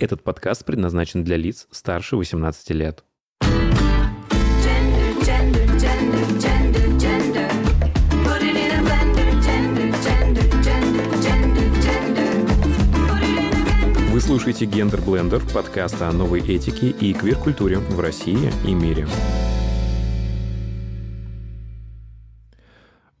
Этот 0.00 0.24
подкаст 0.24 0.64
предназначен 0.64 1.24
для 1.24 1.36
лиц 1.36 1.68
старше 1.70 2.16
18 2.16 2.70
лет. 2.70 3.04
Gender, 3.42 5.20
gender, 5.20 5.78
gender. 5.78 6.70
Вы 14.10 14.20
слушаете 14.22 14.64
«Гендер 14.64 15.02
Блендер» 15.02 15.42
подкаст 15.52 16.00
о 16.00 16.10
новой 16.12 16.40
этике 16.40 16.88
и 16.88 17.12
квир-культуре 17.12 17.78
в 17.78 18.00
России 18.00 18.50
и 18.66 18.72
мире. 18.72 19.06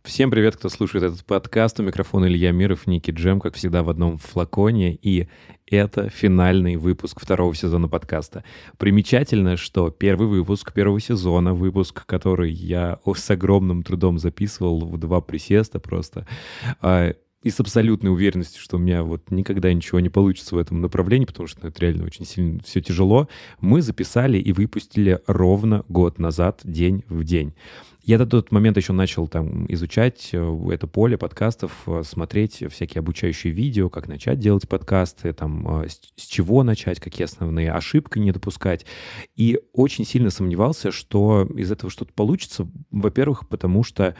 Всем 0.02 0.30
привет, 0.30 0.56
кто 0.56 0.70
слушает 0.70 1.04
этот 1.04 1.24
подкаст. 1.26 1.78
У 1.78 1.82
микрофона 1.82 2.24
Илья 2.24 2.52
Миров, 2.52 2.86
Ники 2.86 3.10
Джем, 3.10 3.38
как 3.38 3.54
всегда, 3.54 3.82
в 3.82 3.90
одном 3.90 4.16
флаконе. 4.16 4.94
И 4.94 5.28
это 5.66 6.08
финальный 6.08 6.76
выпуск 6.76 7.20
второго 7.20 7.54
сезона 7.54 7.86
подкаста. 7.86 8.42
Примечательно, 8.78 9.58
что 9.58 9.90
первый 9.90 10.26
выпуск 10.26 10.72
первого 10.72 11.00
сезона, 11.00 11.52
выпуск, 11.52 12.06
который 12.06 12.50
я 12.50 12.98
с 13.14 13.30
огромным 13.30 13.82
трудом 13.82 14.18
записывал 14.18 14.80
в 14.86 14.96
два 14.96 15.20
присеста 15.20 15.78
просто, 15.80 16.26
а, 16.80 17.12
и 17.42 17.50
с 17.50 17.58
абсолютной 17.58 18.10
уверенностью, 18.10 18.60
что 18.60 18.76
у 18.76 18.80
меня 18.80 19.02
вот 19.02 19.30
никогда 19.30 19.72
ничего 19.72 20.00
не 20.00 20.10
получится 20.10 20.54
в 20.54 20.58
этом 20.58 20.80
направлении, 20.80 21.24
потому 21.26 21.46
что 21.46 21.66
это 21.66 21.80
реально 21.80 22.04
очень 22.04 22.26
сильно 22.26 22.60
все 22.62 22.80
тяжело, 22.80 23.28
мы 23.60 23.80
записали 23.80 24.38
и 24.38 24.52
выпустили 24.52 25.20
ровно 25.26 25.84
год 25.88 26.18
назад, 26.18 26.60
день 26.64 27.04
в 27.08 27.24
день. 27.24 27.54
Я 28.02 28.18
до 28.18 28.26
тот 28.26 28.50
момент 28.50 28.76
еще 28.76 28.92
начал 28.92 29.28
там 29.28 29.66
изучать 29.72 30.30
э, 30.32 30.68
это 30.70 30.86
поле 30.86 31.18
подкастов, 31.18 31.82
э, 31.86 32.02
смотреть 32.02 32.64
всякие 32.70 33.00
обучающие 33.00 33.52
видео, 33.52 33.90
как 33.90 34.08
начать 34.08 34.38
делать 34.38 34.68
подкасты, 34.68 35.32
там, 35.34 35.82
э, 35.82 35.88
с 35.88 36.26
чего 36.26 36.62
начать, 36.62 36.98
какие 36.98 37.26
основные 37.26 37.72
ошибки 37.72 38.18
не 38.18 38.32
допускать. 38.32 38.86
И 39.36 39.60
очень 39.74 40.06
сильно 40.06 40.30
сомневался, 40.30 40.92
что 40.92 41.46
из 41.54 41.70
этого 41.70 41.90
что-то 41.90 42.12
получится. 42.14 42.66
Во-первых, 42.90 43.46
потому 43.48 43.84
что 43.84 44.16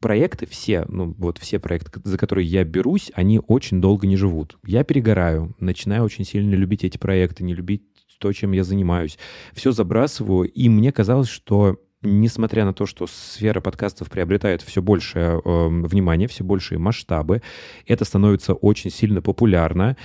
проекты 0.00 0.46
все, 0.46 0.84
ну 0.88 1.14
вот 1.18 1.38
все 1.38 1.58
проекты, 1.58 2.00
за 2.02 2.18
которые 2.18 2.46
я 2.46 2.64
берусь, 2.64 3.12
они 3.14 3.40
очень 3.46 3.80
долго 3.80 4.06
не 4.06 4.16
живут. 4.16 4.58
Я 4.66 4.82
перегораю, 4.84 5.54
начинаю 5.60 6.04
очень 6.04 6.24
сильно 6.24 6.54
любить 6.54 6.84
эти 6.84 6.98
проекты, 6.98 7.44
не 7.44 7.54
любить 7.54 7.82
то, 8.20 8.32
чем 8.32 8.52
я 8.52 8.64
занимаюсь. 8.64 9.18
Все 9.52 9.72
забрасываю, 9.72 10.48
и 10.48 10.68
мне 10.68 10.92
казалось, 10.92 11.28
что 11.28 11.80
несмотря 12.02 12.64
на 12.64 12.72
то, 12.72 12.86
что 12.86 13.06
сфера 13.06 13.60
подкастов 13.60 14.10
приобретает 14.10 14.62
все 14.62 14.80
большее 14.80 15.40
э, 15.44 15.68
внимание, 15.68 16.28
все 16.28 16.44
большие 16.44 16.78
масштабы, 16.78 17.42
это 17.86 18.04
становится 18.04 18.54
очень 18.54 18.90
сильно 18.90 19.20
популярно, 19.20 19.96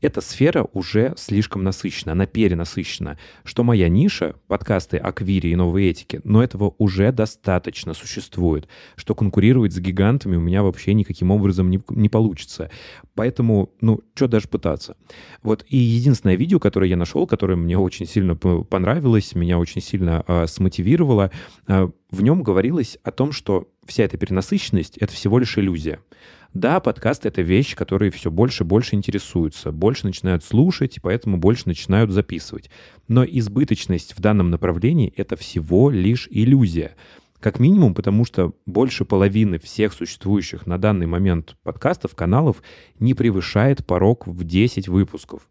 эта 0.00 0.20
сфера 0.20 0.66
уже 0.72 1.14
слишком 1.16 1.64
насыщена, 1.64 2.12
она 2.12 2.26
перенасыщена. 2.26 3.18
Что 3.44 3.64
моя 3.64 3.88
ниша, 3.88 4.36
подкасты 4.46 4.96
о 4.96 5.12
квире 5.12 5.52
и 5.52 5.56
новой 5.56 5.88
этике, 5.88 6.20
но 6.24 6.42
этого 6.42 6.74
уже 6.78 7.12
достаточно 7.12 7.94
существует. 7.94 8.68
Что 8.96 9.14
конкурировать 9.14 9.72
с 9.72 9.78
гигантами 9.78 10.36
у 10.36 10.40
меня 10.40 10.62
вообще 10.62 10.94
никаким 10.94 11.30
образом 11.30 11.70
не, 11.70 11.80
не 11.90 12.08
получится. 12.08 12.70
Поэтому, 13.14 13.72
ну, 13.80 14.00
что 14.14 14.28
даже 14.28 14.48
пытаться. 14.48 14.96
Вот, 15.42 15.64
и 15.68 15.76
единственное 15.76 16.36
видео, 16.36 16.58
которое 16.58 16.88
я 16.90 16.96
нашел, 16.96 17.26
которое 17.26 17.56
мне 17.56 17.78
очень 17.78 18.06
сильно 18.06 18.36
понравилось, 18.36 19.34
меня 19.34 19.58
очень 19.58 19.80
сильно 19.80 20.24
э, 20.26 20.46
смотивировало, 20.46 21.30
э, 21.66 21.88
в 22.10 22.22
нем 22.22 22.42
говорилось 22.42 22.98
о 23.02 23.10
том, 23.10 23.32
что 23.32 23.68
вся 23.84 24.04
эта 24.04 24.16
перенасыщенность— 24.16 24.96
это 24.98 25.12
всего 25.12 25.38
лишь 25.38 25.58
иллюзия. 25.58 26.00
Да, 26.56 26.80
подкаст— 26.80 27.26
это 27.26 27.42
вещь, 27.42 27.74
которые 27.74 28.10
все 28.10 28.30
больше 28.30 28.64
и 28.64 28.66
больше 28.66 28.94
интересуются, 28.94 29.72
больше 29.72 30.06
начинают 30.06 30.42
слушать, 30.42 30.96
и 30.96 31.00
поэтому 31.00 31.36
больше 31.36 31.64
начинают 31.66 32.10
записывать. 32.10 32.70
Но 33.08 33.26
избыточность 33.26 34.16
в 34.16 34.22
данном 34.22 34.48
направлении— 34.48 35.12
это 35.18 35.36
всего 35.36 35.90
лишь 35.90 36.28
иллюзия. 36.30 36.96
Как 37.40 37.60
минимум, 37.60 37.94
потому 37.94 38.24
что 38.24 38.54
больше 38.64 39.04
половины 39.04 39.58
всех 39.58 39.92
существующих 39.92 40.66
на 40.66 40.78
данный 40.78 41.04
момент 41.04 41.58
подкастов, 41.62 42.14
каналов 42.14 42.62
не 42.98 43.12
превышает 43.12 43.84
порог 43.84 44.26
в 44.26 44.42
10 44.42 44.88
выпусков. 44.88 45.50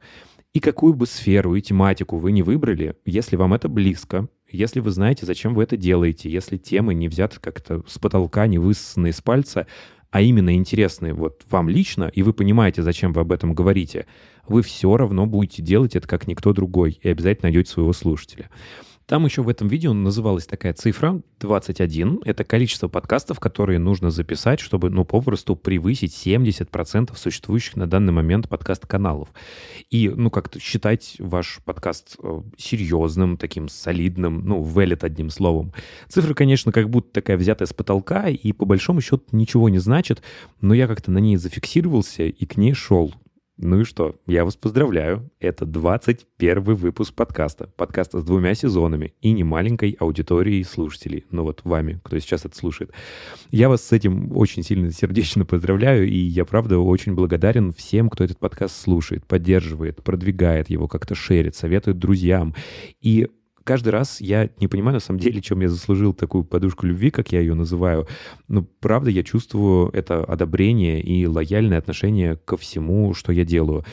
И 0.55 0.59
какую 0.59 0.95
бы 0.95 1.05
сферу 1.05 1.53
и 1.53 1.61
тематику 1.61 2.17
вы 2.17 2.31
не 2.31 2.41
выбрали, 2.41 2.95
если 3.05 3.35
вам 3.35 3.53
это 3.53 3.69
близко, 3.69 4.27
если 4.49 4.79
вы 4.79 4.91
знаете, 4.91 5.25
зачем 5.25 5.53
вы 5.53 5.63
это 5.63 5.75
делаете, 5.75 6.31
если 6.31 6.57
темы 6.57 6.93
не 6.93 7.09
взяты 7.09 7.39
как-то 7.39 7.83
с 7.87 7.99
потолка, 7.99 8.47
не 8.47 8.57
высосаны 8.57 9.09
из 9.09 9.21
пальца, 9.21 9.67
а 10.11 10.21
именно 10.21 10.55
интересны 10.55 11.13
вот 11.13 11.43
вам 11.49 11.69
лично, 11.69 12.05
и 12.05 12.23
вы 12.23 12.33
понимаете, 12.33 12.81
зачем 12.83 13.13
вы 13.13 13.21
об 13.21 13.31
этом 13.31 13.53
говорите, 13.53 14.05
вы 14.47 14.61
все 14.61 14.95
равно 14.95 15.25
будете 15.25 15.61
делать 15.61 15.95
это 15.95 16.07
как 16.07 16.27
никто 16.27 16.53
другой 16.53 16.99
и 17.01 17.09
обязательно 17.09 17.47
найдете 17.47 17.71
своего 17.71 17.93
слушателя. 17.93 18.49
Там 19.07 19.23
еще 19.25 19.43
в 19.43 19.49
этом 19.49 19.67
видео 19.67 19.93
называлась 19.93 20.47
такая 20.47 20.73
цифра 20.73 21.21
21. 21.39 22.21
Это 22.25 22.43
количество 22.43 22.87
подкастов, 22.87 23.39
которые 23.39 23.77
нужно 23.77 24.09
записать, 24.09 24.59
чтобы, 24.59 24.89
ну, 24.89 25.05
попросту 25.05 25.55
превысить 25.55 26.11
70% 26.25 27.15
существующих 27.15 27.75
на 27.75 27.85
данный 27.85 28.13
момент 28.13 28.49
подкаст-каналов. 28.49 29.29
И, 29.91 30.09
ну, 30.09 30.31
как-то 30.31 30.59
считать 30.59 31.17
ваш 31.19 31.59
подкаст 31.63 32.15
э, 32.23 32.41
серьезным, 32.57 33.37
таким 33.37 33.69
солидным, 33.69 34.43
ну, 34.43 34.63
велит 34.63 35.03
одним 35.03 35.29
словом. 35.29 35.71
Цифра, 36.07 36.33
конечно, 36.33 36.71
как 36.71 36.89
будто 36.89 37.13
такая 37.13 37.37
взятая 37.37 37.67
с 37.67 37.73
потолка, 37.73 38.29
и 38.29 38.51
по 38.53 38.65
большому 38.65 39.01
счету 39.01 39.23
ничего 39.33 39.69
не 39.69 39.77
значит, 39.77 40.23
но 40.61 40.73
я 40.73 40.87
как-то 40.87 41.11
на 41.11 41.19
ней 41.19 41.37
зафиксировался 41.37 42.23
и 42.23 42.45
к 42.47 42.57
ней 42.57 42.73
шел. 42.73 43.13
Ну 43.57 43.79
и 43.79 43.83
что? 43.85 44.15
Я 44.27 44.43
вас 44.43 44.57
поздравляю. 44.57 45.31
Это 45.39 45.65
21 45.65 46.61
выпуск 46.61 47.13
подкаста. 47.13 47.67
Подкаста 47.77 48.19
с 48.19 48.25
двумя 48.25 48.53
сезонами 48.53 49.13
и 49.21 49.31
немаленькой 49.31 49.95
аудиторией 49.97 50.65
слушателей. 50.65 51.23
Ну 51.31 51.43
вот 51.43 51.61
вами, 51.63 52.01
кто 52.03 52.19
сейчас 52.19 52.43
это 52.43 52.57
слушает. 52.57 52.91
Я 53.51 53.69
вас 53.69 53.81
с 53.81 53.93
этим 53.93 54.35
очень 54.35 54.61
сильно 54.61 54.91
сердечно 54.91 55.45
поздравляю, 55.45 56.05
и 56.05 56.17
я, 56.17 56.43
правда, 56.43 56.79
очень 56.79 57.13
благодарен 57.13 57.71
всем, 57.71 58.09
кто 58.09 58.25
этот 58.25 58.39
подкаст 58.39 58.75
слушает, 58.75 59.25
поддерживает, 59.25 60.03
продвигает 60.03 60.69
его, 60.69 60.89
как-то 60.89 61.15
шерит, 61.15 61.55
советует 61.55 61.97
друзьям. 61.97 62.53
И 62.99 63.29
каждый 63.65 63.89
раз 63.89 64.21
я 64.21 64.49
не 64.61 64.69
понимаю, 64.69 64.93
на 64.93 64.99
самом 65.01 65.19
деле, 65.19 65.41
чем 65.41 65.59
я 65.59 65.67
заслужил 65.67 66.13
такую 66.13 66.45
подушку 66.45 66.85
любви, 66.85 67.11
как 67.11 67.33
я 67.33 67.41
ее 67.41 67.55
называю. 67.55 68.07
Но 68.47 68.63
правда 68.79 69.09
я 69.09 69.23
чувствую 69.23 69.89
это 69.91 70.23
одобрение 70.23 71.01
и 71.01 71.27
лояльное 71.27 71.79
отношение 71.79 72.37
ко 72.37 72.55
всему, 72.55 73.13
что 73.13 73.33
я 73.33 73.43
делаю. 73.43 73.83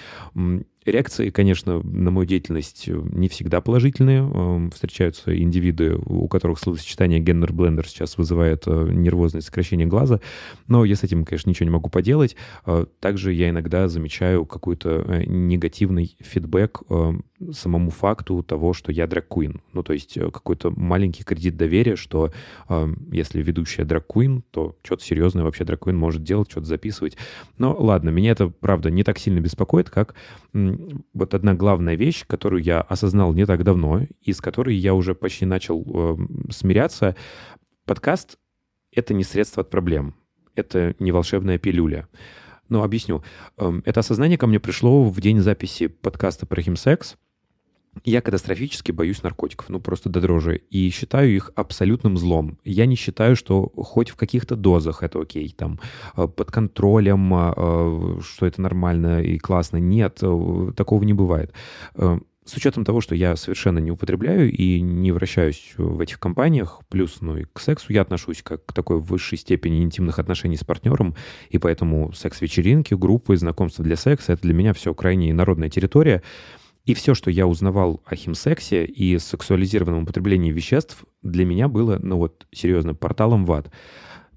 Реакции, 0.84 1.31
конечно, 1.31 1.81
на 1.84 2.10
мою 2.10 2.26
деятельность 2.26 2.88
э, 2.88 3.00
не 3.12 3.28
всегда 3.28 3.60
положительные. 3.60 4.20
Эм, 4.20 4.70
встречаются 4.72 5.37
индивиды, 5.38 5.94
у 5.94 6.26
которых 6.26 6.59
словосочетание 6.59 7.20
gender-blender 7.20 7.87
сейчас 7.87 8.19
вызывает 8.19 8.65
э, 8.66 8.88
нервозное 8.91 9.43
сокращение 9.43 9.87
глаза. 9.87 10.20
Но 10.66 10.84
я 10.84 10.97
с 10.97 11.04
этим, 11.04 11.25
конечно, 11.25 11.50
ничего 11.50 11.66
не 11.66 11.72
могу 11.72 11.88
поделать. 11.88 12.34
Э, 12.66 12.87
также 12.98 13.32
я 13.32 13.50
иногда 13.50 13.87
замечаю 13.88 14.44
какой-то 14.44 15.22
негативный 15.26 16.16
фидбэк 16.19 16.82
самому 17.53 17.91
факту 17.91 18.43
того, 18.43 18.72
что 18.72 18.91
я 18.91 19.06
драг-куин. 19.06 19.60
Ну, 19.72 19.82
то 19.84 19.93
есть 19.93 20.14
какой-то 20.14 20.70
маленький 20.70 21.25
кредит 21.25 21.56
доверия, 21.56 21.97
что 21.97 22.32
если 23.10 23.43
ведущая 23.43 23.84
драг-куин, 23.84 24.44
то 24.50 24.76
что-то 24.84 25.04
серьезное 25.04 25.43
вообще 25.43 25.64
драг-куин 25.64 25.97
может 25.97 26.22
делать, 26.22 26.50
что-то 26.50 26.66
записывать. 26.66 27.16
Но 27.59 27.76
ладно, 27.76 28.10
меня 28.10 28.31
это, 28.31 28.49
правда, 28.49 28.91
не 28.91 29.03
так 29.03 29.19
сильно 29.19 29.41
беспокоит, 29.41 29.91
как 29.91 30.14
вот 31.12 31.34
одна 31.34 31.55
главная 31.55 31.94
вещь, 31.94 32.25
которую 32.27 32.62
я 32.62 32.81
осознал 32.81 33.33
не 33.33 33.47
так 33.47 33.65
давно, 33.65 34.06
и 34.21 34.33
с 34.33 34.41
которой 34.41 34.77
я 34.77 34.94
уже 34.94 35.15
почти 35.15 35.47
начал 35.47 35.84
э, 35.87 36.16
смиряться. 36.50 37.16
Подкаст— 37.84 38.38
это 38.93 39.15
не 39.15 39.25
средство 39.25 39.62
от 39.62 39.71
проблем, 39.71 40.15
это 40.55 40.94
не 40.99 41.12
волшебная 41.12 41.59
пилюля. 41.59 42.09
Но 42.69 42.82
объясню. 42.82 43.22
Эм, 43.59 43.82
это 43.84 44.00
осознание 44.00 44.38
ко 44.38 44.47
мне 44.47 44.59
пришло 44.59 45.05
в 45.05 45.21
день 45.21 45.41
записи 45.41 45.88
подкаста 45.88 46.47
про 46.47 46.62
химсекс. 46.62 47.17
Я 48.05 48.23
катастрофически 48.23 48.91
боюсь 48.91 49.23
наркотиков, 49.23 49.69
ну 49.69 49.79
просто 49.79 50.09
до 50.09 50.21
дрожи, 50.21 50.62
и 50.71 50.89
считаю 50.91 51.35
их 51.35 51.53
абсолютным 51.55 52.17
злом. 52.17 52.59
Я 52.65 52.87
не 52.87 52.97
считаю, 52.97 53.37
что 53.37 53.71
хоть 53.77 54.09
в 54.09 54.17
каких-то 54.17 54.56
дозах 54.56 55.03
это 55.03 55.21
окей, 55.21 55.55
там, 55.56 55.79
э, 56.17 56.27
под 56.27 56.50
контролем, 56.50 57.35
э, 57.35 57.53
э, 57.56 58.21
что 58.23 58.47
это 58.47 58.62
нормально 58.62 59.23
и 59.23 59.39
классно. 59.39 59.77
Нет, 59.77 60.21
такого 60.77 61.05
не 61.05 61.12
бывает. 61.12 61.53
С 62.44 62.56
учетом 62.56 62.85
того, 62.85 63.00
что 63.00 63.15
я 63.15 63.37
совершенно 63.37 63.79
не 63.79 63.93
употребляю 63.93 64.50
и 64.50 64.81
не 64.81 65.12
вращаюсь 65.12 65.75
в 65.77 66.00
этих 66.00 66.19
компаниях, 66.19 66.81
плюс, 66.89 67.21
ну 67.21 67.37
и 67.37 67.44
к 67.44 67.61
сексу 67.61 67.93
я 67.93 68.03
отношусь 68.03 68.43
как 68.43 68.67
к 68.67 68.73
такой 68.73 68.99
высшей 68.99 69.39
степени 69.39 69.81
интимных 69.81 70.19
отношений 70.19 70.56
с 70.56 70.65
партнером, 70.65 71.15
и 71.50 71.59
поэтому 71.59 72.12
секс-вечеринки, 72.12 72.94
группы, 72.94 73.37
знакомства 73.37 73.85
для 73.85 73.94
секса— 73.94 74.33
это 74.35 74.43
для 74.43 74.55
меня 74.55 74.73
все 74.73 74.93
крайне 74.93 75.33
народная 75.33 75.71
территория, 75.71 76.23
и 76.84 76.94
все, 76.94 77.14
что 77.14 77.31
я 77.31 77.46
узнавал 77.46 78.00
о 78.05 78.17
химсексе 78.17 78.84
и 78.84 79.19
сексуализированном 79.19 80.02
употреблении 80.02 80.50
веществ, 80.50 81.05
для 81.23 81.44
меня 81.44 81.69
было, 81.69 81.99
ну 82.02 82.17
вот, 82.17 82.46
серьезно, 82.52 82.94
порталом 82.94 83.44
в 83.44 83.52
ад. 83.52 83.70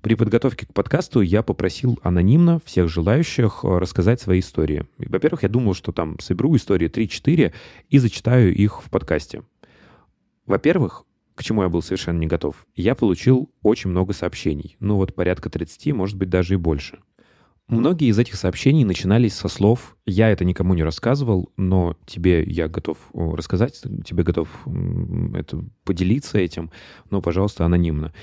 При 0.02 0.14
подготовке 0.14 0.68
к 0.68 0.74
подкасту 0.74 1.22
я 1.22 1.42
попросил 1.42 2.00
анонимно 2.04 2.62
всех 2.64 2.90
желающих 2.90 3.62
э, 3.64 3.80
рассказать 3.80 4.22
свои 4.22 4.40
истории. 4.40 4.86
И, 5.00 5.08
Во-первых, 5.08 5.42
я 5.42 5.50
думал, 5.50 5.74
что 5.74 5.92
там 5.92 6.20
соберу 6.20 6.56
истории 6.56 6.88
3-4 6.88 7.54
и 7.90 7.98
зачитаю 7.98 8.54
их 8.54 8.84
в 8.84 8.92
подкасте. 8.92 9.42
Во-первых, 10.46 11.06
к 11.34 11.44
чему 11.44 11.64
я 11.64 11.70
был 11.70 11.82
совершенно 11.82 12.20
не 12.20 12.28
готов, 12.28 12.68
я 12.76 12.94
получил 12.94 13.50
очень 13.64 13.90
много 13.90 14.14
сообщений. 14.14 14.78
Ну 14.80 14.98
вот 14.98 15.16
порядка 15.16 15.50
30, 15.50 15.94
может 15.94 16.18
быть, 16.18 16.30
даже 16.30 16.54
и 16.54 16.58
больше. 16.58 17.00
Многие 17.68 18.10
из 18.10 18.20
этих 18.20 18.36
сообщений 18.36 18.84
начинались 18.84 19.34
со 19.34 19.48
слов 19.48 19.98
«я 20.06 20.30
это 20.30 20.46
никому 20.46 20.76
не 20.76 20.84
рассказывал, 20.84 21.52
но 21.58 21.98
тебе 22.06 22.44
я 22.44 22.68
готов 22.68 22.98
э, 23.14 23.32
рассказать, 23.34 23.82
тебе 24.06 24.24
готов 24.24 24.48
это, 25.34 25.66
поделиться 25.84 26.38
этим, 26.38 26.70
но, 27.10 27.22
пожалуйста, 27.22 27.66
анонимно». 27.66 28.14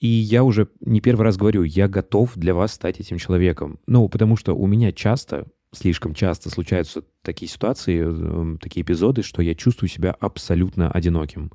И 0.00 0.06
я 0.06 0.44
уже 0.44 0.68
не 0.80 1.00
первый 1.00 1.22
раз 1.22 1.36
говорю, 1.36 1.62
я 1.62 1.88
готов 1.88 2.32
для 2.36 2.54
вас 2.54 2.72
стать 2.72 3.00
этим 3.00 3.18
человеком. 3.18 3.80
Ну, 3.86 4.08
потому 4.08 4.36
что 4.36 4.54
у 4.54 4.66
меня 4.66 4.92
часто, 4.92 5.46
слишком 5.72 6.14
часто 6.14 6.50
случаются 6.50 7.02
такие 7.22 7.48
ситуации, 7.48 8.02
э, 8.04 8.58
такие 8.58 8.82
эпизоды, 8.82 9.22
что 9.22 9.42
я 9.42 9.54
чувствую 9.54 9.88
себя 9.88 10.14
абсолютно 10.18 10.90
одиноким. 10.90 11.52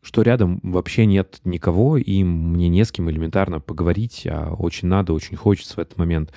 Что 0.00 0.22
рядом 0.22 0.60
вообще 0.62 1.06
нет 1.06 1.40
никого, 1.44 1.98
и 1.98 2.24
мне 2.24 2.68
не 2.68 2.84
с 2.84 2.92
кем 2.92 3.10
элементарно 3.10 3.60
поговорить, 3.60 4.26
а 4.30 4.54
очень 4.54 4.88
надо, 4.88 5.12
очень 5.12 5.36
хочется 5.36 5.74
в 5.74 5.78
этот 5.78 5.98
момент. 5.98 6.32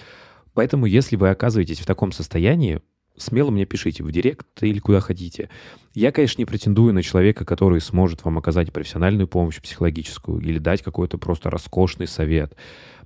Поэтому, 0.53 0.85
если 0.85 1.15
вы 1.15 1.29
оказываетесь 1.29 1.79
в 1.79 1.85
таком 1.85 2.11
состоянии, 2.11 2.81
смело 3.17 3.51
мне 3.51 3.65
пишите 3.65 4.03
в 4.03 4.11
директ 4.11 4.47
или 4.61 4.79
куда 4.79 4.99
хотите. 4.99 5.49
Я, 5.93 6.11
конечно, 6.11 6.41
не 6.41 6.45
претендую 6.45 6.93
на 6.93 7.03
человека, 7.03 7.45
который 7.45 7.81
сможет 7.81 8.23
вам 8.23 8.37
оказать 8.37 8.71
профессиональную 8.71 9.27
помощь 9.27 9.61
психологическую 9.61 10.41
или 10.41 10.59
дать 10.59 10.81
какой-то 10.81 11.17
просто 11.17 11.49
роскошный 11.49 12.07
совет. 12.07 12.55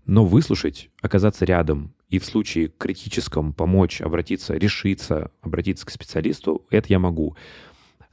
Но 0.06 0.26
выслушать, 0.26 0.90
оказаться 1.02 1.46
рядом 1.46 1.94
и 2.10 2.20
в 2.20 2.26
случае 2.26 2.68
критическом 2.68 3.54
помочь, 3.54 4.02
обратиться, 4.02 4.56
решиться, 4.56 5.32
обратиться 5.42 5.86
к 5.86 5.90
специалисту, 5.90 6.66
это 6.70 6.88
я 6.90 7.00
могу. 7.00 7.36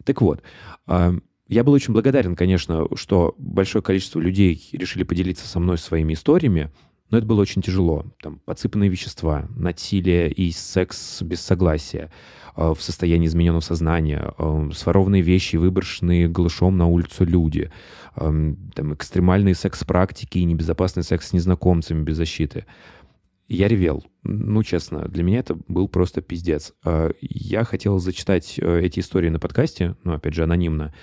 Так 0.04 0.22
вот, 0.22 0.42
а, 0.86 1.14
я 1.48 1.64
был 1.64 1.74
очень 1.74 1.92
благодарен, 1.92 2.34
конечно, 2.34 2.86
что 2.94 3.34
большое 3.36 3.82
количество 3.82 4.20
людей 4.20 4.68
решили 4.72 5.02
поделиться 5.02 5.46
со 5.46 5.60
мной 5.60 5.76
своими 5.76 6.14
историями, 6.14 6.70
но 7.12 7.18
это 7.18 7.26
было 7.26 7.42
очень 7.42 7.60
тяжело. 7.60 8.06
Там 8.22 8.40
подсыпанные 8.46 8.88
вещества, 8.88 9.46
насилие 9.54 10.32
и 10.32 10.50
секс 10.50 11.20
без 11.20 11.42
согласия, 11.42 12.10
э, 12.56 12.72
в 12.74 12.80
состоянии 12.82 13.26
измененного 13.26 13.60
сознания, 13.60 14.32
э, 14.38 14.70
сворованные 14.72 15.20
вещи, 15.20 15.56
выброшенные 15.56 16.26
голышом 16.26 16.78
на 16.78 16.86
улицу 16.86 17.26
люди, 17.26 17.70
э, 18.16 18.54
там 18.74 18.94
экстремальные 18.94 19.54
секс-практики 19.54 20.38
и 20.38 20.44
небезопасный 20.44 21.02
секс 21.02 21.28
с 21.28 21.32
незнакомцами 21.34 22.02
без 22.02 22.16
защиты. 22.16 22.64
Я 23.46 23.68
ревел. 23.68 24.02
Ну, 24.22 24.62
честно, 24.62 25.06
для 25.06 25.22
меня 25.22 25.40
это 25.40 25.58
был 25.68 25.88
просто 25.88 26.22
пиздец. 26.22 26.72
Э, 26.82 27.10
Я 27.20 27.64
хотел 27.64 27.98
зачитать 27.98 28.58
эти 28.58 29.00
истории 29.00 29.28
на 29.28 29.38
подкасте, 29.38 29.96
ну, 30.02 30.14
опять 30.14 30.32
же, 30.32 30.44
анонимно, 30.44 30.94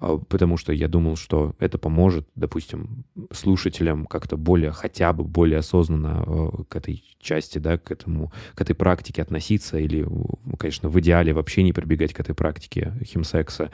потому 0.00 0.56
что 0.56 0.72
я 0.72 0.88
думал, 0.88 1.16
что 1.16 1.54
это 1.58 1.76
поможет, 1.78 2.26
допустим, 2.34 3.04
слушателям 3.32 4.06
как-то 4.06 4.36
более, 4.36 4.72
хотя 4.72 5.12
бы 5.12 5.24
более 5.24 5.58
осознанно 5.58 6.24
э, 6.26 6.62
к 6.68 6.76
этой 6.76 7.04
части, 7.20 7.58
да, 7.58 7.76
к 7.76 7.90
этому, 7.90 8.32
к 8.54 8.60
этой 8.60 8.74
практике 8.74 9.20
относиться 9.22 9.78
или, 9.78 10.02
ну, 10.02 10.56
конечно, 10.58 10.88
в 10.88 10.98
идеале 11.00 11.34
вообще 11.34 11.62
не 11.62 11.72
прибегать 11.72 12.14
к 12.14 12.20
этой 12.20 12.34
практике 12.34 12.94
химсекса. 13.04 13.70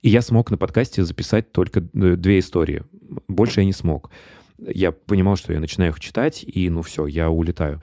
И 0.00 0.08
я 0.10 0.22
смог 0.22 0.50
на 0.52 0.56
подкасте 0.56 1.02
записать 1.02 1.50
только 1.50 1.80
э, 1.80 2.16
две 2.16 2.38
истории. 2.38 2.84
Больше 3.26 3.60
я 3.60 3.66
не 3.66 3.72
смог. 3.72 4.10
Я 4.58 4.92
понимал, 4.92 5.36
что 5.36 5.52
я 5.52 5.60
начинаю 5.60 5.92
их 5.92 6.00
читать, 6.00 6.44
и 6.44 6.70
ну 6.70 6.82
все, 6.82 7.06
я 7.06 7.30
улетаю. 7.30 7.82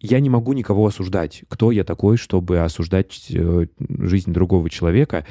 Я 0.00 0.20
не 0.20 0.30
могу 0.30 0.54
никого 0.54 0.86
осуждать. 0.86 1.44
Кто 1.48 1.70
я 1.72 1.84
такой, 1.84 2.16
чтобы 2.16 2.60
осуждать 2.60 3.26
э, 3.30 3.66
жизнь 3.78 4.32
другого 4.32 4.70
человека? 4.70 5.26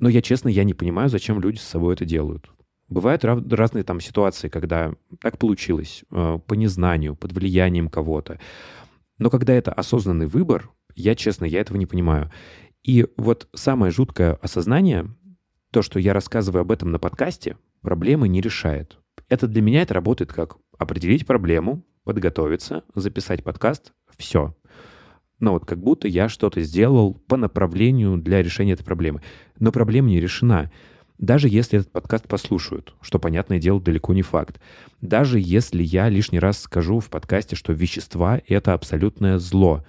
Но 0.00 0.08
я 0.08 0.22
честно, 0.22 0.48
я 0.48 0.64
не 0.64 0.74
понимаю, 0.74 1.08
зачем 1.08 1.40
люди 1.40 1.58
с 1.58 1.62
собой 1.62 1.94
это 1.94 2.04
делают. 2.04 2.50
Бывают 2.88 3.24
разные 3.24 3.84
там 3.84 4.00
ситуации, 4.00 4.48
когда 4.48 4.94
так 5.20 5.38
получилось, 5.38 6.02
э, 6.10 6.38
по 6.44 6.54
незнанию, 6.54 7.14
под 7.14 7.32
влиянием 7.32 7.88
кого-то. 7.88 8.40
Но 9.18 9.30
когда 9.30 9.52
это 9.52 9.72
осознанный 9.72 10.26
выбор, 10.26 10.70
я 10.96 11.14
честно, 11.14 11.44
я 11.44 11.60
этого 11.60 11.76
не 11.76 11.86
понимаю. 11.86 12.32
И 12.82 13.06
вот 13.16 13.48
самое 13.54 13.92
жуткое 13.92 14.34
осознание, 14.42 15.06
то, 15.70 15.82
что 15.82 16.00
я 16.00 16.14
рассказываю 16.14 16.62
об 16.62 16.72
этом 16.72 16.90
на 16.90 16.98
подкасте, 16.98 17.56
проблемы 17.82 18.26
не 18.26 18.40
решает. 18.40 18.98
Это 19.28 19.46
для 19.46 19.62
меня 19.62 19.82
это 19.82 19.94
работает 19.94 20.32
как 20.32 20.56
определить 20.78 21.26
проблему, 21.26 21.84
подготовиться, 22.04 22.82
записать 22.94 23.44
подкаст, 23.44 23.92
все. 24.16 24.56
Но 25.40 25.54
вот 25.54 25.64
как 25.64 25.78
будто 25.78 26.06
я 26.06 26.28
что-то 26.28 26.60
сделал 26.60 27.14
по 27.14 27.36
направлению 27.36 28.18
для 28.18 28.42
решения 28.42 28.72
этой 28.72 28.84
проблемы. 28.84 29.22
Но 29.58 29.72
проблема 29.72 30.08
не 30.08 30.20
решена. 30.20 30.70
Даже 31.18 31.48
если 31.48 31.78
этот 31.78 31.92
подкаст 31.92 32.28
послушают, 32.28 32.94
что, 33.02 33.18
понятное 33.18 33.58
дело, 33.58 33.80
далеко 33.80 34.14
не 34.14 34.22
факт. 34.22 34.60
Даже 35.00 35.38
если 35.38 35.82
я 35.82 36.08
лишний 36.08 36.38
раз 36.38 36.60
скажу 36.60 37.00
в 37.00 37.10
подкасте, 37.10 37.56
что 37.56 37.72
вещества— 37.72 38.40
это 38.48 38.72
абсолютное 38.72 39.38
зло. 39.38 39.84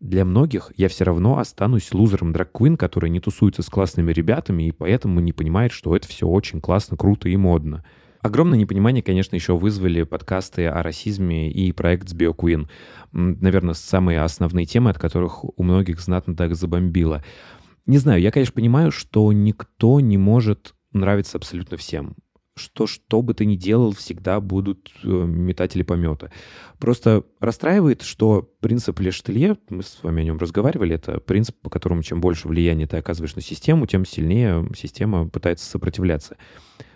Для 0.00 0.26
многих 0.26 0.72
я 0.76 0.88
все 0.88 1.04
равно 1.04 1.38
останусь 1.38 1.94
лузером 1.94 2.32
драг-квин, 2.32 2.76
который 2.76 3.08
не 3.08 3.20
тусуется 3.20 3.62
с 3.62 3.70
классными 3.70 4.12
ребятами 4.12 4.64
и 4.64 4.72
поэтому 4.72 5.20
не 5.20 5.32
понимает, 5.32 5.72
что 5.72 5.96
это 5.96 6.06
все 6.08 6.26
очень 6.26 6.60
классно, 6.60 6.98
круто 6.98 7.28
и 7.28 7.36
модно. 7.36 7.84
Огромное 8.24 8.58
непонимание, 8.58 9.02
конечно, 9.02 9.34
еще 9.34 9.54
вызвали 9.54 10.02
подкасты 10.02 10.64
о 10.64 10.82
расизме 10.82 11.52
и 11.52 11.72
проект 11.72 12.08
с 12.08 12.14
BioQueen. 12.14 12.70
Наверное, 13.12 13.74
самые 13.74 14.22
основные 14.22 14.64
темы, 14.64 14.88
от 14.88 14.98
которых 14.98 15.44
у 15.44 15.62
многих 15.62 16.00
знатно 16.00 16.34
так 16.34 16.54
забомбило. 16.54 17.22
Не 17.84 17.98
знаю, 17.98 18.22
я, 18.22 18.30
конечно, 18.30 18.54
понимаю, 18.54 18.92
что 18.92 19.30
никто 19.30 20.00
не 20.00 20.16
может 20.16 20.74
нравиться 20.94 21.36
абсолютно 21.36 21.76
всем. 21.76 22.14
Что 22.56 22.86
что 22.86 23.20
бы 23.20 23.34
ты 23.34 23.44
ни 23.44 23.56
делал, 23.56 23.92
всегда 23.92 24.40
будут 24.40 24.90
э, 25.02 25.06
метатели 25.06 25.82
помета. 25.82 26.32
Просто 26.78 27.24
расстраивает, 27.40 28.00
что 28.00 28.48
принцип 28.60 29.00
Лештелье, 29.00 29.58
мы 29.68 29.82
с 29.82 29.98
вами 30.02 30.22
о 30.22 30.24
нем 30.24 30.38
разговаривали, 30.38 30.94
это 30.94 31.20
принцип, 31.20 31.56
по 31.60 31.68
которому 31.68 32.02
чем 32.02 32.22
больше 32.22 32.48
влияния 32.48 32.86
ты 32.86 32.96
оказываешь 32.96 33.36
на 33.36 33.42
систему, 33.42 33.86
тем 33.86 34.06
сильнее 34.06 34.66
система 34.74 35.28
пытается 35.28 35.66
сопротивляться. 35.68 36.38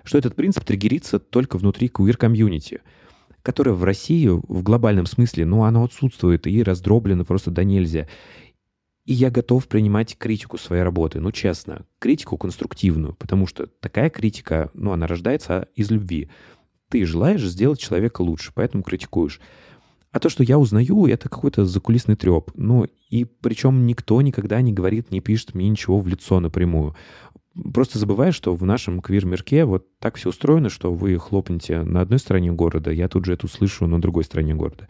Что 0.04 0.18
этот 0.18 0.34
принцип 0.34 0.64
триггерится 0.64 1.18
только 1.18 1.58
внутри 1.58 1.88
queer-комьюнити, 1.88 2.80
которое 3.42 3.72
в 3.72 3.84
России 3.84 4.28
в 4.28 4.62
глобальном 4.62 5.06
смысле, 5.06 5.46
ну, 5.46 5.64
оно 5.64 5.84
отсутствует 5.84 6.46
и 6.46 6.62
раздроблено 6.62 7.24
просто 7.24 7.50
до 7.50 7.64
нельзя. 7.64 8.08
И 9.04 9.14
я 9.14 9.30
готов 9.30 9.68
принимать 9.68 10.18
критику 10.18 10.58
своей 10.58 10.82
работы, 10.82 11.18
ну, 11.20 11.32
честно, 11.32 11.86
критику 11.98 12.36
конструктивную, 12.36 13.14
потому 13.14 13.46
что 13.46 13.66
такая 13.66 14.10
критика, 14.10 14.70
ну, 14.74 14.92
она 14.92 15.06
рождается 15.06 15.68
из 15.74 15.90
любви. 15.90 16.28
Ты 16.90 17.06
желаешь 17.06 17.42
сделать 17.42 17.80
человека 17.80 18.20
лучше, 18.22 18.52
поэтому 18.54 18.82
критикуешь. 18.82 19.40
А 20.10 20.20
то, 20.20 20.30
что 20.30 20.42
я 20.42 20.58
узнаю, 20.58 21.06
это 21.06 21.28
какой-то 21.28 21.66
закулисный 21.66 22.16
треп. 22.16 22.50
Ну, 22.54 22.86
и 23.10 23.24
причем 23.24 23.86
никто 23.86 24.20
никогда 24.22 24.60
не 24.62 24.72
говорит, 24.72 25.10
не 25.10 25.20
пишет 25.20 25.54
мне 25.54 25.68
ничего 25.68 26.00
в 26.00 26.08
лицо 26.08 26.40
напрямую. 26.40 26.96
Просто 27.74 27.98
забываешь, 27.98 28.34
что 28.34 28.54
в 28.54 28.64
нашем 28.64 29.00
квир-мирке 29.00 29.64
вот 29.64 29.86
так 29.98 30.16
все 30.16 30.28
устроено, 30.28 30.68
что 30.68 30.92
вы 30.92 31.18
хлопнете 31.18 31.82
на 31.82 32.00
одной 32.00 32.18
стороне 32.18 32.52
города, 32.52 32.90
я 32.90 33.08
тут 33.08 33.24
же 33.24 33.32
это 33.32 33.46
услышу 33.46 33.86
на 33.86 34.00
другой 34.00 34.24
стороне 34.24 34.54
города. 34.54 34.88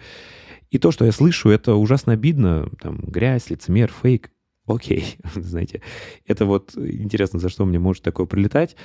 И 0.70 0.78
то, 0.78 0.90
что 0.90 1.04
я 1.04 1.12
слышу, 1.12 1.48
это 1.48 1.74
ужасно 1.74 2.12
обидно. 2.12 2.68
Там 2.80 2.98
грязь, 2.98 3.48
лицемер, 3.48 3.90
фейк. 3.90 4.30
Окей, 4.66 5.16
знаете, 5.34 5.82
это 6.26 6.44
вот 6.44 6.76
интересно, 6.76 7.38
за 7.38 7.48
что 7.48 7.64
мне 7.64 7.78
может 7.78 8.02
такое 8.02 8.26
прилетать. 8.26 8.76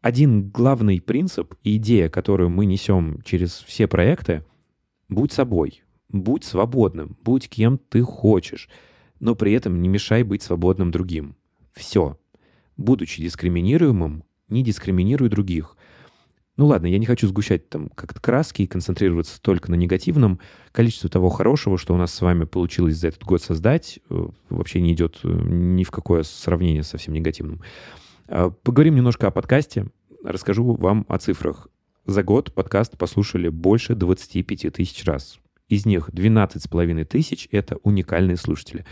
Один 0.00 0.48
главный 0.50 1.00
принцип 1.00 1.54
и 1.62 1.76
идея, 1.76 2.08
которую 2.08 2.50
мы 2.50 2.66
несем 2.66 3.20
через 3.24 3.52
все 3.66 3.86
проекты, 3.86 4.44
будь 5.08 5.32
собой, 5.32 5.82
будь 6.08 6.44
свободным, 6.44 7.16
будь 7.24 7.48
кем 7.48 7.78
ты 7.78 8.02
хочешь, 8.02 8.68
но 9.20 9.34
при 9.34 9.52
этом 9.52 9.80
не 9.82 9.88
мешай 9.88 10.22
быть 10.22 10.42
свободным 10.42 10.90
другим. 10.90 11.36
Все. 11.72 12.16
Будучи 12.78 13.20
дискриминируемым, 13.20 14.24
не 14.48 14.64
дискриминируй 14.64 15.28
других. 15.28 15.76
Ну 16.56 16.66
ладно, 16.66 16.86
я 16.86 16.98
не 16.98 17.06
хочу 17.06 17.28
сгущать 17.28 17.68
там 17.68 17.88
как-то 17.90 18.20
краски 18.20 18.62
и 18.62 18.66
концентрироваться 18.66 19.40
только 19.40 19.70
на 19.70 19.74
негативном. 19.74 20.40
Количество 20.72 21.10
того 21.10 21.28
хорошего, 21.28 21.76
что 21.76 21.94
у 21.94 21.96
нас 21.96 22.12
с 22.12 22.20
вами 22.20 22.44
получилось 22.44 22.96
за 22.96 23.08
этот 23.08 23.22
год 23.24 23.42
создать, 23.42 24.00
э, 24.10 24.28
вообще 24.48 24.80
не 24.80 24.92
идет 24.92 25.20
э, 25.22 25.28
ни 25.28 25.84
в 25.84 25.90
какое 25.90 26.22
сравнение 26.22 26.82
со 26.82 26.98
всем 26.98 27.14
негативным. 27.14 27.60
А, 28.26 28.50
Поговорим 28.50 28.96
немножко 28.96 29.28
о 29.28 29.30
подкасте. 29.30 29.86
Расскажу 30.24 30.74
вам 30.74 31.04
о 31.08 31.18
цифрах. 31.18 31.68
За 32.06 32.22
год 32.22 32.52
подкаст 32.54 32.96
послушали 32.96 33.48
больше 33.48 33.94
25 33.94 34.72
тысяч 34.72 35.04
раз. 35.04 35.38
Из 35.68 35.84
них 35.84 36.10
12,5 36.10 37.04
тысяч— 37.04 37.48
это 37.52 37.76
уникальные 37.82 38.36
слушатели. 38.36 38.86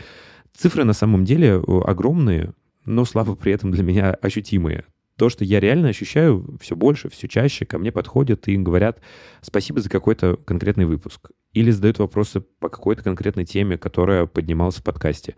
Цифры 0.55 0.85
на 0.85 0.93
самом 0.93 1.25
деле 1.25 1.49
э, 1.49 1.81
огромные, 1.85 2.53
но 2.87 3.05
слабо 3.05 3.35
при 3.35 3.53
этом 3.53 3.71
для 3.71 3.83
меня 3.83 4.13
ощутимые. 4.13 4.85
то, 5.17 5.29
что 5.29 5.45
я 5.45 5.61
реально 5.61 5.89
ощущаю 5.89 6.59
все 6.61 6.77
больше, 6.77 7.09
все 7.09 7.27
чаще 7.27 7.65
ко 7.65 7.79
мне 7.79 7.91
подходят 7.91 8.49
и 8.49 8.57
говорят 8.57 9.01
спасибо 9.41 9.81
за 9.81 9.89
какой-то 9.89 10.37
конкретный 10.37 10.85
выпуск. 10.85 11.31
Или 11.53 11.71
задают 11.71 11.99
вопросы 11.99 12.41
по 12.41 12.69
какой-то 12.69 13.03
конкретной 13.03 13.47
теме, 13.47 13.79
которая 13.79 14.27
поднималась 14.27 14.77
в 14.77 14.85
подкасте. 14.85 15.35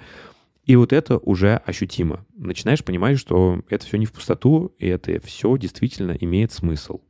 И 0.64 0.76
вот 0.76 0.92
это 0.92 1.18
уже 1.18 1.56
ощутимо. 1.64 2.26
Начинаешь 2.36 2.84
понимать, 2.84 3.18
что 3.18 3.62
это 3.70 3.86
все 3.86 3.96
не 3.96 4.04
в 4.04 4.12
пустоту, 4.12 4.74
и 4.78 4.86
это 4.86 5.18
все 5.24 5.56
действительно 5.56 6.12
имеет 6.12 6.52
смысл. 6.52 7.00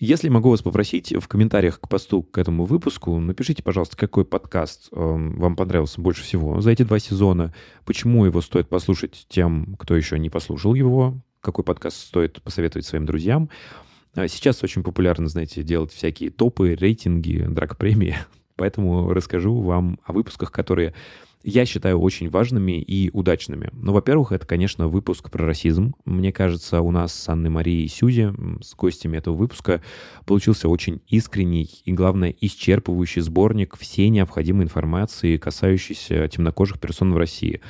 Если 0.00 0.30
могу 0.30 0.48
вас 0.48 0.62
попросить, 0.62 1.12
в 1.12 1.28
комментариях 1.28 1.78
к 1.78 1.86
посту 1.86 2.22
к 2.22 2.38
этому 2.38 2.64
выпуску 2.64 3.20
напишите, 3.20 3.62
пожалуйста, 3.62 3.98
какой 3.98 4.24
подкаст 4.24 4.88
э, 4.90 4.96
вам 4.96 5.56
понравился 5.56 6.00
больше 6.00 6.22
всего 6.22 6.62
за 6.62 6.70
эти 6.70 6.84
два 6.84 6.98
сезона, 6.98 7.52
почему 7.84 8.24
его 8.24 8.40
стоит 8.40 8.70
послушать 8.70 9.26
тем, 9.28 9.76
кто 9.78 9.94
еще 9.94 10.18
не 10.18 10.30
послушал 10.30 10.72
его, 10.72 11.20
какой 11.42 11.64
подкаст 11.64 11.98
стоит 11.98 12.40
посоветовать 12.40 12.86
своим 12.86 13.04
друзьям. 13.04 13.50
А 14.14 14.26
Сейчас 14.26 14.62
очень 14.62 14.82
популярно, 14.82 15.28
знаете, 15.28 15.62
делать 15.62 15.92
всякие 15.92 16.30
топы, 16.30 16.74
рейтинги, 16.74 17.44
драг-премии, 17.46 18.16
поэтому 18.56 19.12
расскажу 19.12 19.60
вам 19.60 19.98
о 20.06 20.14
выпусках, 20.14 20.50
которые 20.50 20.94
я 21.42 21.64
считаю 21.64 21.98
очень 21.98 22.28
важными 22.28 22.80
и 22.80 23.10
удачными. 23.12 23.70
Ну, 23.72 23.92
во-первых, 23.92 24.32
это, 24.32 24.46
конечно, 24.46 24.88
выпуск 24.88 25.30
про 25.30 25.46
расизм. 25.46 25.94
Мне 26.04 26.32
кажется, 26.32 26.80
у 26.80 26.90
нас 26.90 27.14
с 27.14 27.28
Анной 27.28 27.50
Марией 27.50 27.84
и 27.84 27.88
Сюзи, 27.88 28.32
с 28.62 28.74
гостями 28.74 29.16
этого 29.16 29.34
выпуска, 29.34 29.82
получился 30.26 30.68
очень 30.68 31.00
искренний 31.08 31.68
и, 31.84 31.92
главное, 31.92 32.34
исчерпывающий 32.40 33.22
сборник 33.22 33.76
всей 33.78 34.08
необходимой 34.10 34.64
информации, 34.64 35.36
касающейся 35.36 36.28
темнокожих 36.28 36.78
персон 36.78 37.14
в 37.14 37.16
России 37.16 37.60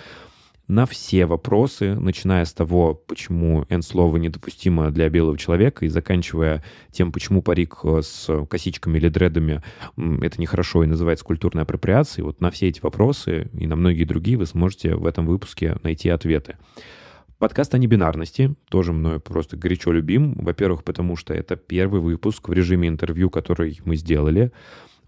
на 0.70 0.86
все 0.86 1.26
вопросы, 1.26 1.96
начиная 1.96 2.44
с 2.44 2.52
того, 2.52 2.94
почему 2.94 3.66
N-слово 3.68 4.18
недопустимо 4.18 4.92
для 4.92 5.08
белого 5.10 5.36
человека, 5.36 5.84
и 5.84 5.88
заканчивая 5.88 6.62
тем, 6.92 7.10
почему 7.10 7.42
парик 7.42 7.80
э, 7.82 8.02
с 8.02 8.46
косичками 8.46 8.98
или 8.98 9.08
дредами 9.08 9.62
это 9.96 10.40
нехорошо 10.40 10.84
и 10.84 10.86
называется 10.86 11.24
культурной 11.24 11.64
апроприацией, 11.64 12.24
вот 12.24 12.40
на 12.40 12.52
все 12.52 12.68
эти 12.68 12.80
вопросы 12.80 13.50
и 13.52 13.66
на 13.66 13.74
многие 13.74 14.04
другие 14.04 14.38
вы 14.38 14.46
сможете 14.46 14.94
в 14.94 15.06
этом 15.06 15.26
выпуске 15.26 15.76
найти 15.82 16.08
ответы. 16.08 16.56
Подкаст 17.38 17.74
о 17.74 17.78
небинарности, 17.78 18.54
тоже 18.68 18.92
мною 18.92 19.18
просто 19.18 19.56
горячо 19.56 19.90
любим. 19.90 20.34
Во-первых, 20.34 20.84
потому 20.84 21.16
что 21.16 21.34
это 21.34 21.56
первый 21.56 22.00
выпуск 22.00 22.48
в 22.48 22.52
режиме 22.52 22.86
интервью, 22.86 23.28
который 23.28 23.80
мы 23.84 23.96
сделали. 23.96 24.52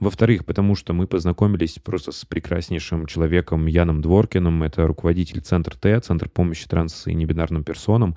Во-вторых, 0.03 0.45
потому 0.45 0.75
что 0.75 0.95
мы 0.95 1.07
познакомились 1.07 1.79
просто 1.79 2.11
с 2.11 2.25
прекраснейшим 2.25 3.07
человеком 3.07 3.67
Яном 3.67 4.03
Дворкиным. 4.03 4.65
Это 4.65 4.85
руководитель 4.85 5.41
Центра 5.43 5.77
Т, 5.77 6.01
Центр 6.01 6.29
помощи 6.29 6.67
транс 6.67 7.07
и 7.07 7.15
небинарным 7.15 7.63
персонам. 7.63 8.17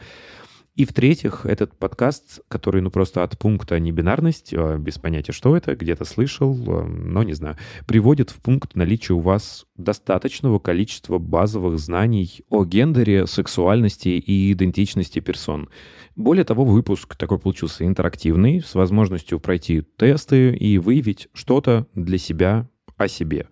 И 0.76 0.84
в-третьих, 0.84 1.46
этот 1.46 1.78
подкаст, 1.80 2.42
который, 2.50 2.82
ну, 2.82 2.92
просто 2.92 3.24
от 3.24 3.38
пункта 3.40 3.80
небинарность, 3.80 4.52
э, 4.52 4.78
без 4.78 5.00
понятия, 5.00 5.32
что 5.32 5.56
это, 5.56 5.74
где-то 5.74 6.04
слышал, 6.04 6.54
э, 6.54 6.86
но 6.86 7.24
не 7.24 7.32
знаю, 7.32 7.56
приводит 7.88 8.30
в 8.30 8.42
пункт 8.42 8.76
наличия 8.76 9.14
у 9.14 9.20
вас 9.20 9.66
достаточного 9.78 10.60
количества 10.60 11.18
базовых 11.18 11.80
знаний 11.80 12.42
о 12.50 12.66
гендере, 12.66 13.26
сексуальности 13.26 14.10
и 14.10 14.52
идентичности 14.52 15.20
персон. 15.20 15.70
Более 16.18 16.44
того, 16.44 16.66
выпуск 16.66 17.16
такой 17.16 17.40
получился 17.40 17.86
интерактивный, 17.86 18.62
с 18.62 18.76
возможностью 18.76 19.40
пройти 19.40 19.82
тесты 19.82 20.54
и 20.54 20.78
выявить 20.78 21.30
что-то 21.34 21.88
для 21.96 22.18
себя 22.18 22.68
о 22.98 23.08
себе. 23.08 23.48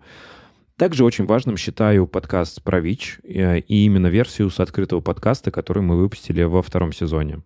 Также 0.76 1.04
очень 1.04 1.24
важным 1.24 1.56
считаю 1.56 2.08
подкаст 2.08 2.60
про 2.60 2.80
ВИЧ 2.80 3.20
э, 3.22 3.60
и 3.60 3.84
именно 3.84 4.08
версию 4.08 4.50
с 4.50 4.58
открытого 4.58 5.00
подкаста, 5.00 5.52
который 5.52 5.84
мы 5.84 5.96
выпустили 5.96 6.42
во 6.42 6.62
втором 6.62 6.92
сезоне. 6.92 7.42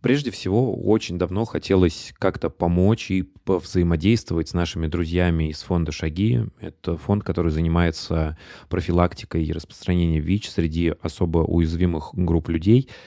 Прежде 0.00 0.30
всего, 0.30 0.74
очень 0.74 1.18
давно 1.18 1.44
хотелось 1.44 2.14
как-то 2.18 2.48
помочь 2.48 3.10
и 3.10 3.22
повзаимодействовать 3.22 4.48
с 4.48 4.54
нашими 4.54 4.86
друзьями 4.86 5.50
из 5.50 5.62
фонда 5.62 5.92
«Шаги». 5.92 6.40
Это 6.58 6.96
фонд, 6.96 7.22
который 7.22 7.52
занимается 7.52 8.38
профилактикой 8.70 9.44
и 9.44 9.52
распространением 9.52 10.22
ВИЧ 10.22 10.48
среди 10.48 10.94
особо 11.02 11.40
уязвимых 11.40 12.10
групп 12.14 12.48
людей– 12.48 12.88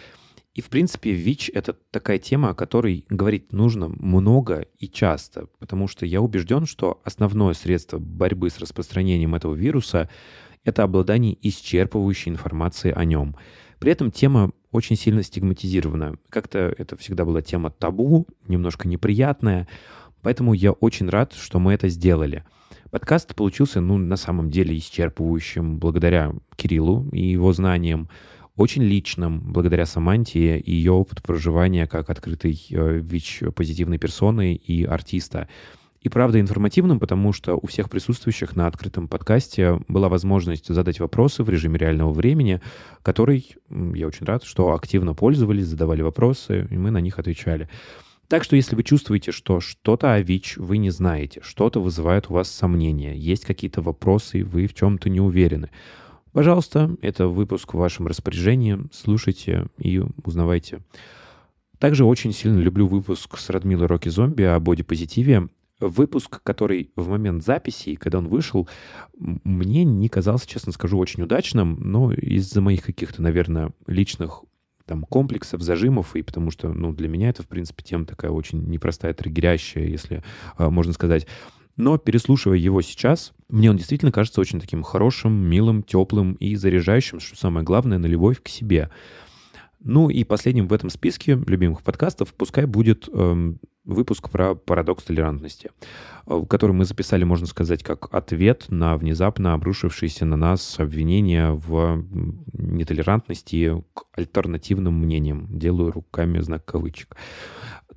и, 0.57 0.61
в 0.61 0.69
принципе, 0.69 1.11
ВИЧ— 1.11 1.51
это 1.53 1.73
такая 1.91 2.17
тема, 2.17 2.49
о 2.49 2.55
которой 2.55 3.05
говорить 3.09 3.53
нужно 3.53 3.89
много 3.89 4.65
и 4.79 4.87
часто, 4.87 5.49
потому 5.59 5.87
что 5.87 6.03
я 6.03 6.19
убежден, 6.19 6.65
что 6.65 6.99
основное 7.03 7.53
средство 7.53 7.99
борьбы 7.99 8.49
с 8.49 8.57
распространением 8.57 9.35
этого 9.35 9.53
вируса— 9.53 10.09
это 10.63 10.81
обладание 10.81 11.37
исчерпывающей 11.43 12.29
информацией 12.29 12.95
о 12.95 13.05
нем. 13.05 13.35
При 13.77 13.91
этом 13.91 14.09
тема 14.09 14.49
очень 14.71 14.95
сильно 14.95 15.21
стигматизирована. 15.21 16.15
Как-то 16.29 16.73
это 16.75 16.97
всегда 16.97 17.23
была 17.23 17.43
тема 17.43 17.69
табу, 17.69 18.25
немножко 18.47 18.87
неприятная, 18.87 19.67
поэтому 20.23 20.53
я 20.53 20.71
очень 20.71 21.07
рад, 21.07 21.33
что 21.33 21.59
мы 21.59 21.73
это 21.73 21.87
сделали. 21.87 22.43
Подкаст 22.89 23.35
получился, 23.35 23.79
ну, 23.79 23.99
на 23.99 24.15
самом 24.15 24.49
деле 24.49 24.75
исчерпывающим 24.75 25.77
благодаря 25.77 26.33
Кириллу 26.55 27.07
и 27.11 27.27
его 27.27 27.53
знаниям, 27.53 28.09
очень 28.57 28.83
личным, 28.83 29.39
благодаря 29.39 29.85
Саманте 29.85 30.59
и 30.59 30.71
ее 30.71 30.91
опыту 30.91 31.21
проживания 31.21 31.87
как 31.87 32.09
открытой 32.09 32.59
э, 32.71 32.99
ВИЧ-позитивной 32.99 33.99
персоны 33.99 34.55
и 34.55 34.83
артиста. 34.83 35.47
И 36.01 36.09
правда 36.09 36.39
информативным, 36.39 36.99
потому 36.99 37.33
что 37.33 37.55
у 37.55 37.67
всех 37.67 37.89
присутствующих 37.89 38.55
на 38.55 38.67
открытом 38.67 39.07
подкасте 39.07 39.79
была 39.87 40.09
возможность 40.09 40.67
задать 40.73 40.99
вопросы 40.99 41.43
в 41.43 41.49
режиме 41.49 41.77
реального 41.77 42.11
времени, 42.11 42.61
который, 43.03 43.55
я 43.69 44.07
очень 44.07 44.25
рад, 44.25 44.43
что 44.43 44.73
активно 44.73 45.13
пользовались, 45.13 45.67
задавали 45.67 46.01
вопросы, 46.01 46.67
и 46.69 46.77
мы 46.77 46.91
на 46.91 46.99
них 46.99 47.19
отвечали. 47.19 47.69
Так 48.27 48.43
что 48.43 48.55
если 48.55 48.75
вы 48.75 48.83
чувствуете, 48.83 49.31
что 49.31 49.59
что-то 49.59 50.13
о 50.13 50.21
ВИЧ 50.21 50.57
вы 50.57 50.77
не 50.77 50.89
знаете, 50.89 51.41
что-то 51.43 51.81
вызывает 51.81 52.29
у 52.29 52.33
вас 52.33 52.49
сомнения, 52.49 53.15
есть 53.15 53.45
какие-то 53.45 53.81
вопросы, 53.81 54.43
вы 54.43 54.67
в 54.67 54.73
чем-то 54.73 55.09
не 55.09 55.21
уверены, 55.21 55.69
Пожалуйста, 56.37 56.95
это 57.01 57.29
выпуск 57.29 57.73
в 57.73 57.77
вашем 57.79 58.05
распоряжении. 58.05 58.77
Слушайте 58.91 59.69
и 59.79 60.03
узнавайте. 60.23 60.81
Также 61.79 62.05
очень 62.05 62.31
сильно 62.31 62.59
люблю 62.59 62.85
выпуск 62.85 63.39
с 63.39 63.49
Радмилой 63.49 63.87
Роки 63.87 64.09
Зомби 64.09 64.43
о 64.43 64.59
бодипозитиве. 64.59 65.47
Выпуск, 65.79 66.43
который 66.43 66.91
в 66.95 67.09
момент 67.09 67.43
записи, 67.43 67.95
когда 67.95 68.19
он 68.19 68.27
вышел, 68.27 68.69
мне 69.17 69.83
не 69.83 70.09
казался, 70.09 70.47
честно 70.47 70.71
скажу, 70.73 70.99
очень 70.99 71.23
удачным, 71.23 71.79
но 71.81 72.13
из-за 72.13 72.61
моих 72.61 72.83
каких-то, 72.83 73.23
наверное, 73.23 73.71
личных 73.87 74.43
там 74.85 75.05
комплексов, 75.05 75.63
зажимов, 75.63 76.15
и 76.15 76.21
потому 76.21 76.51
что, 76.51 76.71
ну, 76.71 76.93
для 76.93 77.07
меня 77.07 77.29
это, 77.29 77.41
в 77.41 77.47
принципе, 77.47 77.83
тема 77.83 78.05
такая 78.05 78.29
очень 78.29 78.63
непростая, 78.69 79.15
триггерящая, 79.15 79.85
если 79.85 80.23
э, 80.59 80.69
можно 80.69 80.93
сказать. 80.93 81.25
Но 81.77 81.97
переслушивая 81.97 82.57
его 82.57 82.81
сейчас, 82.81 83.33
мне 83.49 83.69
он 83.69 83.77
действительно 83.77 84.11
кажется 84.11 84.41
очень 84.41 84.59
таким 84.59 84.83
хорошим, 84.83 85.31
милым, 85.31 85.83
теплым 85.83 86.33
и 86.33 86.55
заряжающим, 86.55 87.19
что 87.19 87.37
самое 87.37 87.63
главное, 87.63 87.99
на 87.99 88.07
любовь 88.07 88.41
к 88.41 88.49
себе. 88.49 88.89
Ну 89.79 90.09
и 90.09 90.23
последним 90.23 90.67
в 90.67 90.73
этом 90.73 90.89
списке 90.89 91.39
любимых 91.45 91.83
подкастов 91.83 92.33
пускай 92.33 92.65
будет 92.65 93.07
эм, 93.13 93.59
выпуск 93.85 94.29
про 94.29 94.55
парадокс 94.55 95.03
толерантности, 95.03 95.71
э, 96.25 96.43
который 96.49 96.71
мы 96.71 96.85
записали, 96.85 97.23
можно 97.23 97.45
сказать, 97.45 97.83
как 97.83 98.13
ответ 98.13 98.65
на 98.69 98.97
внезапно 98.97 99.53
обрушившиеся 99.53 100.25
на 100.25 100.35
нас 100.35 100.79
обвинения 100.79 101.51
в 101.51 102.03
нетолерантности 102.53 103.83
к 103.93 104.03
альтернативным 104.13 104.95
мнениям. 104.95 105.47
Делаю 105.57 105.91
руками 105.91 106.39
знак 106.39 106.65
кавычек. 106.65 107.15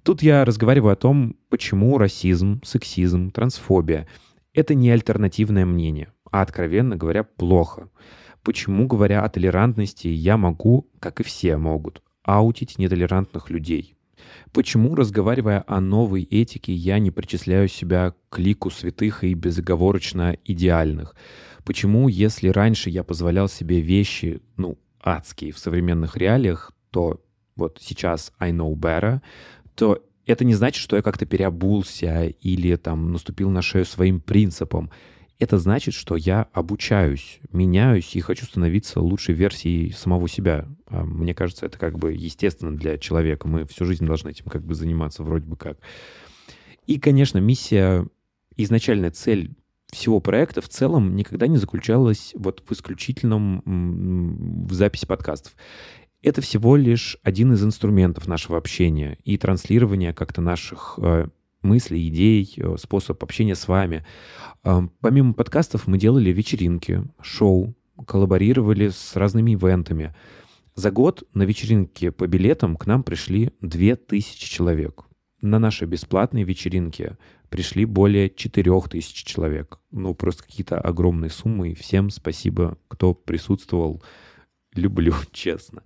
Тут 0.03 0.23
я 0.23 0.45
разговариваю 0.45 0.93
о 0.93 0.97
том, 0.97 1.37
почему 1.51 1.99
расизм, 1.99 2.61
сексизм, 2.65 3.31
трансфобия— 3.31 4.09
это 4.55 4.75
не 4.75 4.91
альтернативное 4.91 5.67
мнение, 5.67 6.13
а, 6.31 6.43
откровенно 6.43 6.97
говоря, 6.97 7.23
плохо. 7.25 7.91
Почему, 8.43 8.87
говоря 8.87 9.23
о 9.23 9.29
толерантности, 9.29 10.09
я 10.09 10.39
могу, 10.39 10.91
как 10.99 11.21
и 11.21 11.23
все 11.23 11.59
могут, 11.59 12.03
аутить 12.23 12.79
нетолерантных 12.79 13.51
людей? 13.51 13.95
Почему, 14.53 14.95
разговаривая 14.95 15.65
о 15.67 15.81
новой 15.81 16.23
этике, 16.23 16.73
я 16.73 16.99
не 16.99 17.11
причисляю 17.11 17.69
себя 17.69 18.15
к 18.31 18.39
лику 18.39 18.71
святых 18.71 19.25
и 19.25 19.35
безоговорочно 19.35 20.37
идеальных? 20.45 21.15
Почему, 21.65 22.09
если 22.09 22.49
раньше 22.49 22.89
я 22.91 23.05
позволял 23.05 23.49
себе 23.49 23.81
вещи, 23.81 24.41
ну, 24.57 24.79
адские 25.01 25.53
в 25.53 25.59
современных 25.59 26.17
реалиях, 26.17 26.73
то 26.91 27.21
вот 27.57 27.79
сейчас 27.81 28.33
I 28.39 28.53
know 28.53 28.75
better, 28.75 29.21
то 29.81 30.05
это 30.27 30.45
не 30.45 30.53
значит, 30.53 30.83
что 30.83 30.97
я 30.97 31.01
как-то 31.01 31.25
переобулся 31.25 32.27
или 32.27 32.77
там 32.77 33.13
наступил 33.13 33.49
на 33.49 33.63
шею 33.63 33.87
своим 33.87 34.21
принципам. 34.21 34.91
Это 35.39 35.57
значит, 35.57 35.95
что 35.95 36.17
я 36.17 36.49
обучаюсь, 36.53 37.41
меняюсь 37.51 38.15
и 38.15 38.21
хочу 38.21 38.45
становиться 38.45 39.01
лучшей 39.01 39.35
версией 39.35 39.91
самого 39.95 40.29
себя. 40.29 40.69
А 40.87 41.03
мне 41.03 41.35
кажется, 41.35 41.65
это 41.65 41.79
как 41.79 41.99
бы 41.99 42.13
естественно 42.13 42.77
для 42.77 42.99
человека. 42.99 43.49
Мы 43.49 43.65
всю 43.65 43.87
жизнь 43.87 44.05
должны 44.05 44.29
этим 44.29 44.45
как 44.51 44.63
бы 44.67 44.75
заниматься 44.75 45.23
вроде 45.23 45.47
бы 45.47 45.57
как. 45.57 45.79
И, 46.87 46.99
конечно, 46.99 47.39
миссия, 47.39 48.07
изначальная 48.59 49.13
цель 49.13 49.55
всего 49.91 50.21
проекта 50.21 50.61
в 50.61 50.69
целом 50.69 51.17
никогда 51.17 51.47
не 51.47 51.57
заключалась 51.57 52.33
вот 52.37 52.63
в 52.69 52.73
исключительном 52.73 54.67
в 54.67 54.75
записи 54.75 55.07
подкастов 55.07 55.55
Это 56.23 56.43
всего 56.43 56.77
лишь 56.77 57.17
один 57.23 57.55
из 57.55 57.65
инструментов 57.65 58.29
нашего 58.29 58.59
общения 58.59 59.19
и 59.25 59.39
транслирования 59.39 60.13
как-то 60.13 60.43
наших 60.43 60.99
э, 60.99 61.29
мыслей, 61.63 62.09
идей, 62.09 62.53
э, 62.57 62.77
способ 62.79 63.23
общения 63.23 63.55
с 63.55 63.69
вами. 63.69 64.05
Э, 64.63 64.83
помимо 65.01 65.33
подкастов 65.33 65.87
мы 65.87 65.97
делали 65.97 66.31
вечеринки, 66.31 67.05
шоу, 67.23 67.75
коллаборировали 68.07 68.91
с 68.91 69.17
разными 69.17 69.55
ивентами. 69.55 70.15
За 70.75 70.91
год 70.91 71.25
на 71.33 71.45
вечеринке 71.45 72.13
по 72.13 72.27
билетам 72.27 72.77
к 72.77 72.87
нам 72.87 73.03
пришли 73.03 73.53
2000 73.63 74.47
человек. 74.47 75.05
На 75.41 75.59
наши 75.59 75.87
бесплатные 75.87 76.45
вечеринки 76.45 77.17
пришли 77.49 77.87
более 77.87 78.29
4000 78.29 79.25
человек. 79.25 79.81
Ну, 79.91 80.15
просто 80.15 80.45
какие-то 80.45 80.79
огромные 80.79 81.31
суммы. 81.31 81.71
И 81.71 81.75
всем 81.75 82.11
спасибо, 82.11 82.77
кто 82.89 83.15
присутствовал. 83.15 84.03
Люблю, 84.75 85.15
честно. 85.33 85.83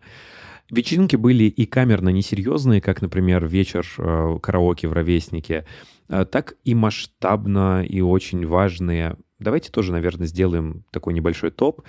Вечеринки 0.70 1.16
были 1.16 1.44
и 1.44 1.66
камерно 1.66 2.08
несерьезные, 2.08 2.80
как, 2.80 3.02
например, 3.02 3.46
вечер 3.46 3.86
э, 3.98 4.38
караоке 4.42 4.88
в 4.88 4.92
«Ровеснике», 4.92 5.66
э, 6.08 6.24
так 6.24 6.54
и 6.64 6.74
масштабно 6.74 7.84
и 7.84 8.00
очень 8.00 8.46
важные. 8.46 9.16
Давайте 9.38 9.70
тоже, 9.70 9.92
наверное, 9.92 10.26
сделаем 10.26 10.84
такой 10.90 11.12
небольшой 11.12 11.50
топ. 11.50 11.82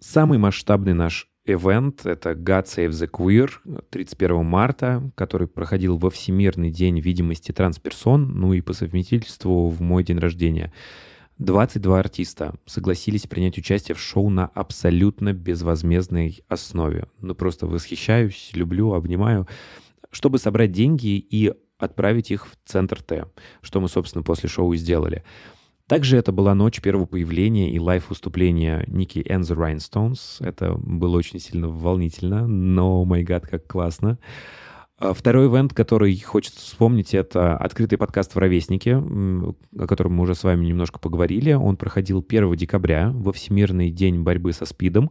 Самый 0.00 0.38
масштабный 0.38 0.94
наш 0.94 1.28
ивент— 1.44 2.04
это 2.06 2.32
God 2.32 2.64
Save 2.64 2.90
the 2.90 3.10
Queer 3.10 3.50
31 3.90 4.44
марта, 4.44 5.10
который 5.14 5.46
проходил 5.46 5.98
во 5.98 6.10
Всемирный 6.10 6.70
день 6.70 7.00
видимости 7.00 7.52
трансперсон, 7.52 8.32
ну 8.34 8.54
и 8.54 8.62
по 8.62 8.72
совместительству 8.72 9.68
в 9.68 9.80
мой 9.82 10.02
день 10.02 10.18
рождения. 10.18 10.72
22 11.38 11.98
артиста 11.98 12.54
согласились 12.64 13.26
принять 13.26 13.58
участие 13.58 13.94
в 13.94 14.00
шоу 14.00 14.30
на 14.30 14.46
абсолютно 14.46 15.32
безвозмездной 15.32 16.44
основе. 16.48 17.08
Ну, 17.20 17.34
просто 17.34 17.66
восхищаюсь, 17.66 18.50
люблю, 18.54 18.92
обнимаю. 18.92 19.48
Чтобы 20.10 20.38
собрать 20.38 20.70
деньги 20.70 21.18
и 21.18 21.52
отправить 21.78 22.30
их 22.30 22.46
в 22.46 22.56
Центр 22.64 23.02
Т, 23.02 23.26
что 23.62 23.80
мы, 23.80 23.88
собственно, 23.88 24.22
после 24.22 24.48
шоу 24.48 24.72
и 24.72 24.76
сделали. 24.76 25.24
Также 25.88 26.16
это 26.16 26.32
была 26.32 26.54
ночь 26.54 26.80
первого 26.80 27.04
появления 27.04 27.70
и 27.70 27.78
лайв-выступления 27.78 28.84
Ники 28.86 29.18
and 29.18 29.40
the 29.40 29.54
Rhinestones. 29.56 30.36
Это 30.38 30.74
было 30.74 31.16
очень 31.16 31.40
сильно 31.40 31.68
волнительно, 31.68 32.46
но, 32.46 33.04
май 33.04 33.22
гад, 33.22 33.46
как 33.46 33.66
классно. 33.66 34.18
А 34.18 34.18
Второй 34.98 35.48
ивент, 35.48 35.74
который 35.74 36.16
хочется 36.20 36.60
вспомнить, 36.60 37.14
это 37.14 37.56
открытый 37.56 37.98
подкаст 37.98 38.34
в 38.34 38.38
«Ровеснике», 38.38 38.92
м, 38.92 39.56
о 39.76 39.86
котором 39.88 40.14
мы 40.14 40.22
уже 40.22 40.36
с 40.36 40.44
вами 40.44 40.64
немножко 40.66 41.00
поговорили. 41.00 41.52
Он 41.52 41.76
проходил 41.76 42.22
1 42.22 42.54
декабря 42.54 43.10
во 43.12 43.32
Всемирный 43.32 43.90
день 43.90 44.22
борьбы 44.22 44.52
со 44.52 44.66
СПИДом. 44.66 45.10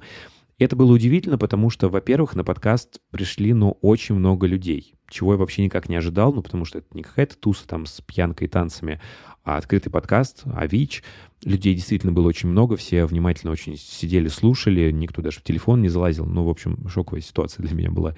Это 0.64 0.78
было 0.78 0.94
удивительно, 0.94 1.38
потому 1.38 1.70
что, 1.70 1.90
во-первых, 1.90 2.36
на 2.36 2.46
подкаст 2.46 3.02
пришли, 3.12 3.52
ну, 3.52 3.78
очень 3.82 4.16
много 4.16 4.48
людей, 4.48 4.96
чего 5.10 5.34
я 5.34 5.38
вообще 5.38 5.62
никак 5.62 5.90
не 5.90 5.98
ожидал, 5.98 6.32
ну, 6.32 6.42
потому 6.42 6.64
что 6.64 6.78
это 6.78 6.88
не 6.94 7.04
какая-то 7.04 7.38
туса 7.38 7.68
там 7.68 7.86
с 7.86 8.00
пьянкой 8.00 8.48
и 8.48 8.50
танцами, 8.50 9.02
а 9.44 9.58
открытый 9.58 9.92
подкаст, 9.92 10.44
а 10.46 10.66
ВИЧ. 10.66 11.04
Людей 11.44 11.76
действительно 11.76 12.14
было 12.14 12.30
очень 12.30 12.48
много, 12.48 12.78
все 12.78 13.04
внимательно 13.04 13.52
очень 13.52 13.76
сидели, 13.76 14.30
слушали, 14.30 14.90
никто 14.90 15.22
даже 15.22 15.42
в 15.42 15.44
телефон 15.44 15.82
не 15.82 15.90
залазил. 15.90 16.26
Ну, 16.26 16.46
в 16.46 16.50
общем, 16.50 16.88
шоковая 16.88 17.20
ситуация 17.20 17.62
для 17.62 17.76
меня 17.76 17.92
была. 17.92 18.16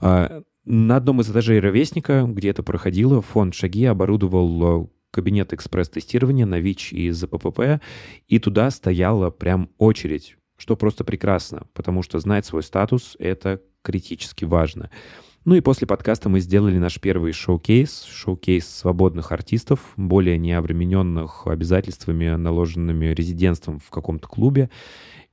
А, 0.00 0.42
На 0.64 0.98
одном 0.98 1.20
из 1.20 1.28
этажей 1.28 1.58
«Ровесника», 1.58 2.22
где 2.28 2.50
это 2.50 2.62
проходило, 2.62 3.22
фонд 3.22 3.56
«Шаги» 3.56 3.84
оборудовал 3.84 4.84
э, 4.84 4.86
кабинет 5.10 5.52
экспресс-тестирования 5.52 6.46
на 6.46 6.60
ВИЧ 6.60 6.92
и 6.92 7.10
ЗППП, 7.10 7.82
и 8.28 8.38
туда 8.38 8.70
стояла 8.70 9.30
прям 9.30 9.70
очередь, 9.78 10.37
что 10.58 10.76
просто 10.76 11.04
прекрасно, 11.04 11.66
потому 11.72 12.02
что 12.02 12.18
знать 12.18 12.44
свой 12.44 12.62
статус— 12.62 13.16
это 13.18 13.62
критически 13.82 14.44
важно. 14.44 14.90
Ну 15.44 15.54
и 15.54 15.60
после 15.60 15.86
подкаста 15.86 16.28
мы 16.28 16.40
сделали 16.40 16.76
наш 16.76 17.00
первый 17.00 17.32
шоу-кейс, 17.32 18.02
шоу-кейс 18.02 18.68
свободных 18.68 19.32
артистов, 19.32 19.80
более 19.96 20.36
не 20.36 20.52
обремененных 20.52 21.46
обязательствами, 21.46 22.34
наложенными 22.34 23.06
резидентством 23.06 23.78
в 23.78 23.88
каком-то 23.88 24.28
клубе. 24.28 24.68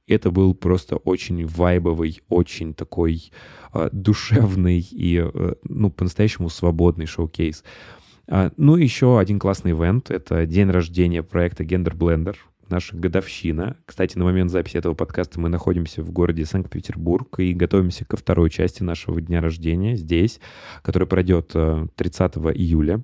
Это 0.08 0.29
был 0.29 0.53
просто 0.53 0.98
очень 0.98 1.46
вайбовый, 1.48 2.22
очень 2.29 2.75
такой 2.75 3.32
э, 3.74 3.89
душевный 3.91 4.79
и, 4.79 5.20
э, 5.22 5.53
ну, 5.63 5.89
по-настоящему 5.89 6.50
свободный 6.50 7.07
шоу-кейс. 7.07 7.64
А, 8.27 8.51
ну 8.57 8.77
и 8.77 8.83
еще 8.83 9.20
один 9.20 9.40
классный 9.40 9.72
ивент— 9.72 10.09
это 10.11 10.46
день 10.46 10.70
рождения 10.70 11.24
проекта 11.24 11.64
Gender 11.64 11.96
Blender, 11.96 12.35
наша 12.70 12.96
годовщина. 12.96 13.78
Кстати, 13.86 14.18
на 14.18 14.24
момент 14.24 14.51
записи 14.51 14.78
этого 14.78 14.94
подкаста 14.94 15.40
мы 15.40 15.50
находимся 15.50 16.01
в 16.01 16.12
городе 16.12 16.46
Санкт-Петербург 16.46 17.40
и 17.40 17.54
готовимся 17.54 18.06
ко 18.06 18.18
второй 18.18 18.50
части 18.50 18.84
нашего 18.84 19.22
дня 19.22 19.42
рождения 19.42 19.96
здесь, 19.96 20.40
который 20.82 21.08
пройдет 21.08 21.51
э, 21.54 21.88
30 21.96 22.38
июля. 22.56 23.04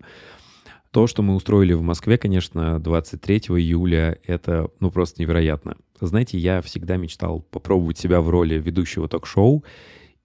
То, 0.91 1.07
что 1.07 1.23
мы 1.23 1.35
устроили 1.35 1.73
в 1.73 1.81
Москве, 1.81 2.17
конечно, 2.17 2.79
23 2.79 3.37
июля, 3.37 4.19
это, 4.25 4.69
ну, 4.79 4.91
просто 4.91 5.21
невероятно. 5.21 5.77
Знаете, 6.01 6.37
я 6.37 6.61
всегда 6.61 6.97
мечтал 6.97 7.41
попробовать 7.41 7.97
себя 7.97 8.19
в 8.19 8.29
роли 8.29 8.55
ведущего 8.55 9.07
ток-шоу, 9.07 9.63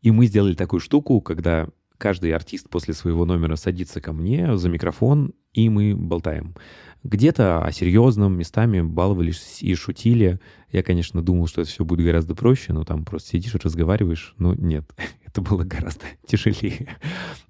и 0.03 0.11
мы 0.11 0.27
сделали 0.27 0.55
такую 0.55 0.81
штуку, 0.81 1.21
когда 1.21 1.69
каждый 1.99 2.33
артист 2.33 2.69
после 2.69 2.95
своего 2.95 3.25
номера 3.25 3.57
садится 3.57 4.01
ко 4.01 4.13
мне 4.13 4.57
за 4.57 4.69
микрофон, 4.69 5.33
и 5.53 5.69
мы 5.69 5.95
болтаем. 5.97 6.55
Где-то 7.03 7.65
о 7.65 7.73
серьезном, 7.73 8.37
местами 8.37 8.81
баловались 8.81 9.63
и 9.63 9.75
шутили. 9.75 10.41
Я, 10.73 10.83
конечно, 10.83 11.23
думал, 11.23 11.47
что 11.47 11.61
это 11.61 11.71
все 11.71 11.85
будет 11.85 12.05
гораздо 12.05 12.35
проще, 12.35 12.73
но 12.73 12.85
там 12.85 13.05
просто 13.05 13.31
сидишь 13.31 13.55
и 13.55 13.59
разговариваешь. 13.59 14.35
Но 14.39 14.55
нет, 14.55 14.85
это 15.25 15.41
было 15.41 15.63
гораздо 15.63 16.05
тяжелее. 16.27 16.97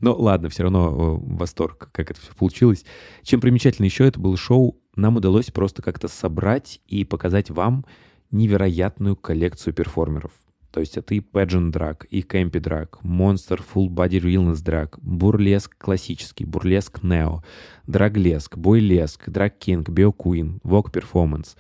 Но 0.01 0.15
ладно, 0.15 0.51
все 0.51 0.65
равно 0.65 1.21
э, 1.23 1.35
восторг, 1.35 1.89
как 1.93 2.11
это 2.11 2.21
все 2.21 2.35
получилось. 2.35 2.85
Чем 3.23 3.41
примечательно 3.41 3.87
еще 3.87 4.07
это 4.07 4.21
было 4.21 4.37
шоу, 4.37 4.79
нам 4.95 5.17
удалось 5.17 5.51
просто 5.51 5.83
как-то 5.83 6.09
собрать 6.09 6.81
и 6.87 7.05
показать 7.05 7.51
вам 7.51 7.87
невероятную 8.31 9.17
коллекцию 9.17 9.73
перформеров. 9.73 10.33
То 10.77 10.81
есть 10.81 10.99
это 10.99 11.15
и 11.15 11.21
pageant 11.21 11.71
drag, 11.71 12.05
и 12.11 12.21
campy 12.21 12.59
drag, 12.59 13.03
monster 13.03 13.65
full 13.75 13.89
body 13.89 14.21
realness 14.21 14.63
drag, 14.63 14.99
бурлеск 15.01 15.75
классический, 15.79 16.45
бурлеск 16.45 17.03
нео, 17.03 17.43
draglesque, 17.87 18.59
boylesque, 18.59 19.27
drag 19.31 19.57
king, 19.59 19.89
bio 19.89 20.13
queen, 20.13 20.61
vogue 20.63 20.93
performance. 20.93 21.57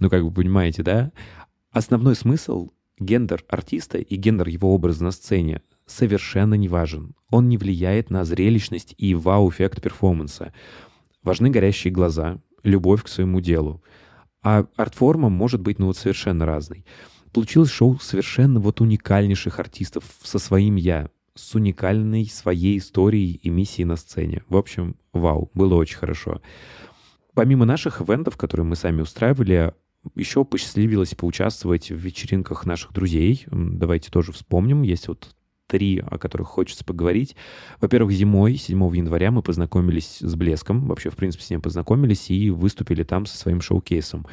Ну, 0.00 0.10
как 0.10 0.24
вы 0.24 0.32
понимаете, 0.32 0.82
да? 0.82 1.12
Основной 1.70 2.16
смысл 2.16 2.70
гендер 2.98 3.44
артиста 3.48 3.98
и 3.98 4.16
гендер 4.16 4.48
его 4.48 4.74
образа 4.74 5.04
на 5.04 5.12
сцене 5.12 5.62
совершенно 5.86 6.54
не 6.54 6.66
важен. 6.66 7.14
Он 7.30 7.48
не 7.48 7.58
влияет 7.58 8.10
на 8.10 8.24
зрелищность 8.24 8.96
и 8.98 9.14
вау-эффект 9.14 9.80
перформанса. 9.80 10.52
Важны 11.22 11.50
горящие 11.50 11.92
глаза, 11.92 12.40
любовь 12.64 13.04
к 13.04 13.08
своему 13.08 13.40
делу. 13.40 13.84
А 14.42 14.66
арт-форма 14.74 15.28
может 15.28 15.60
быть, 15.60 15.78
ну, 15.78 15.86
вот 15.86 15.96
совершенно 15.96 16.46
разной. 16.46 16.84
Получилось 17.36 17.70
шоу 17.70 17.98
совершенно 18.00 18.60
вот 18.60 18.80
уникальнейших 18.80 19.60
артистов 19.60 20.04
со 20.22 20.38
своим 20.38 20.76
«я», 20.76 21.10
с 21.34 21.54
уникальной 21.54 22.24
своей 22.24 22.78
историей 22.78 23.38
и 23.42 23.50
миссией 23.50 23.84
на 23.84 23.96
сцене. 23.96 24.42
В 24.48 24.56
общем, 24.56 24.96
вау, 25.12 25.50
было 25.52 25.74
очень 25.74 25.98
хорошо. 25.98 26.40
Помимо 27.34 27.66
наших 27.66 28.00
ивентов, 28.00 28.38
которые 28.38 28.64
мы 28.64 28.74
сами 28.74 29.02
устраивали, 29.02 29.74
еще 30.14 30.46
посчастливилось 30.46 31.14
поучаствовать 31.14 31.90
в 31.90 31.96
вечеринках 31.96 32.64
наших 32.64 32.94
друзей. 32.94 33.44
Давайте 33.50 34.10
тоже 34.10 34.32
вспомним. 34.32 34.80
Есть 34.80 35.08
вот 35.08 35.34
три, 35.66 35.98
о 35.98 36.16
которых 36.16 36.48
хочется 36.48 36.86
поговорить. 36.86 37.36
Во-первых, 37.82 38.12
зимой, 38.12 38.56
7 38.56 38.78
января, 38.96 39.30
мы 39.30 39.42
познакомились 39.42 40.20
с 40.20 40.34
Блеском. 40.36 40.86
Вообще, 40.86 41.10
в 41.10 41.16
принципе, 41.16 41.44
с 41.44 41.50
ним 41.50 41.60
познакомились 41.60 42.30
и 42.30 42.48
выступили 42.48 43.02
там 43.02 43.26
со 43.26 43.36
своим 43.36 43.60
шоу-кейсом. 43.60 44.26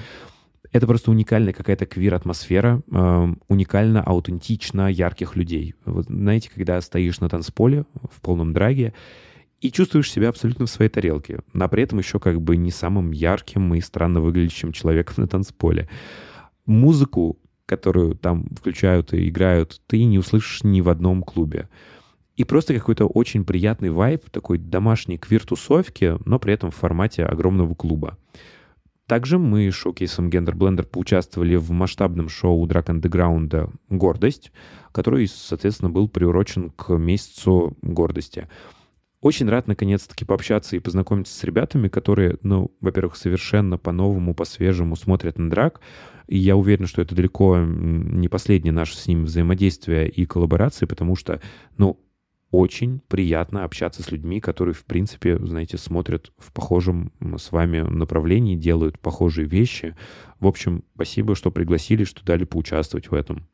Это 0.74 0.88
просто 0.88 1.12
уникальная 1.12 1.54
какая-то 1.54 1.86
квир-атмосфера, 1.86 2.82
эм, 2.92 3.40
уникально, 3.48 4.02
аутентично 4.02 4.92
ярких 4.92 5.36
людей. 5.36 5.76
Вот 5.86 6.08
знаете, 6.08 6.50
когда 6.54 6.82
стоишь 6.82 7.20
на 7.20 7.30
танцполе 7.30 7.86
в 8.12 8.20
полном 8.22 8.54
драге 8.54 8.96
и 9.62 9.72
чувствуешь 9.72 10.12
себя 10.12 10.30
абсолютно 10.30 10.66
в 10.66 10.72
своей 10.72 10.90
тарелке, 10.90 11.42
но 11.54 11.70
при 11.70 11.84
этом 11.84 12.00
еще 12.00 12.20
как 12.20 12.42
бы 12.42 12.58
не 12.58 12.72
самым 12.72 13.12
ярким 13.12 13.76
и 13.76 13.82
странно 13.82 14.20
выглядящим 14.20 14.72
человеком 14.72 15.14
на 15.18 15.28
танцполе. 15.28 15.88
Музыку, 16.66 17.38
которую 17.68 18.16
там 18.16 18.48
включают 18.58 19.14
и 19.14 19.30
играют, 19.30 19.80
ты 19.86 20.04
не 20.04 20.18
услышишь 20.18 20.64
ни 20.64 20.82
в 20.82 20.90
одном 20.90 21.22
клубе. 21.22 21.70
И 22.36 22.46
просто 22.46 22.74
какой-то 22.74 23.06
очень 23.06 23.46
приятный 23.46 23.92
вайб, 23.92 24.28
такой 24.32 24.58
домашней 24.58 25.20
квир-тусовки, 25.20 26.18
но 26.26 26.40
при 26.40 26.56
этом 26.56 26.72
в 26.72 26.76
формате 26.76 27.26
огромного 27.26 27.76
клуба. 27.76 28.18
Также 29.14 29.38
мы 29.38 29.70
с 29.70 29.76
шоу-кейсом 29.76 30.30
Gender 30.30 30.56
Blender 30.56 30.88
поучаствовали 30.88 31.56
в 31.56 31.70
масштабном 31.70 32.30
шоу 32.30 32.66
Drag 32.66 32.86
Underground 32.86 33.72
«Гордость», 33.88 34.52
который, 34.92 35.28
соответственно, 35.28 35.92
был 35.92 36.08
приурочен 36.10 36.72
к 36.72 36.98
месяцу 36.98 37.78
гордости. 37.84 38.50
Очень 39.22 39.50
рад 39.50 39.68
наконец-таки 39.68 40.26
пообщаться 40.26 40.76
и 40.76 40.80
познакомиться 40.80 41.32
с 41.38 41.44
ребятами, 41.44 41.90
которые, 41.90 42.40
ну, 42.42 42.72
во-первых, 42.82 43.16
совершенно 43.16 43.78
по-новому, 43.78 44.34
по-свежему 44.34 44.96
смотрят 44.96 45.38
на 45.38 45.48
драк. 45.48 45.80
И 46.26 46.40
я 46.40 46.56
уверен, 46.56 46.88
что 46.88 47.04
это 47.04 47.14
далеко 47.14 47.60
не 47.60 48.30
последнее 48.30 48.74
наше 48.74 48.98
с 48.98 49.06
ним 49.06 49.26
взаимодействие 49.26 50.10
и 50.10 50.26
коллаборации, 50.26 50.88
потому 50.88 51.16
что, 51.16 51.40
ну, 51.78 52.00
очень 52.54 53.02
приятно 53.08 53.64
общаться 53.64 54.04
с 54.04 54.12
людьми, 54.12 54.40
которые, 54.40 54.76
в 54.76 54.86
принципе, 54.86 55.40
знаете, 55.40 55.80
смотрят 55.80 56.32
в 56.38 56.54
похожем 56.54 57.12
с 57.20 57.52
вами 57.52 57.80
направлении, 57.80 58.56
делают 58.56 59.00
похожие 59.00 59.48
вещи. 59.48 59.96
В 60.40 60.46
общем, 60.46 60.84
спасибо, 60.94 61.34
что 61.36 61.50
пригласили, 61.50 62.04
что 62.04 62.24
дали 62.24 62.44
поучаствовать 62.44 63.10
в 63.10 63.16
этом. 63.16 63.48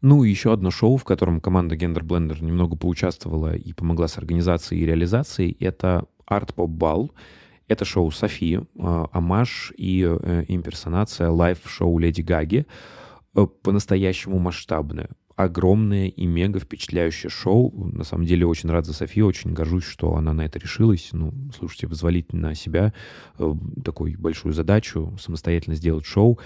Ну 0.00 0.24
и 0.24 0.30
еще 0.30 0.54
одно 0.54 0.70
шоу, 0.70 0.96
в 0.96 1.04
котором 1.04 1.38
команда 1.38 1.76
Gender 1.76 2.00
Blender 2.00 2.42
немного 2.42 2.76
поучаствовала 2.76 3.54
и 3.54 3.74
помогла 3.74 4.08
с 4.08 4.16
организацией 4.16 4.80
и 4.80 4.86
реализацией, 4.86 5.54
это 5.60 6.06
Art 6.26 6.54
Pop 6.54 6.68
Ball. 6.68 7.10
Это 7.68 7.84
шоу 7.84 8.10
Софии, 8.10 8.60
э, 8.60 9.06
Амаш 9.12 9.72
и 9.76 10.02
э, 10.02 10.44
имперсонация 10.48 11.28
live 11.28 11.59
-шоу 11.59 11.98
Леди 11.98 12.22
Гаги. 12.22 12.66
Э, 13.34 13.46
По-настоящему 13.62 14.38
масштабное, 14.38 15.10
огромное 15.36 16.08
и 16.08 16.26
мега 16.26 16.60
впечатляющее 16.60 17.30
шоу. 17.30 17.72
На 17.92 18.04
самом 18.04 18.26
деле 18.26 18.46
очень 18.46 18.70
рад 18.70 18.86
за 18.86 18.92
Софию, 18.92 19.26
очень 19.26 19.52
горжусь, 19.52 19.84
что 19.84 20.14
она 20.14 20.32
на 20.32 20.42
это 20.42 20.58
решилась. 20.58 21.10
Ну, 21.12 21.32
слушайте, 21.56 21.86
взвалить 21.86 22.32
на 22.32 22.54
себя 22.54 22.92
э, 23.38 23.54
такую 23.84 24.18
большую 24.18 24.52
задачу, 24.52 25.16
самостоятельно 25.20 25.76
сделать 25.76 26.06
шоу. 26.06 26.38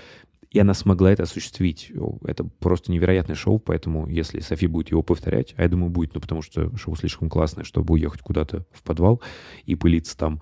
И 0.51 0.59
она 0.59 0.73
смогла 0.73 1.13
это 1.13 1.25
осуществить. 1.25 1.93
Это 2.25 2.45
просто 2.45 2.91
невероятное 2.91 3.37
шоу, 3.37 3.59
поэтому 3.59 4.09
если 4.09 4.41
Софи 4.41 4.67
будет 4.67 4.91
его 4.91 5.03
повторять, 5.03 5.53
а 5.59 5.63
я 5.63 5.69
думаю, 5.69 5.91
будет, 5.91 6.15
ну 6.15 6.21
потому 6.21 6.41
что 6.41 6.75
шоу 6.77 6.97
слишком 6.97 7.29
классное, 7.29 7.65
чтобы 7.65 7.93
уехать 7.95 8.23
куда-то 8.23 8.65
в 8.73 8.83
подвал 8.83 9.21
и 9.67 9.75
пылиться 9.75 10.17
там. 10.17 10.41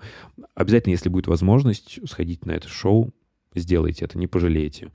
Обязательно, 0.55 0.91
если 0.91 1.09
будет 1.09 1.27
возможность, 1.27 1.99
сходить 2.09 2.45
на 2.45 2.51
это 2.51 2.69
шоу, 2.69 3.13
сделайте 3.53 4.05
это, 4.05 4.17
не 4.17 4.27
пожалеете. 4.27 4.93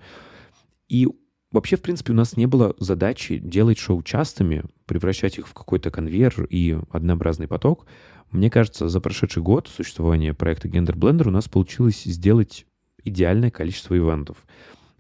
И 0.88 1.06
вообще, 1.52 1.76
в 1.76 1.82
принципе, 1.82 2.12
у 2.12 2.16
нас 2.16 2.36
не 2.36 2.46
было 2.46 2.74
задачи 2.78 3.38
делать 3.38 3.78
шоу 3.78 4.02
частыми, 4.02 4.64
превращать 4.86 5.38
их 5.38 5.46
в 5.46 5.54
какой-то 5.54 5.90
конвейер 5.90 6.44
и 6.50 6.78
однообразный 6.90 7.46
поток. 7.46 7.86
Мне 8.30 8.50
кажется, 8.50 8.88
за 8.88 9.00
прошедший 9.00 9.42
год 9.42 9.68
существования 9.68 10.34
проекта 10.34 10.68
Gender 10.68 10.94
Blender 10.94 11.28
у 11.28 11.30
нас 11.30 11.48
получилось 11.48 12.02
сделать 12.04 12.66
идеальное 13.04 13.50
количество 13.50 13.96
ивентов. 13.96 14.38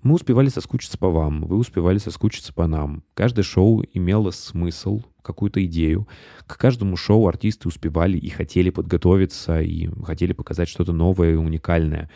Мы 0.02 0.14
успевали 0.14 0.48
соскучиться 0.48 0.98
по 0.98 1.08
вам, 1.08 1.44
вы 1.46 1.56
успевали 1.56 1.98
соскучиться 1.98 2.52
по 2.52 2.66
нам. 2.66 3.04
Каждое 3.14 3.44
шоу 3.44 3.84
имело 3.94 4.32
смысл, 4.32 5.02
какую-то 5.22 5.64
идею. 5.64 6.08
К 6.46 6.58
каждому 6.58 6.96
шоу 6.96 7.28
артисты 7.28 7.68
успевали 7.68 8.18
и 8.18 8.28
хотели 8.28 8.70
подготовиться, 8.70 9.60
и 9.60 9.88
хотели 10.04 10.32
показать 10.32 10.68
что-то 10.68 10.92
новое 10.92 11.34
и 11.34 11.36
уникальное. 11.36 12.10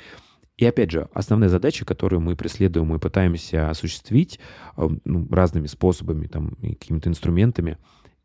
И 0.57 0.65
опять 0.65 0.91
же, 0.91 1.09
основная 1.13 1.51
задача, 1.51 1.85
которую 1.85 2.21
мы 2.21 2.35
преследуем 2.35 2.95
и 2.95 2.99
пытаемся 2.99 3.69
осуществить 3.69 4.41
э, 4.77 4.89
ну, 5.05 5.29
разными 5.31 5.67
способами, 5.67 6.27
там, 6.27 6.57
какими-то 6.63 7.11
инструментами, 7.11 7.77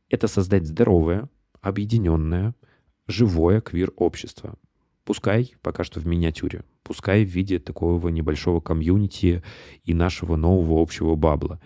это 0.10 0.28
создать 0.28 0.66
здоровое, 0.66 1.30
объединенное, 1.62 2.56
живое 3.08 3.60
квир-общество. 3.60 4.56
Пускай 5.04 5.54
пока 5.62 5.84
что 5.84 6.00
в 6.00 6.06
миниатюре, 6.06 6.64
пускай 6.84 7.26
в 7.26 7.30
виде 7.30 7.60
такого 7.60 8.08
небольшого 8.10 8.62
комьюнити 8.62 9.44
и 9.84 9.94
нашего 9.94 10.36
нового 10.36 10.82
общего 10.82 11.16
бабла. 11.16 11.60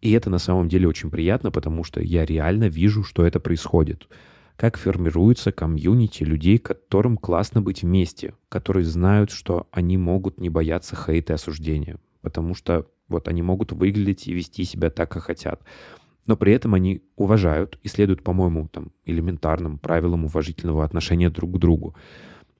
И 0.00 0.12
это 0.12 0.30
на 0.30 0.38
самом 0.38 0.68
деле 0.68 0.86
очень 0.86 1.10
приятно, 1.10 1.50
потому 1.50 1.82
что 1.82 2.00
я 2.00 2.24
реально 2.26 2.68
вижу, 2.68 3.02
что 3.02 3.26
это 3.26 3.40
происходит. 3.40 4.08
Как 4.56 4.76
формируется 4.76 5.50
комьюнити 5.50 6.22
людей, 6.22 6.58
которым 6.58 7.16
классно 7.16 7.60
быть 7.60 7.82
вместе, 7.82 8.34
которые 8.48 8.84
знают, 8.84 9.30
что 9.30 9.66
они 9.72 9.96
могут 9.96 10.40
не 10.40 10.48
бояться 10.48 10.94
хейта 10.96 11.32
и 11.32 11.34
осуждения, 11.34 11.98
потому 12.22 12.54
что 12.54 12.86
вот 13.08 13.28
они 13.28 13.42
могут 13.42 13.72
выглядеть 13.72 14.28
и 14.28 14.32
вести 14.32 14.64
себя 14.64 14.90
так, 14.90 15.10
как 15.10 15.24
хотят. 15.24 15.60
Но 16.26 16.36
при 16.36 16.52
этом 16.52 16.74
они 16.74 17.02
уважают 17.16 17.78
и 17.82 17.88
следуют, 17.88 18.22
по-моему, 18.22 18.68
там, 18.68 18.92
элементарным 19.04 19.78
правилам 19.78 20.24
уважительного 20.24 20.84
отношения 20.84 21.30
друг 21.30 21.56
к 21.56 21.58
другу 21.58 21.94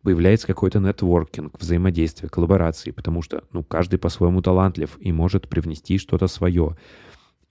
появляется 0.05 0.47
какой-то 0.47 0.79
нетворкинг, 0.79 1.59
взаимодействие, 1.59 2.29
коллаборации, 2.29 2.93
потому 2.93 3.23
что 3.23 3.43
ну, 3.53 3.65
каждый 3.65 3.99
по-своему 3.99 4.43
талантлив 4.43 4.97
и 5.01 5.11
может 5.11 5.49
привнести 5.49 5.99
что-то 5.99 6.29
свое. 6.29 6.77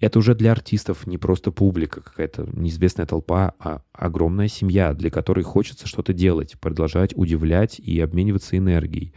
Это 0.04 0.20
уже 0.20 0.36
для 0.36 0.52
артистов 0.52 1.08
не 1.08 1.18
просто 1.18 1.54
публика, 1.54 2.02
какая-то 2.02 2.46
неизвестная 2.52 3.06
толпа, 3.06 3.54
а 3.58 3.84
огромная 3.94 4.50
семья, 4.50 4.94
для 4.94 5.10
которой 5.10 5.44
хочется 5.44 5.88
что-то 5.88 6.12
делать, 6.12 6.60
продолжать 6.60 7.16
удивлять 7.16 7.80
и 7.80 8.02
обмениваться 8.02 8.58
энергией. 8.58 9.14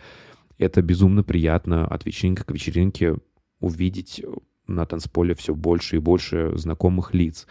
Это 0.58 0.82
безумно 0.82 1.24
приятно 1.24 1.88
от 1.88 2.06
вечеринки 2.06 2.44
к 2.44 2.52
вечеринке 2.52 3.16
увидеть 3.58 4.24
на 4.68 4.86
танцполе 4.86 5.34
все 5.34 5.56
больше 5.56 5.96
и 5.96 5.98
больше 5.98 6.56
знакомых 6.56 7.14
лиц. 7.14 7.48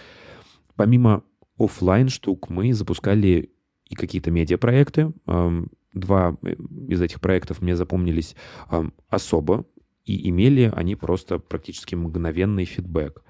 Помимо 0.77 1.21
оффлайн 1.59 2.07
штук 2.07 2.49
мы 2.49 2.73
запускали 2.73 3.51
и 3.83 3.95
какие-то 3.95 4.31
медиапроекты. 4.31 5.11
Ам, 5.25 5.67
Два 5.91 6.37
э, 6.41 6.55
из 6.87 7.01
этих 7.01 7.19
проектов 7.19 7.61
мне 7.61 7.75
запомнились 7.75 8.33
ам, 8.69 8.93
особо, 9.09 9.65
и 10.05 10.29
имели 10.29 10.71
они 10.73 10.95
просто 10.95 11.39
практически 11.39 11.95
мгновенный 11.95 12.63
фидбэк. 12.65 13.24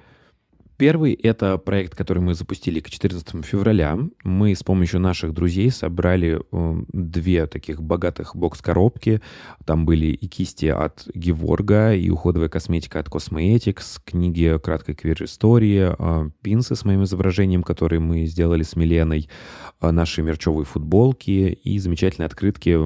Первый— 0.77 1.13
это 1.23 1.57
проект, 1.57 1.95
который 1.95 2.19
мы 2.19 2.33
запустили 2.33 2.81
к 2.81 2.89
14 2.89 3.45
февраля. 3.45 3.97
Мы 4.23 4.53
с 4.53 4.61
помощью 4.61 4.99
наших 4.99 5.33
друзей 5.33 5.71
собрали 5.71 6.41
э, 6.51 6.83
две 6.91 7.47
таких 7.47 7.81
богатых 7.81 8.35
бокс-коробки. 8.35 9.21
Там 9.63 9.85
были 9.85 10.07
и 10.07 10.27
кисти 10.27 10.65
от 10.65 11.07
Геворга, 11.13 11.93
и 11.93 12.09
уходовая 12.09 12.49
косметика 12.49 12.99
от 12.99 13.07
Cosmetics, 13.07 14.01
книги 14.03 14.59
краткой 14.61 14.95
квир-истории, 14.95 15.95
э, 15.97 16.29
пинсы 16.41 16.75
с 16.75 16.83
моим 16.83 17.03
изображением, 17.05 17.63
которые 17.63 18.01
мы 18.01 18.25
сделали 18.25 18.63
с 18.63 18.75
Миленой, 18.75 19.29
э, 19.79 19.91
наши 19.91 20.23
мерчевые 20.23 20.65
футболки 20.65 21.57
и 21.63 21.79
замечательные 21.79 22.27
открытки 22.27 22.77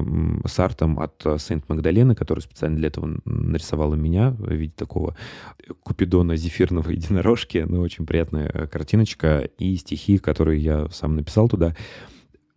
с 0.46 0.60
артом 0.60 1.00
от 1.00 1.26
э, 1.26 1.38
Сент-Магдалены, 1.38 2.14
который 2.14 2.40
специально 2.40 2.76
для 2.76 2.86
этого 2.86 3.18
нарисовала 3.24 3.96
меня 3.96 4.30
в 4.30 4.52
виде 4.52 4.74
такого 4.76 5.16
купидона 5.82 6.36
зефирного 6.36 6.90
единорожки. 6.90 7.64
Ну, 7.66 7.79
очень 7.82 8.06
приятная 8.06 8.50
э, 8.52 8.66
картиночка 8.66 9.48
и 9.58 9.76
стихи, 9.76 10.18
которые 10.18 10.60
я 10.60 10.88
сам 10.90 11.16
написал 11.16 11.48
туда. 11.48 11.76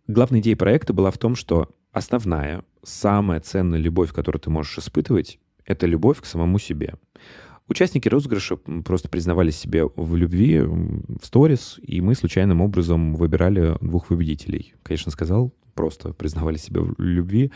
Главная 0.06 0.40
идея 0.40 0.56
проекта 0.56 0.92
была 0.92 1.10
в 1.10 1.18
том, 1.18 1.34
что 1.34 1.70
основная, 1.92 2.64
самая 2.82 3.40
ценная 3.40 3.78
любовь, 3.78 4.12
которую 4.12 4.40
ты 4.40 4.50
можешь 4.50 4.78
испытывать, 4.78 5.38
это 5.64 5.86
любовь 5.86 6.20
к 6.20 6.26
самому 6.26 6.58
себе. 6.58 6.94
Участники 7.66 8.08
розыгрыша 8.08 8.56
просто 8.56 9.08
признавались 9.08 9.56
себе 9.56 9.88
в 9.96 10.16
любви 10.16 10.60
в 10.60 11.24
сторис, 11.24 11.80
и 11.82 12.02
мы 12.02 12.14
случайным 12.14 12.60
образом 12.60 13.14
выбирали 13.14 13.76
двух 13.80 14.08
победителей. 14.08 14.74
Конечно, 14.82 15.10
сказал, 15.10 15.54
просто 15.74 16.12
признавали 16.12 16.58
себе 16.58 16.80
в 16.82 16.94
любви. 16.98 17.52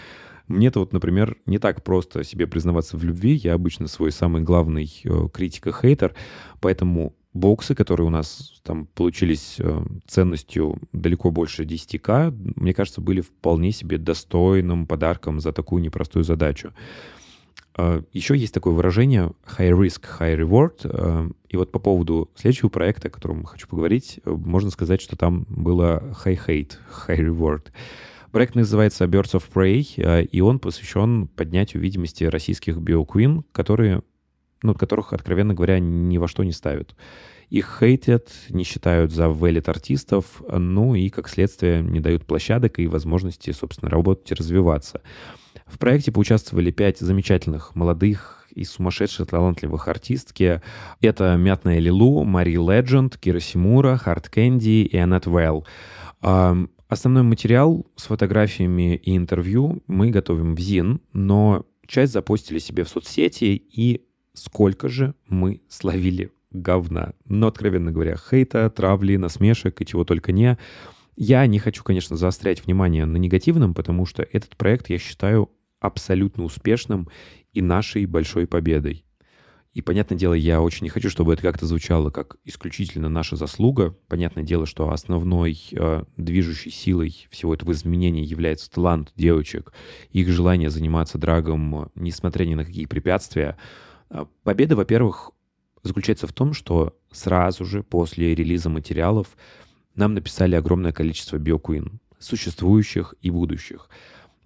Мне-то 0.46 0.80
вот, 0.80 0.94
например, 0.94 1.36
не 1.44 1.58
так 1.58 1.84
просто 1.84 2.24
себе 2.24 2.46
признаваться 2.46 2.96
в 2.96 3.04
любви. 3.04 3.34
Я 3.34 3.52
обычно 3.52 3.86
свой 3.86 4.10
самый 4.10 4.40
главный 4.40 4.90
э, 5.04 5.28
критик 5.32 5.66
и 5.66 5.72
хейтер, 5.72 6.14
поэтому 6.60 7.14
боксы, 7.38 7.74
которые 7.74 8.06
у 8.06 8.10
нас 8.10 8.60
там 8.62 8.86
получились 8.86 9.56
э, 9.58 9.82
ценностью 10.06 10.78
далеко 10.92 11.30
больше 11.30 11.64
10к, 11.64 12.32
мне 12.56 12.74
кажется, 12.74 13.00
были 13.00 13.20
вполне 13.20 13.72
себе 13.72 13.98
достойным 13.98 14.86
подарком 14.86 15.40
за 15.40 15.52
такую 15.52 15.82
непростую 15.82 16.24
задачу. 16.24 16.72
Э, 17.76 18.02
Еще 18.12 18.36
есть 18.36 18.52
такое 18.54 18.74
выражение 18.74 19.32
high 19.58 19.70
risk, 19.72 20.02
high 20.18 20.36
reward. 20.36 20.80
Э, 20.84 21.30
И 21.48 21.56
вот 21.56 21.72
по 21.72 21.78
поводу 21.78 22.30
следующего 22.34 22.68
проекта, 22.68 23.08
о 23.08 23.10
котором 23.10 23.44
хочу 23.44 23.68
поговорить, 23.68 24.20
можно 24.24 24.70
сказать, 24.70 25.00
что 25.00 25.16
там 25.16 25.46
было 25.48 26.02
high 26.24 26.38
hate, 26.46 26.72
high 27.06 27.20
reward. 27.20 27.68
Проект 28.32 28.56
называется 28.56 29.04
Birds 29.06 29.32
of 29.32 29.44
Prey, 29.54 30.22
и 30.22 30.40
он 30.42 30.58
посвящен 30.58 31.28
поднятию 31.28 31.82
видимости 31.82 32.24
российских 32.24 32.76
биоквин, 32.76 33.42
которые, 33.52 34.02
ну, 34.62 34.74
которых, 34.74 35.12
откровенно 35.12 35.54
говоря, 35.54 35.78
ни 35.78 36.18
во 36.18 36.28
что 36.28 36.44
не 36.44 36.52
ставят. 36.52 36.94
Их 37.50 37.78
хейтят, 37.80 38.28
не 38.50 38.62
считают 38.62 39.10
за 39.10 39.30
вэлит 39.30 39.68
артистов, 39.68 40.42
ну 40.50 40.94
и, 40.94 41.08
как 41.08 41.28
следствие, 41.28 41.82
не 41.82 42.00
дают 42.00 42.26
площадок 42.26 42.78
и 42.78 42.86
возможности, 42.86 43.52
собственно, 43.52 43.90
работать 43.90 44.30
и 44.30 44.34
развиваться. 44.34 45.00
В 45.66 45.78
проекте 45.78 46.12
поучаствовали 46.12 46.70
пять 46.70 46.98
замечательных 46.98 47.74
молодых 47.74 48.46
и 48.50 48.64
сумасшедших 48.64 49.28
талантливых 49.28 49.88
артистки. 49.88 50.60
Это 51.00 51.36
Мятная 51.36 51.78
Лилу, 51.78 52.24
Мари 52.24 52.56
Ледженд, 52.56 53.16
Кира 53.16 53.40
Симура, 53.40 53.96
Харт 53.96 54.28
Кэнди 54.28 54.82
и 54.82 54.96
Аннет 54.96 55.26
Вэлл. 55.26 55.66
Основной 56.20 57.22
материал 57.22 57.86
с 57.96 58.04
фотографиями 58.04 58.96
и 58.96 59.16
интервью 59.16 59.82
мы 59.86 60.10
готовим 60.10 60.54
в 60.54 60.60
ЗИН, 60.60 61.00
но 61.12 61.66
часть 61.86 62.12
запостили 62.12 62.58
себе 62.58 62.84
в 62.84 62.88
соцсети, 62.88 63.62
и 63.70 64.07
сколько 64.38 64.88
же 64.88 65.14
мы 65.28 65.62
словили 65.68 66.32
говна. 66.50 67.12
Но, 67.26 67.48
откровенно 67.48 67.92
говоря, 67.92 68.16
хейта, 68.16 68.70
травли, 68.70 69.16
насмешек 69.16 69.80
и 69.80 69.86
чего 69.86 70.04
только 70.04 70.32
не. 70.32 70.58
Я 71.16 71.46
не 71.46 71.58
хочу, 71.58 71.82
конечно, 71.82 72.16
заострять 72.16 72.64
внимание 72.64 73.04
на 73.04 73.16
негативном, 73.16 73.74
потому 73.74 74.06
что 74.06 74.22
этот 74.22 74.56
проект 74.56 74.88
я 74.88 74.98
считаю 74.98 75.50
абсолютно 75.80 76.44
успешным 76.44 77.08
и 77.52 77.62
нашей 77.62 78.06
большой 78.06 78.46
победой. 78.46 79.04
И, 79.74 79.82
понятное 79.82 80.18
дело, 80.18 80.34
я 80.34 80.60
очень 80.60 80.84
не 80.84 80.90
хочу, 80.90 81.10
чтобы 81.10 81.34
это 81.34 81.42
как-то 81.42 81.66
звучало 81.66 82.10
как 82.10 82.36
исключительно 82.44 83.08
наша 83.08 83.36
заслуга. 83.36 83.96
Понятное 84.08 84.42
дело, 84.42 84.66
что 84.66 84.90
основной 84.90 85.56
э, 85.72 86.04
движущей 86.16 86.70
силой 86.70 87.28
всего 87.30 87.54
этого 87.54 87.72
изменения 87.72 88.24
является 88.24 88.70
талант 88.70 89.12
девочек, 89.14 89.72
их 90.10 90.28
желание 90.30 90.70
заниматься 90.70 91.18
драгом, 91.18 91.92
несмотря 91.94 92.44
ни 92.44 92.54
на 92.54 92.64
какие 92.64 92.86
препятствия. 92.86 93.56
А 94.10 94.26
Победа, 94.42 94.76
во-первых, 94.76 95.32
заключается 95.82 96.26
в 96.26 96.32
том, 96.32 96.52
что 96.52 96.96
сразу 97.10 97.64
же 97.64 97.82
после 97.82 98.34
релиза 98.34 98.68
материалов 98.68 99.36
нам 99.94 100.14
написали 100.14 100.54
огромное 100.54 100.92
количество 100.92 101.38
биокуин, 101.38 102.00
существующих 102.18 103.14
и 103.20 103.30
будущих. 103.30 103.88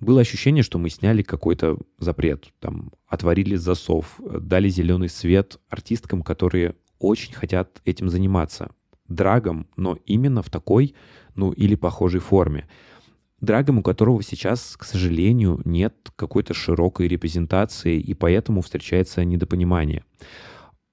Было 0.01 0.21
ощущение, 0.21 0.65
что 0.65 0.79
мы 0.79 0.91
сняли 0.91 1.23
какой-то 1.23 1.79
запрет, 1.99 2.53
там, 2.59 2.91
отворили 3.07 3.55
засов, 3.55 4.19
дали 4.19 4.69
зеленый 4.69 5.09
свет 5.09 5.61
артисткам, 5.69 6.23
которые 6.23 6.75
очень 6.99 7.35
хотят 7.35 7.81
этим 7.85 8.09
заниматься. 8.09 8.71
Драгом, 9.07 9.69
но 9.77 9.99
именно 10.07 10.43
в 10.43 10.51
такой, 10.51 10.95
ну, 11.35 11.53
или 11.53 11.75
похожей 11.75 12.21
форме. 12.21 12.69
Драгом, 13.43 13.79
у 13.79 13.83
которого 13.83 14.23
сейчас, 14.23 14.77
к 14.79 14.85
сожалению, 14.85 15.61
нет 15.65 15.97
какой-то 16.15 16.55
широкой 16.55 17.09
репрезентации, 17.09 17.99
и 17.99 18.15
поэтому 18.15 18.63
встречается 18.63 19.25
недопонимание. 19.25 20.05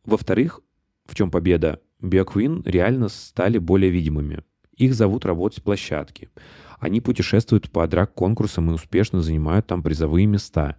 Во-вторых, 0.04 0.60
в 1.06 1.14
чем 1.14 1.30
победа? 1.30 1.80
Bio 2.02 2.25
queen 2.25 2.64
реально 2.66 3.08
стали 3.10 3.60
более 3.60 3.92
видимыми. 3.92 4.44
Их 4.76 4.96
зовут 4.96 5.26
работать 5.26 5.64
площадки. 5.64 6.32
Они 6.80 7.02
путешествуют 7.02 7.70
по 7.70 7.88
драг-конкурсам 7.88 8.72
и 8.72 8.74
успешно 8.74 9.22
занимают 9.22 9.68
там 9.68 9.84
призовые 9.84 10.26
места. 10.26 10.76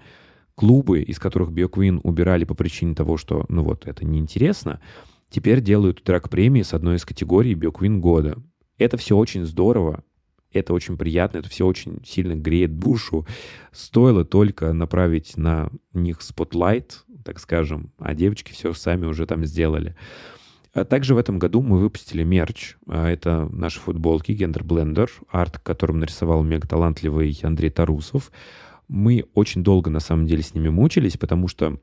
Клубы, 0.57 1.03
из 1.03 1.21
которых 1.21 1.53
bio 1.53 1.71
queen 1.71 2.01
убирали 2.03 2.43
по 2.43 2.55
причине 2.55 2.97
того, 2.97 3.17
что, 3.17 3.45
ну 3.49 3.63
вот, 3.63 3.87
это 3.87 4.05
неинтересно, 4.05 4.81
теперь 5.29 5.61
делают 5.61 6.03
драг-премии 6.05 6.63
с 6.63 6.75
одной 6.75 6.97
из 6.97 7.05
категорий 7.05 7.55
bio 7.55 7.72
queen 7.72 8.01
года. 8.01 8.43
Это 8.77 8.97
все 8.97 9.17
очень 9.17 9.45
здорово, 9.45 10.03
это 10.53 10.73
очень 10.73 10.97
приятно, 10.97 11.39
это 11.39 11.49
все 11.49 11.67
очень 11.67 12.03
сильно 12.05 12.35
греет 12.35 12.79
душу. 12.79 13.27
Стоило 13.73 14.25
только 14.25 14.73
направить 14.73 15.37
на 15.37 15.71
них 15.93 16.23
spotlight, 16.23 17.05
так 17.25 17.39
скажем, 17.39 17.93
а 17.99 18.15
девочки 18.15 18.53
все 18.53 18.73
сами 18.73 19.07
уже 19.07 19.27
там 19.27 19.45
сделали. 19.45 19.97
А 20.73 20.85
также 20.85 21.15
в 21.15 21.19
этом 21.19 21.39
году 21.39 21.63
мы 21.63 21.79
выпустили 21.79 22.23
мерч. 22.23 22.77
А 22.87 23.09
Это 23.09 23.49
наши 23.51 23.81
футболки 23.81 24.33
Gender 24.33 24.65
Blender, 24.65 25.11
арт, 25.29 25.59
которым 25.59 25.99
нарисовал 25.99 26.43
мега 26.45 26.69
талантливый 26.69 27.37
Андрей 27.43 27.71
Тарусов. 27.71 28.31
Мы 28.87 29.25
очень 29.35 29.63
долго, 29.63 29.91
на 29.91 30.01
самом 30.01 30.27
деле, 30.27 30.43
с 30.43 30.55
ними 30.55 30.69
мучились, 30.69 31.17
потому 31.17 31.49
что 31.49 31.81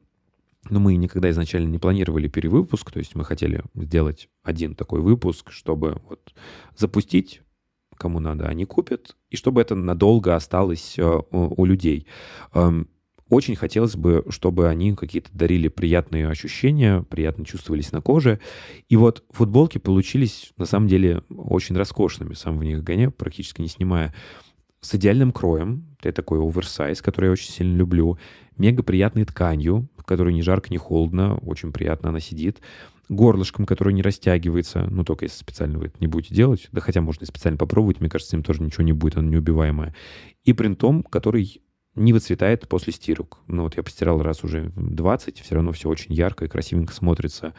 ну, 0.69 0.79
мы 0.79 0.95
никогда 0.95 1.29
изначально 1.29 1.69
не 1.69 1.77
планировали 1.77 2.27
перевыпуск, 2.27 2.91
то 2.91 2.99
есть 2.99 3.15
мы 3.15 3.23
хотели 3.23 3.63
сделать 3.75 4.29
один 4.43 4.75
такой 4.75 5.01
выпуск, 5.01 5.51
чтобы 5.51 6.01
вот 6.09 6.33
запустить, 6.75 7.41
кому 7.97 8.19
надо, 8.19 8.47
они 8.47 8.65
купят, 8.65 9.15
и 9.29 9.35
чтобы 9.35 9.61
это 9.61 9.75
надолго 9.75 10.35
осталось 10.35 10.95
э, 10.97 11.19
у, 11.31 11.65
людей. 11.65 12.07
Эм, 12.53 12.87
Очень 13.29 13.55
хотелось 13.57 13.95
бы, 13.97 14.23
чтобы 14.29 14.69
они 14.69 14.95
какие-то 14.95 15.29
дарили 15.33 15.67
приятные 15.67 16.29
ощущения, 16.29 17.03
приятно 17.09 17.43
чувствовались 17.43 17.91
на 17.91 18.01
коже. 18.01 18.39
И 18.87 18.95
вот 18.95 19.25
футболки 19.31 19.79
получились, 19.79 20.53
на 20.57 20.65
самом 20.65 20.87
деле, 20.87 21.23
очень 21.29 21.75
роскошными. 21.75 22.35
Сам 22.35 22.57
в 22.57 22.63
них 22.63 22.83
гоняю, 22.83 23.11
практически 23.11 23.61
не 23.61 23.67
снимая. 23.67 24.13
С 24.79 24.95
идеальным 24.95 25.33
кроем, 25.33 25.97
это 25.99 26.13
такой 26.13 26.39
оверсайз, 26.39 27.01
который 27.01 27.25
я 27.25 27.31
очень 27.31 27.51
сильно 27.51 27.75
люблю. 27.75 28.17
Мега 28.57 28.83
приятной 28.83 29.25
тканью, 29.25 29.89
в 29.97 30.03
которой 30.03 30.33
ни 30.33 30.41
жарко, 30.41 30.71
ни 30.71 30.77
холодно, 30.77 31.35
очень 31.39 31.73
приятно 31.73 32.09
она 32.09 32.21
сидит. 32.21 32.61
Горлышком, 33.09 33.65
которое 33.65 33.93
не 33.93 34.01
растягивается, 34.01 34.87
ну, 34.89 35.03
только 35.03 35.25
если 35.25 35.37
специально 35.37 35.79
вы 35.79 35.87
это 35.87 35.97
не 35.99 36.07
будете 36.07 36.35
делать. 36.35 36.67
Да 36.71 36.81
хотя 36.81 37.01
можно 37.01 37.23
и 37.23 37.27
специально 37.27 37.57
попробовать, 37.57 37.99
мне 37.99 38.09
кажется, 38.09 38.31
с 38.31 38.33
ним 38.33 38.43
тоже 38.43 38.61
ничего 38.61 38.83
не 38.83 38.93
будет, 38.93 39.17
оно 39.17 39.29
неубиваемое. 39.29 39.95
И 40.43 40.53
принтом, 40.53 41.03
который 41.03 41.61
не 41.95 42.13
выцветает 42.13 42.67
после 42.67 42.93
стирок. 42.93 43.39
Ну 43.47 43.63
вот 43.63 43.75
я 43.75 43.83
постирал 43.83 44.21
раз 44.21 44.43
уже 44.43 44.71
20, 44.75 45.39
все 45.39 45.55
равно 45.55 45.71
все 45.71 45.89
очень 45.89 46.13
ярко 46.13 46.45
и 46.45 46.47
красивенько 46.47 46.93
смотрится. 46.93 47.53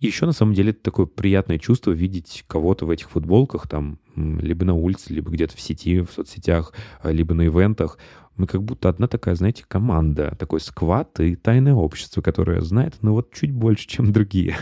И 0.00 0.06
еще 0.06 0.26
на 0.26 0.32
самом 0.32 0.54
деле 0.54 0.70
это 0.70 0.82
такое 0.82 1.06
приятное 1.06 1.58
чувство 1.58 1.90
видеть 1.90 2.44
кого-то 2.46 2.84
в 2.84 2.90
этих 2.90 3.10
футболках, 3.10 3.68
там, 3.68 3.98
либо 4.16 4.64
на 4.64 4.74
улице, 4.74 5.12
либо 5.14 5.30
где-то 5.30 5.56
в 5.56 5.60
сети, 5.60 6.00
в 6.00 6.10
соцсетях, 6.10 6.72
либо 7.02 7.34
на 7.34 7.46
ивентах. 7.46 7.98
Мы 8.36 8.46
как 8.46 8.62
будто 8.62 8.88
одна 8.88 9.06
такая, 9.06 9.34
знаете, 9.36 9.64
команда, 9.66 10.34
такой 10.38 10.60
сквад 10.60 11.20
и 11.20 11.36
тайное 11.36 11.74
общество, 11.74 12.20
которое 12.20 12.60
знает, 12.60 12.94
ну 13.00 13.12
вот 13.12 13.32
чуть 13.32 13.52
больше, 13.52 13.86
чем 13.86 14.12
другие. 14.12 14.56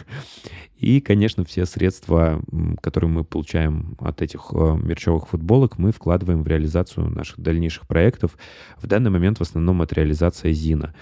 И, 0.76 1.00
конечно, 1.00 1.44
все 1.44 1.64
средства, 1.64 2.42
которые 2.80 3.08
мы 3.11 3.24
получаем 3.24 3.96
от 4.00 4.20
этих 4.20 4.50
э, 4.52 4.76
мерчевых 4.82 5.28
футболок, 5.28 5.78
мы 5.78 5.92
вкладываем 5.92 6.42
в 6.42 6.48
реализацию 6.48 7.08
наших 7.08 7.38
дальнейших 7.40 7.87
проектов. 7.87 8.37
В 8.78 8.87
данный 8.87 9.11
момент 9.11 9.38
в 9.38 9.42
основном 9.42 9.80
это 9.80 9.94
реализация 9.94 10.52
Зина. 10.52 10.92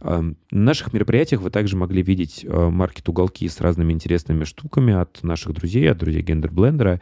На 0.00 0.34
наших 0.50 0.92
мероприятиях 0.92 1.40
вы 1.40 1.50
также 1.50 1.76
могли 1.76 2.02
видеть 2.02 2.44
э, 2.44 2.68
маркет-уголки 2.68 3.48
с 3.48 3.60
разными 3.60 3.92
интересными 3.92 4.44
штуками 4.44 4.94
от 4.94 5.22
наших 5.22 5.54
друзей, 5.54 5.90
от 5.90 5.98
друзей 5.98 6.22
Гендер 6.22 6.50
Блендера. 6.50 7.00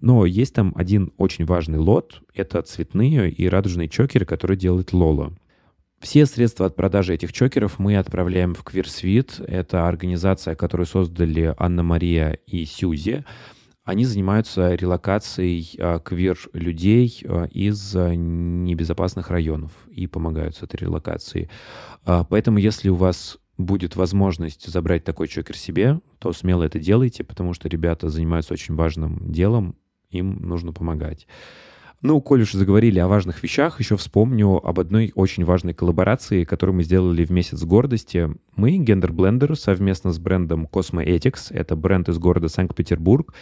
Но 0.00 0.24
есть 0.24 0.54
там 0.54 0.72
один 0.76 1.12
очень 1.16 1.44
важный 1.44 1.78
лот. 1.78 2.22
Это 2.34 2.62
цветные 2.62 3.30
и 3.30 3.48
радужные 3.48 3.88
чокеры, 3.88 4.24
которые 4.24 4.56
делает 4.56 4.92
Лола. 4.92 5.32
Все 6.00 6.26
средства 6.26 6.66
от 6.66 6.76
продажи 6.76 7.14
этих 7.14 7.32
чокеров 7.32 7.78
мы 7.78 7.96
отправляем 7.96 8.54
в 8.54 8.62
QueerSuite. 8.62 9.44
Это 9.44 9.88
организация, 9.88 10.54
которую 10.54 10.86
создали 10.86 11.54
Анна-Мария 11.58 12.38
и 12.46 12.64
Сьюзи. 12.64 13.24
Они 13.88 14.04
занимаются 14.04 14.74
релокацией 14.74 15.74
а, 15.78 15.98
квир-людей 15.98 17.22
а, 17.24 17.44
из 17.46 17.96
а, 17.96 18.14
небезопасных 18.14 19.30
районов 19.30 19.72
и 19.90 20.06
помогают 20.06 20.56
с 20.56 20.62
этой 20.62 20.76
релокацией. 20.76 21.48
А, 22.04 22.22
Поэтому, 22.24 22.58
если 22.58 22.90
у 22.90 22.96
вас 22.96 23.38
будет 23.56 23.96
возможность 23.96 24.70
забрать 24.70 25.04
такой 25.04 25.26
чокер 25.26 25.56
себе, 25.56 26.02
то 26.18 26.34
смело 26.34 26.64
это 26.64 26.78
делайте, 26.78 27.24
потому 27.24 27.54
что 27.54 27.70
ребята 27.70 28.10
занимаются 28.10 28.52
очень 28.52 28.74
важным 28.74 29.32
делом, 29.32 29.74
им 30.10 30.36
нужно 30.42 30.74
помогать. 30.74 31.26
Ну, 32.02 32.20
коль 32.20 32.42
уж 32.42 32.52
заговорили 32.52 32.98
о 32.98 33.08
важных 33.08 33.42
вещах, 33.42 33.80
еще 33.80 33.96
вспомню 33.96 34.64
об 34.64 34.78
одной 34.78 35.12
очень 35.14 35.46
важной 35.46 35.72
коллаборации, 35.72 36.44
которую 36.44 36.76
мы 36.76 36.84
сделали 36.84 37.24
в 37.24 37.30
месяц 37.30 37.64
гордости. 37.64 38.28
Мы, 38.58 38.76
Blender, 38.76 39.54
совместно 39.54 40.12
с 40.12 40.18
брендом 40.18 40.68
Cosmoetics, 40.70 41.50
это 41.50 41.76
бренд 41.76 42.08
из 42.08 42.18
города 42.18 42.48
Санкт-Петербург. 42.48 43.32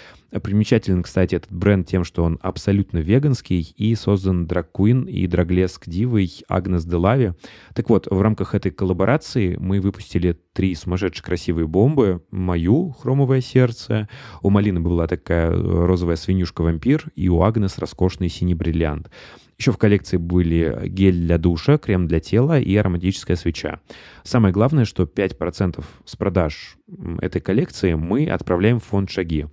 Примечателен, 0.43 1.03
кстати, 1.03 1.37
этот 1.37 1.51
бренд 1.51 1.89
тем, 1.89 2.05
что 2.05 2.23
он 2.23 2.39
абсолютно 2.43 2.99
веганский 2.99 3.73
и 3.79 3.95
создан 3.95 4.47
драг-куин 4.47 5.05
и 5.05 5.27
драглеск 5.27 5.89
дивой 5.89 6.31
Агнес 6.49 6.85
Делави. 6.85 7.33
Так 7.75 7.89
вот, 7.89 8.07
в 8.11 8.21
рамках 8.21 8.55
этой 8.55 8.71
коллаборации 8.71 9.57
мы 9.59 9.81
выпустили 9.81 10.39
три 10.53 10.75
сумасшедшие 10.75 11.25
красивые 11.25 11.67
бомбы. 11.67 12.23
Мою 12.31 12.91
«Хромовое 12.91 13.41
сердце», 13.41 14.11
у 14.43 14.51
Малины 14.51 14.81
была 14.81 15.07
такая 15.07 15.51
розовая 15.51 16.17
свинюшка-вампир, 16.17 17.11
и 17.15 17.31
у 17.31 17.41
Агнес 17.41 17.79
роскошный 17.79 18.29
синий 18.29 18.55
бриллиант. 18.55 19.11
Еще 19.59 19.73
в 19.73 19.79
коллекции 19.79 20.19
были 20.19 20.87
гель 20.89 21.19
для 21.19 21.39
душа, 21.39 21.79
крем 21.79 22.07
для 22.07 22.21
тела 22.21 22.61
и 22.61 22.77
ароматическая 22.77 23.37
свеча. 23.37 23.81
Самое 24.23 24.53
главное, 24.53 24.85
что 24.85 25.05
5% 25.05 25.83
с 26.05 26.17
продаж 26.17 26.77
этой 27.21 27.41
коллекции 27.41 27.95
мы 27.95 28.27
отправляем 28.27 28.81
в 28.81 28.85
фонд 28.85 29.11
«Шаги». 29.11 29.47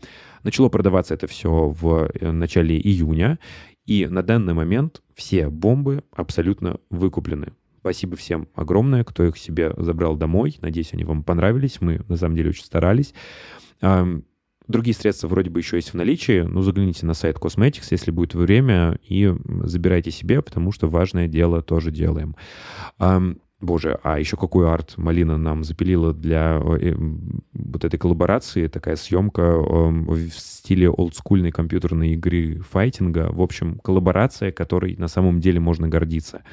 Начало 0.43 0.67
продаваться 0.67 1.13
это 1.13 1.27
все 1.27 1.69
в 1.69 2.09
э, 2.13 2.31
начале 2.31 2.77
июня, 2.77 3.39
и 3.85 4.05
на 4.07 4.23
данный 4.23 4.53
момент 4.53 5.01
все 5.15 5.49
бомбы 5.49 6.03
абсолютно 6.11 6.79
выкуплены. 6.89 7.53
Спасибо 7.79 8.15
всем 8.17 8.47
огромное, 8.55 9.03
кто 9.03 9.25
их 9.25 9.37
себе 9.37 9.73
забрал 9.77 10.15
домой. 10.15 10.57
Надеюсь, 10.61 10.93
они 10.93 11.03
вам 11.05 11.23
понравились. 11.23 11.81
Мы, 11.81 12.01
на 12.07 12.17
самом 12.17 12.35
деле, 12.35 12.49
очень 12.49 12.63
старались. 12.63 13.13
Другие 14.67 14.95
средства 14.95 15.27
вроде 15.27 15.49
бы 15.49 15.59
еще 15.59 15.77
есть 15.77 15.89
в 15.89 15.93
наличии. 15.95 16.41
Ну, 16.41 16.61
загляните 16.61 17.05
на 17.05 17.13
сайт 17.13 17.37
Cosmetics, 17.37 17.87
если 17.91 18.11
будет 18.11 18.33
время, 18.33 18.97
и 19.07 19.33
забирайте 19.63 20.11
себе, 20.11 20.41
потому 20.41 20.71
что 20.71 20.87
важное 20.87 21.27
дело 21.27 21.61
тоже 21.61 21.91
делаем. 21.91 22.35
Боже, 23.63 23.97
а 24.03 24.19
еще 24.19 24.35
какой 24.35 24.69
арт 24.69 24.97
Малина 24.97 25.37
нам 25.37 25.63
запилила 25.63 26.13
для 26.13 26.61
э, 26.61 26.95
вот 27.53 27.85
этой 27.85 27.97
коллаборации. 27.97 28.67
Такая 28.67 28.97
съемка 28.97 29.41
в 29.41 30.29
стиле 30.31 30.89
олдскульной 30.89 31.51
компьютерной 31.51 32.11
игры 32.11 32.59
файтинга. 32.69 33.29
В 33.31 33.41
общем, 33.41 33.79
коллаборация, 33.79 34.51
которой 34.51 34.97
на 34.97 35.07
самом 35.07 35.39
деле 35.39 35.61
можно 35.61 35.87
гордиться. 35.87 36.43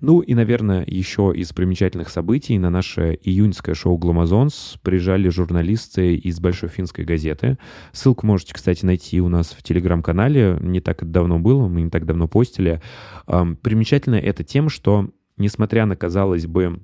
Ну 0.00 0.20
и, 0.20 0.34
наверное, 0.34 0.84
еще 0.86 1.32
из 1.34 1.52
примечательных 1.52 2.08
событий 2.08 2.56
на 2.58 2.70
наше 2.70 3.18
июньское 3.20 3.74
шоу 3.74 3.98
«Гламазонс» 3.98 4.78
приезжали 4.82 5.28
журналисты 5.28 6.14
из 6.14 6.38
Большой 6.38 6.68
финской 6.68 7.04
газеты. 7.04 7.58
Ссылку 7.90 8.24
можете, 8.24 8.54
кстати, 8.54 8.84
найти 8.84 9.20
у 9.20 9.28
нас 9.28 9.48
в 9.48 9.62
телеграм-канале. 9.62 10.56
Не 10.60 10.80
так 10.80 10.98
это 11.02 11.10
давно 11.10 11.40
было, 11.40 11.66
мы 11.66 11.82
не 11.82 11.90
так 11.90 12.06
давно 12.06 12.28
постили. 12.28 12.80
Примечательно 13.26 14.14
это 14.14 14.44
тем, 14.44 14.68
что, 14.68 15.10
несмотря 15.36 15.84
на, 15.84 15.96
казалось 15.96 16.46
бы, 16.46 16.80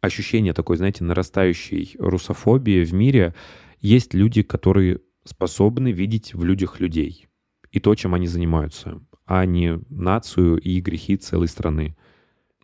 ощущение 0.00 0.54
такой, 0.54 0.78
знаете, 0.78 1.04
нарастающей 1.04 1.94
русофобии 1.98 2.82
в 2.82 2.94
мире, 2.94 3.34
есть 3.80 4.14
люди, 4.14 4.42
которые 4.42 5.00
способны 5.24 5.92
видеть 5.92 6.32
в 6.32 6.44
людях 6.44 6.80
людей 6.80 7.28
и 7.70 7.78
то, 7.78 7.94
чем 7.94 8.14
они 8.14 8.26
занимаются, 8.26 9.02
а 9.26 9.44
не 9.44 9.80
нацию 9.90 10.58
и 10.58 10.80
грехи 10.80 11.16
целой 11.16 11.48
страны. 11.48 11.94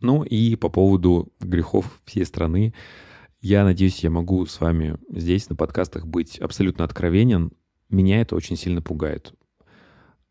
Ну 0.01 0.23
и 0.23 0.57
по 0.57 0.69
поводу 0.69 1.33
грехов 1.41 2.01
всей 2.05 2.25
страны, 2.25 2.75
я 3.41 3.65
надеюсь, 3.65 4.03
я 4.03 4.11
могу 4.11 4.47
с 4.47 4.61
вами 4.61 4.97
здесь 5.11 5.49
на 5.49 5.57
подкастах 5.57 6.07
быть 6.07 6.39
абсолютно 6.39 6.85
откровенен. 6.85 7.53
Меня 7.89 8.21
это 8.21 8.37
очень 8.37 8.57
сильно 8.57 8.83
пугает. 8.83 9.33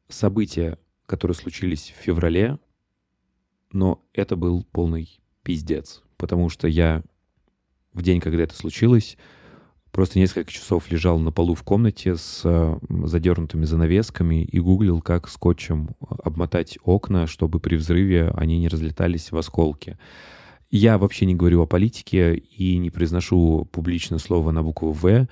События, 0.10 0.78
которые 1.06 1.36
случились 1.36 1.94
в 1.98 2.02
феврале, 2.02 2.60
но 3.72 4.04
это 4.14 4.36
был 4.36 4.64
полный 4.72 5.20
пиздец, 5.44 6.04
потому 6.18 6.50
что 6.50 6.68
я 6.68 7.04
в 7.94 8.02
день, 8.02 8.20
когда 8.20 8.44
это 8.44 8.56
случилось, 8.56 9.18
просто 9.92 10.20
несколько 10.20 10.52
часов 10.52 10.92
лежал 10.92 11.20
на 11.20 11.32
полу 11.32 11.56
в 11.56 11.64
комнате 11.64 12.16
с 12.16 12.42
э, 12.44 12.78
задернутыми 13.06 13.66
занавесками 13.66 14.44
и 14.44 14.60
гуглил, 14.60 15.02
как 15.02 15.28
скотчем 15.28 15.90
обмотать 16.24 16.78
окна, 16.84 17.28
чтобы 17.28 17.60
при 17.60 17.76
взрыве 17.76 18.32
они 18.36 18.60
не 18.60 18.68
разлетались 18.68 19.32
в 19.32 19.38
осколки. 19.38 19.98
Я 20.70 20.98
вообще 20.98 21.26
не 21.26 21.36
говорю 21.36 21.62
о 21.62 21.68
политике 21.68 22.36
и 22.36 22.78
не 22.78 22.90
произношу 22.90 23.66
публично 23.72 24.18
слово 24.18 24.52
на 24.52 24.64
букву 24.64 24.92
«В». 24.92 25.28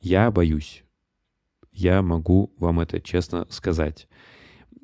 Я 0.00 0.30
боюсь. 0.30 0.84
Я 1.72 2.02
могу 2.02 2.52
вам 2.58 2.80
это 2.80 3.00
честно 3.00 3.46
сказать. 3.50 4.06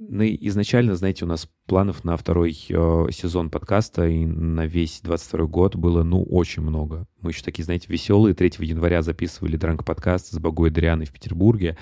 Ну, 0.02 0.24
изначально, 0.24 0.94
знаете, 0.96 1.26
у 1.26 1.28
нас 1.28 1.46
планов 1.66 2.04
на 2.04 2.16
второй 2.16 2.52
э, 2.52 3.06
сезон 3.12 3.50
подкаста 3.50 4.08
и 4.08 4.24
на 4.24 4.64
весь 4.64 5.02
22 5.02 5.44
год 5.44 5.76
было, 5.76 6.02
ну, 6.02 6.22
очень 6.22 6.62
много. 6.62 7.06
Мы 7.20 7.32
еще 7.32 7.42
такие, 7.42 7.64
знаете, 7.64 7.86
веселые. 7.90 8.34
3 8.34 8.52
января 8.60 9.02
записывали 9.02 9.58
дранк-подкаст 9.58 10.32
с 10.32 10.38
Богой 10.38 10.70
Дрианой 10.70 11.04
в 11.04 11.12
Петербурге. 11.12 11.76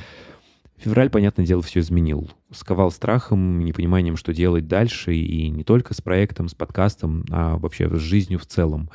Февраль, 0.78 1.10
понятное 1.10 1.46
дело, 1.46 1.62
все 1.62 1.78
изменил. 1.78 2.28
Сковал 2.50 2.90
страхом, 2.90 3.60
непониманием, 3.60 4.16
что 4.16 4.34
делать 4.34 4.66
дальше, 4.66 5.14
и 5.14 5.48
не 5.48 5.62
только 5.62 5.94
с 5.94 6.00
проектом, 6.00 6.48
с 6.48 6.54
подкастом, 6.54 7.24
а 7.30 7.56
вообще 7.56 7.88
с 7.88 8.00
жизнью 8.00 8.40
в 8.40 8.46
целом. 8.46 8.90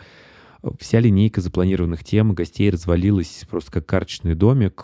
Вся 0.82 1.00
линейка 1.00 1.40
запланированных 1.40 2.04
тем 2.04 2.34
гостей 2.34 2.70
развалилась 2.70 3.46
просто 3.50 3.72
как 3.72 3.86
карточный 3.86 4.36
домик 4.36 4.84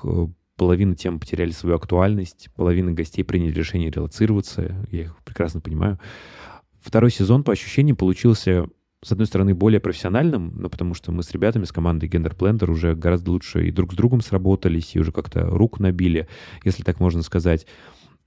половина 0.59 0.93
тем 0.93 1.21
потеряли 1.21 1.51
свою 1.51 1.77
актуальность, 1.77 2.49
половина 2.55 2.91
гостей 2.91 3.23
приняли 3.23 3.53
решение 3.53 3.89
релацироваться, 3.89 4.85
я 4.91 5.03
их 5.03 5.15
прекрасно 5.23 5.61
понимаю. 5.61 5.99
Второй 6.81 7.11
сезон, 7.11 7.45
по 7.45 7.53
ощущениям, 7.53 7.95
получился, 7.95 8.67
с 9.01 9.11
одной 9.13 9.25
стороны, 9.25 9.55
более 9.55 9.79
профессиональным, 9.79 10.53
но 10.57 10.69
потому 10.69 10.95
что 10.95 11.13
мы 11.13 11.23
с 11.23 11.31
ребятами, 11.31 11.63
с 11.63 11.71
командой 11.71 12.09
Gender 12.09 12.35
Blender 12.37 12.69
уже 12.69 12.93
гораздо 12.93 13.31
лучше 13.31 13.67
и 13.67 13.71
друг 13.71 13.93
с 13.93 13.95
другом 13.95 14.19
сработались, 14.19 14.97
и 14.97 14.99
уже 14.99 15.13
как-то 15.13 15.45
рук 15.45 15.79
набили, 15.79 16.27
если 16.65 16.83
так 16.83 16.99
можно 16.99 17.21
сказать. 17.23 17.65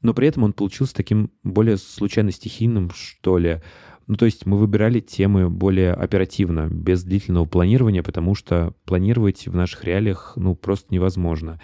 Но 0.01 0.15
при 0.15 0.27
этом 0.27 0.45
он 0.45 0.55
получился 0.55 0.95
таким 0.95 1.31
более 1.43 1.77
случайно-стихийным, 1.77 2.91
что 2.95 3.37
ли. 3.37 3.61
Ну, 4.07 4.17
то 4.17 4.25
есть 4.25 4.47
мы 4.47 4.57
выбирали 4.57 5.01
темы 5.01 5.51
более 5.51 5.93
оперативно, 5.93 6.69
без 6.69 7.05
длительного 7.05 7.45
планирования, 7.45 8.03
потому 8.03 8.35
что 8.35 8.75
планировать 8.87 9.47
в 9.47 9.55
наших 9.55 9.85
реалиях, 9.85 10.33
ну, 10.37 10.55
просто 10.55 10.87
невозможно. 10.95 11.61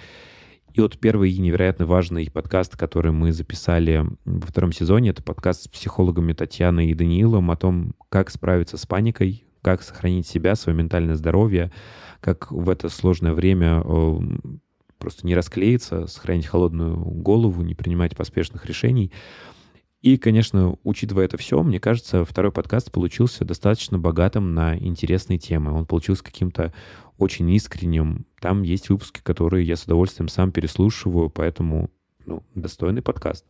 И 0.78 0.80
вот 0.80 0.96
первый 0.96 1.36
невероятно 1.36 1.86
важный 1.86 2.30
подкаст, 2.30 2.76
который 2.76 3.10
мы 3.10 3.32
записали 3.32 4.06
во 4.24 4.46
втором 4.46 4.70
сезоне, 4.70 5.10
это 5.10 5.24
подкаст 5.24 5.64
с 5.64 5.66
психологами 5.68 6.34
Татьяной 6.34 6.86
и 6.86 6.94
Даниилом 6.94 7.50
о 7.50 7.56
том, 7.56 7.96
как 8.10 8.30
справиться 8.30 8.76
с 8.76 8.86
паникой, 8.86 9.44
как 9.60 9.82
сохранить 9.82 10.28
себя, 10.28 10.54
свое 10.54 10.78
ментальное 10.78 11.16
здоровье, 11.16 11.72
как 12.20 12.52
в 12.52 12.70
это 12.70 12.90
сложное 12.90 13.32
время 13.32 13.82
э, 13.84 14.18
просто 14.98 15.26
не 15.26 15.34
расклеиться, 15.34 16.06
сохранить 16.06 16.46
холодную 16.46 16.96
голову, 16.96 17.62
не 17.62 17.74
принимать 17.74 18.16
поспешных 18.16 18.64
решений. 18.64 19.10
И, 20.00 20.16
конечно, 20.16 20.76
учитывая 20.84 21.24
это 21.24 21.36
все, 21.38 21.60
мне 21.64 21.80
кажется, 21.80 22.24
второй 22.24 22.52
подкаст 22.52 22.92
получился 22.92 23.44
достаточно 23.44 23.98
богатым 23.98 24.54
на 24.54 24.78
интересные 24.78 25.40
темы. 25.40 25.72
Он 25.72 25.86
получился 25.86 26.22
каким-то 26.22 26.72
очень 27.18 27.50
искренним. 27.50 28.26
Там 28.40 28.62
есть 28.62 28.88
выпуски, 28.88 29.20
которые 29.22 29.66
я 29.66 29.76
с 29.76 29.85
удовольствием 29.85 30.28
сам 30.28 30.52
переслушиваю, 30.52 31.31
поэтому 31.31 31.90
ну, 32.24 32.42
достойный 32.54 33.02
подкаст. 33.02 33.44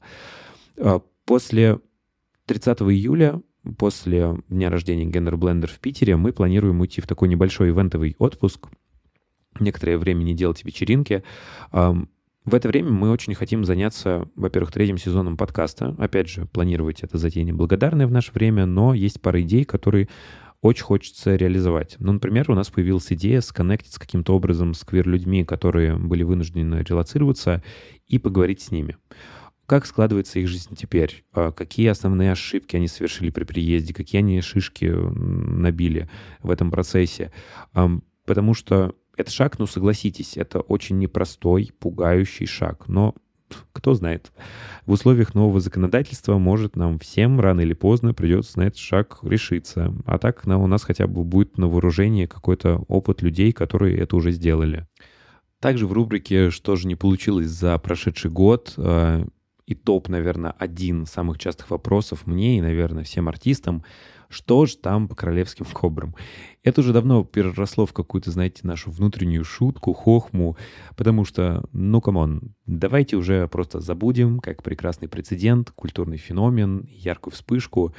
А, 0.78 1.00
после 1.24 1.78
30 2.46 2.81
июля, 2.83 3.40
после 3.76 4.38
дня 4.48 4.70
рождения 4.70 5.04
Гендер 5.04 5.37
Блендер 5.37 5.70
в 5.70 5.78
Питере, 5.78 6.16
мы 6.16 6.33
планируем 6.33 6.81
уйти 6.81 7.00
в 7.00 7.07
такой 7.07 7.28
небольшой 7.28 7.70
ивентовый 7.70 8.16
отпуск, 8.18 8.68
некоторое 9.61 9.98
время 9.98 10.22
не 10.24 10.35
делать 10.35 10.64
вечеринки. 10.64 11.22
В 12.48 12.54
это 12.54 12.68
время 12.68 12.90
мы 12.90 13.11
очень 13.11 13.35
хотим 13.35 13.66
заняться, 13.66 14.26
во-первых, 14.35 14.72
третьим 14.72 14.96
сезоном 14.96 15.37
подкаста. 15.37 15.94
Опять 15.98 16.31
же, 16.31 16.46
планировать 16.46 17.02
это 17.02 17.18
затея 17.18 17.44
неблагодарное 17.44 18.07
в 18.07 18.11
наше 18.11 18.33
время, 18.33 18.64
но 18.64 18.94
есть 18.94 19.20
пара 19.20 19.42
идей, 19.42 19.64
которые 19.64 20.09
очень 20.61 20.85
хочется 20.85 21.37
реализовать. 21.37 21.97
Ну, 21.99 22.12
например, 22.12 22.51
у 22.51 22.55
нас 22.55 22.68
появилась 22.71 23.12
идея 23.12 23.40
сконнектиться 23.40 24.01
каким-то 24.01 24.35
образом 24.35 24.75
с 24.75 24.85
квир-людьми, 24.85 25.44
которые 25.44 25.97
были 25.97 26.25
вынуждены 26.25 26.83
релацироваться, 26.83 27.62
и 28.07 28.18
поговорить 28.18 28.62
с 28.62 28.71
ними. 28.71 28.97
Как 29.66 29.85
складывается 29.87 30.40
их 30.40 30.49
жизнь 30.49 30.75
теперь? 30.77 31.25
А 31.33 31.53
какие 31.53 31.88
основные 31.88 32.33
ошибки 32.33 32.75
они 32.75 32.88
совершили 32.88 33.31
при 33.31 33.44
приезде? 33.44 33.92
Какие 33.92 34.21
они 34.21 34.40
шишки 34.40 34.87
набили 34.87 36.09
в 36.42 36.51
этом 36.51 36.71
процессе? 36.71 37.33
Потому 38.25 38.55
что 38.55 38.94
этот 39.16 39.33
шаг, 39.33 39.59
ну, 39.59 39.66
согласитесь, 39.66 40.37
это 40.37 40.61
очень 40.61 40.99
непростой, 40.99 41.71
пугающий 41.79 42.47
шаг. 42.47 42.88
Но 42.88 43.14
кто 43.72 43.94
знает. 43.94 44.32
В 44.87 44.92
условиях 44.92 45.34
нового 45.34 45.61
законодательства, 45.61 46.38
может, 46.38 46.76
нам 46.76 46.98
всем 46.98 47.40
рано 47.40 47.61
или 47.61 47.74
поздно 47.74 48.14
придется 48.14 48.58
на 48.58 48.62
этот 48.64 48.78
шаг 48.78 49.18
решиться. 49.22 49.94
А 50.06 50.18
так 50.18 50.46
на, 50.46 50.58
у 50.58 50.66
нас 50.66 50.82
хотя 50.82 51.06
бы 51.06 51.24
будет 51.24 51.58
на 51.58 51.68
вооружении 51.68 52.26
какой-то 52.26 52.84
опыт 52.88 53.22
людей, 53.22 53.52
которые 53.52 53.98
это 53.98 54.16
уже 54.16 54.32
сделали. 54.32 54.87
Также 55.61 55.87
в 55.87 55.92
рубрике 55.92 56.50
«Что 56.50 56.76
же 56.76 56.87
не 56.87 56.94
получилось 56.94 57.48
за 57.48 57.76
прошедший 57.78 58.30
год» 58.30 58.74
э, 58.76 59.24
и 59.66 59.74
топ, 59.74 60.08
наверное, 60.08 60.52
один 60.52 61.04
самых 61.04 61.38
частых 61.38 61.70
вопросов 61.70 62.26
мне 62.26 62.58
и, 62.58 62.62
наверное, 62.62 63.04
всем 63.04 63.28
артистам— 63.28 63.84
что 64.28 64.66
же 64.66 64.76
там 64.76 65.08
по 65.08 65.14
королевским 65.14 65.64
кобрам? 65.72 66.14
Это 66.62 66.80
уже 66.80 66.92
давно 66.92 67.24
переросло 67.24 67.86
в 67.86 67.92
какую-то, 67.92 68.30
знаете, 68.30 68.60
нашу 68.64 68.90
внутреннюю 68.90 69.44
шутку, 69.44 69.92
хохму, 69.92 70.56
потому 70.96 71.24
что, 71.24 71.64
ну, 71.72 72.00
come 72.00 72.31
on, 72.31 72.54
давайте 72.66 73.16
уже 73.16 73.48
просто 73.48 73.80
забудем, 73.80 74.40
как 74.40 74.62
прекрасный 74.62 75.08
прецедент, 75.08 75.70
культурный 75.70 76.18
феномен, 76.18 76.86
яркую 76.90 77.32
вспышку. 77.32 77.94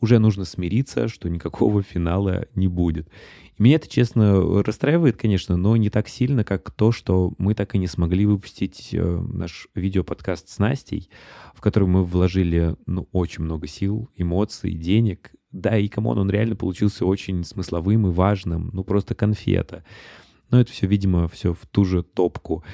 Уже 0.00 0.18
нужно 0.18 0.46
смириться, 0.46 1.08
что 1.08 1.28
никакого 1.28 1.82
финала 1.82 2.46
не 2.54 2.68
будет. 2.68 3.08
И 3.56 3.62
меня 3.62 3.76
это, 3.76 3.88
честно, 3.88 4.62
расстраивает, 4.62 5.16
конечно, 5.16 5.56
но 5.56 5.76
не 5.76 5.90
так 5.90 6.08
сильно, 6.08 6.44
как 6.44 6.70
то, 6.70 6.92
что 6.92 7.34
мы 7.38 7.54
так 7.54 7.74
и 7.74 7.78
не 7.78 7.86
смогли 7.86 8.26
выпустить 8.26 8.90
э, 8.92 9.20
наш 9.32 9.68
видеоподкаст 9.74 10.48
с 10.48 10.58
Настей, 10.58 11.10
в 11.54 11.60
который 11.60 11.88
мы 11.88 12.04
вложили, 12.04 12.76
ну, 12.86 13.08
очень 13.12 13.44
много 13.44 13.66
сил, 13.66 14.08
эмоций, 14.16 14.72
денег, 14.72 15.32
да, 15.52 15.76
и 15.78 15.88
come 15.88 16.05
on, 16.05 16.18
он 16.18 16.30
реально 16.30 16.56
получился 16.56 17.04
очень 17.04 17.44
смысловым 17.44 18.06
и 18.06 18.10
важным, 18.10 18.70
ну 18.72 18.84
просто 18.84 19.14
конфета. 19.14 19.84
Но 20.50 20.60
это 20.60 20.72
все, 20.72 20.86
видимо, 20.86 21.28
все 21.28 21.54
в 21.54 21.66
ту 21.66 21.84
же 21.84 22.02
топку. 22.02 22.64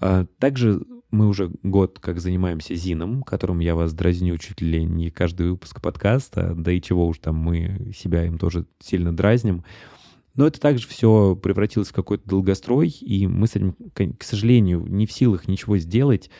А, 0.00 0.26
также 0.38 0.82
мы 1.10 1.26
уже 1.26 1.50
год 1.62 1.98
как 2.00 2.20
занимаемся 2.20 2.74
zine 2.74 3.01
ом, 3.01 3.22
которым 3.22 3.60
я 3.60 3.74
вас 3.74 3.92
дразню 3.94 4.36
чуть 4.38 4.60
ли 4.60 4.84
не 4.84 5.10
каждый 5.10 5.50
выпуск 5.50 5.80
подкаста, 5.80 6.54
да 6.54 6.72
и 6.72 6.82
чего 6.82 7.06
уж 7.06 7.18
там 7.18 7.36
мы 7.36 7.92
себя 7.96 8.24
им 8.26 8.38
тоже 8.38 8.66
сильно 8.80 9.16
дразним. 9.16 9.64
Но 10.34 10.46
это 10.46 10.60
также 10.60 10.86
все 10.86 11.34
превратилось 11.34 11.88
в 11.88 11.92
какой-то 11.92 12.28
долгострой, 12.28 12.88
и 12.88 13.26
мы 13.26 13.48
с 13.48 13.56
этим, 13.56 13.74
к 14.16 14.22
сожалению, 14.22 14.84
не 14.86 15.06
в 15.06 15.12
силах 15.12 15.48
ничего 15.48 15.78
сделать. 15.78 16.30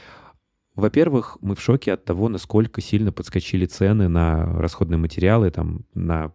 Во-первых, 0.79 1.39
мы 1.41 1.57
в 1.57 1.61
шоке 1.61 1.93
от 1.93 2.05
того, 2.05 2.29
насколько 2.29 2.81
сильно 2.81 3.11
подскочили 3.11 3.67
цены 3.67 4.07
на 4.07 4.45
расходные 4.61 4.97
материалы, 4.97 5.51
там, 5.51 5.81
на 5.93 6.31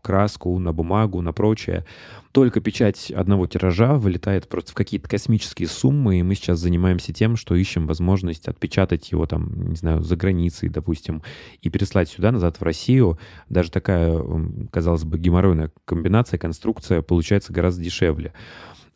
краску, 0.00 0.56
на 0.60 0.72
бумагу, 0.72 1.20
на 1.20 1.32
прочее. 1.32 1.84
Только 2.30 2.60
печать 2.60 3.10
одного 3.10 3.48
тиража 3.48 3.94
вылетает 3.94 4.48
просто 4.48 4.70
в 4.70 4.74
какие-то 4.76 5.08
космические 5.08 5.66
суммы, 5.66 6.20
и 6.20 6.22
мы 6.22 6.36
сейчас 6.36 6.60
занимаемся 6.60 7.12
тем, 7.12 7.34
что 7.34 7.56
ищем 7.56 7.88
возможность 7.88 8.46
отпечатать 8.46 9.10
его 9.10 9.26
там, 9.26 9.70
не 9.70 9.74
знаю, 9.74 10.00
за 10.00 10.14
границей, 10.14 10.68
допустим, 10.68 11.24
и 11.60 11.68
переслать 11.68 12.08
сюда, 12.08 12.30
назад 12.30 12.60
в 12.60 12.62
Россию. 12.62 13.18
Даже 13.48 13.72
такая, 13.72 14.24
казалось 14.70 15.02
бы, 15.02 15.18
геморройная 15.18 15.72
комбинация, 15.84 16.38
конструкция 16.38 17.02
получается 17.02 17.52
гораздо 17.52 17.82
дешевле. 17.82 18.32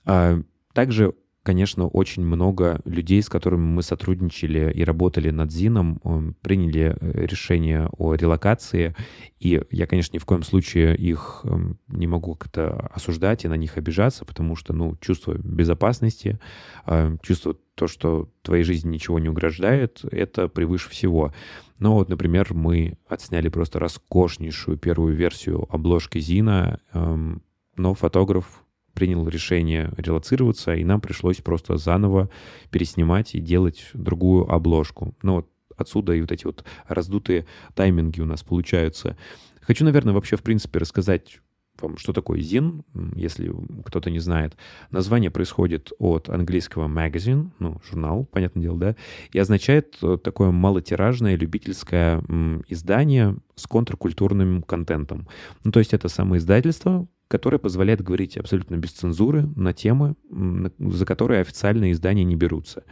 А, 0.04 0.40
Также 0.72 1.14
конечно, 1.42 1.86
очень 1.88 2.24
много 2.24 2.80
людей, 2.84 3.22
с 3.22 3.28
которыми 3.28 3.62
мы 3.62 3.82
сотрудничали 3.82 4.72
и 4.72 4.84
работали 4.84 5.30
над 5.30 5.50
ЗИНом, 5.50 6.00
эм, 6.04 6.36
приняли 6.40 6.96
э, 6.98 7.26
решение 7.26 7.88
о 7.98 8.14
релокации. 8.14 8.94
И 9.40 9.62
я, 9.70 9.86
конечно, 9.86 10.14
ни 10.16 10.18
в 10.18 10.24
коем 10.24 10.42
случае 10.42 10.96
их 10.96 11.40
эм, 11.44 11.78
не 11.88 12.06
могу 12.06 12.36
как-то 12.36 12.90
осуждать 12.94 13.44
и 13.44 13.48
на 13.48 13.54
них 13.54 13.76
обижаться, 13.76 14.24
потому 14.24 14.56
что, 14.56 14.72
ну, 14.72 14.96
чувство 15.00 15.34
безопасности, 15.34 16.38
э, 16.86 17.16
чувство 17.22 17.56
то, 17.74 17.88
что 17.88 18.28
твоей 18.42 18.64
жизни 18.64 18.90
ничего 18.90 19.18
не 19.18 19.28
угрожает, 19.28 20.04
это 20.10 20.48
превыше 20.48 20.90
всего. 20.90 21.32
Но 21.78 21.94
вот, 21.94 22.08
например, 22.08 22.54
мы 22.54 22.98
отсняли 23.08 23.48
просто 23.48 23.80
роскошнейшую 23.80 24.78
первую 24.78 25.16
версию 25.16 25.66
обложки 25.74 26.18
Зина, 26.18 26.80
эм, 26.92 27.42
но 27.76 27.94
фотограф 27.94 28.61
принял 28.94 29.26
решение 29.28 29.92
релацироваться, 29.96 30.74
и 30.74 30.84
нам 30.84 31.00
пришлось 31.00 31.38
просто 31.38 31.76
заново 31.76 32.30
переснимать 32.70 33.34
и 33.34 33.40
делать 33.40 33.90
другую 33.94 34.50
обложку. 34.50 35.14
Ну 35.22 35.36
вот 35.36 35.48
отсюда 35.76 36.12
и 36.14 36.20
вот 36.20 36.32
эти 36.32 36.44
вот 36.44 36.64
раздутые 36.86 37.46
тайминги 37.74 38.20
у 38.20 38.26
нас 38.26 38.42
получаются. 38.42 39.16
Хочу, 39.60 39.84
наверное, 39.84 40.14
вообще, 40.14 40.36
в 40.36 40.42
принципе, 40.42 40.78
рассказать 40.78 41.40
вам, 41.82 41.98
что 41.98 42.12
такое 42.12 42.40
зин, 42.40 42.84
если 43.14 43.52
кто-то 43.84 44.10
не 44.10 44.18
знает. 44.18 44.56
Название 44.90 45.30
происходит 45.30 45.92
от 45.98 46.28
английского 46.28 46.88
magazine, 46.88 47.50
ну, 47.58 47.80
журнал, 47.88 48.24
понятное 48.24 48.62
дело, 48.62 48.78
да, 48.78 48.96
и 49.32 49.38
означает 49.38 49.96
э, 50.02 50.18
такое 50.22 50.50
малотиражное 50.50 51.36
любительское 51.36 52.22
издание 52.68 53.36
с 53.54 53.66
контркультурным 53.66 54.62
контентом. 54.62 55.28
Ну, 55.64 55.72
то 55.72 55.78
есть 55.80 55.92
это 55.92 56.08
самоиздательство, 56.08 57.06
которая 57.28 57.58
позволяет 57.58 58.02
говорить 58.02 58.36
абсолютно 58.36 58.76
без 58.76 58.90
цензуры 58.90 59.46
на 59.56 59.72
темы, 59.72 60.16
за 60.78 61.06
которые 61.06 61.40
официальные 61.40 61.92
издания 61.92 62.24
не 62.24 62.36
берутся. 62.36 62.84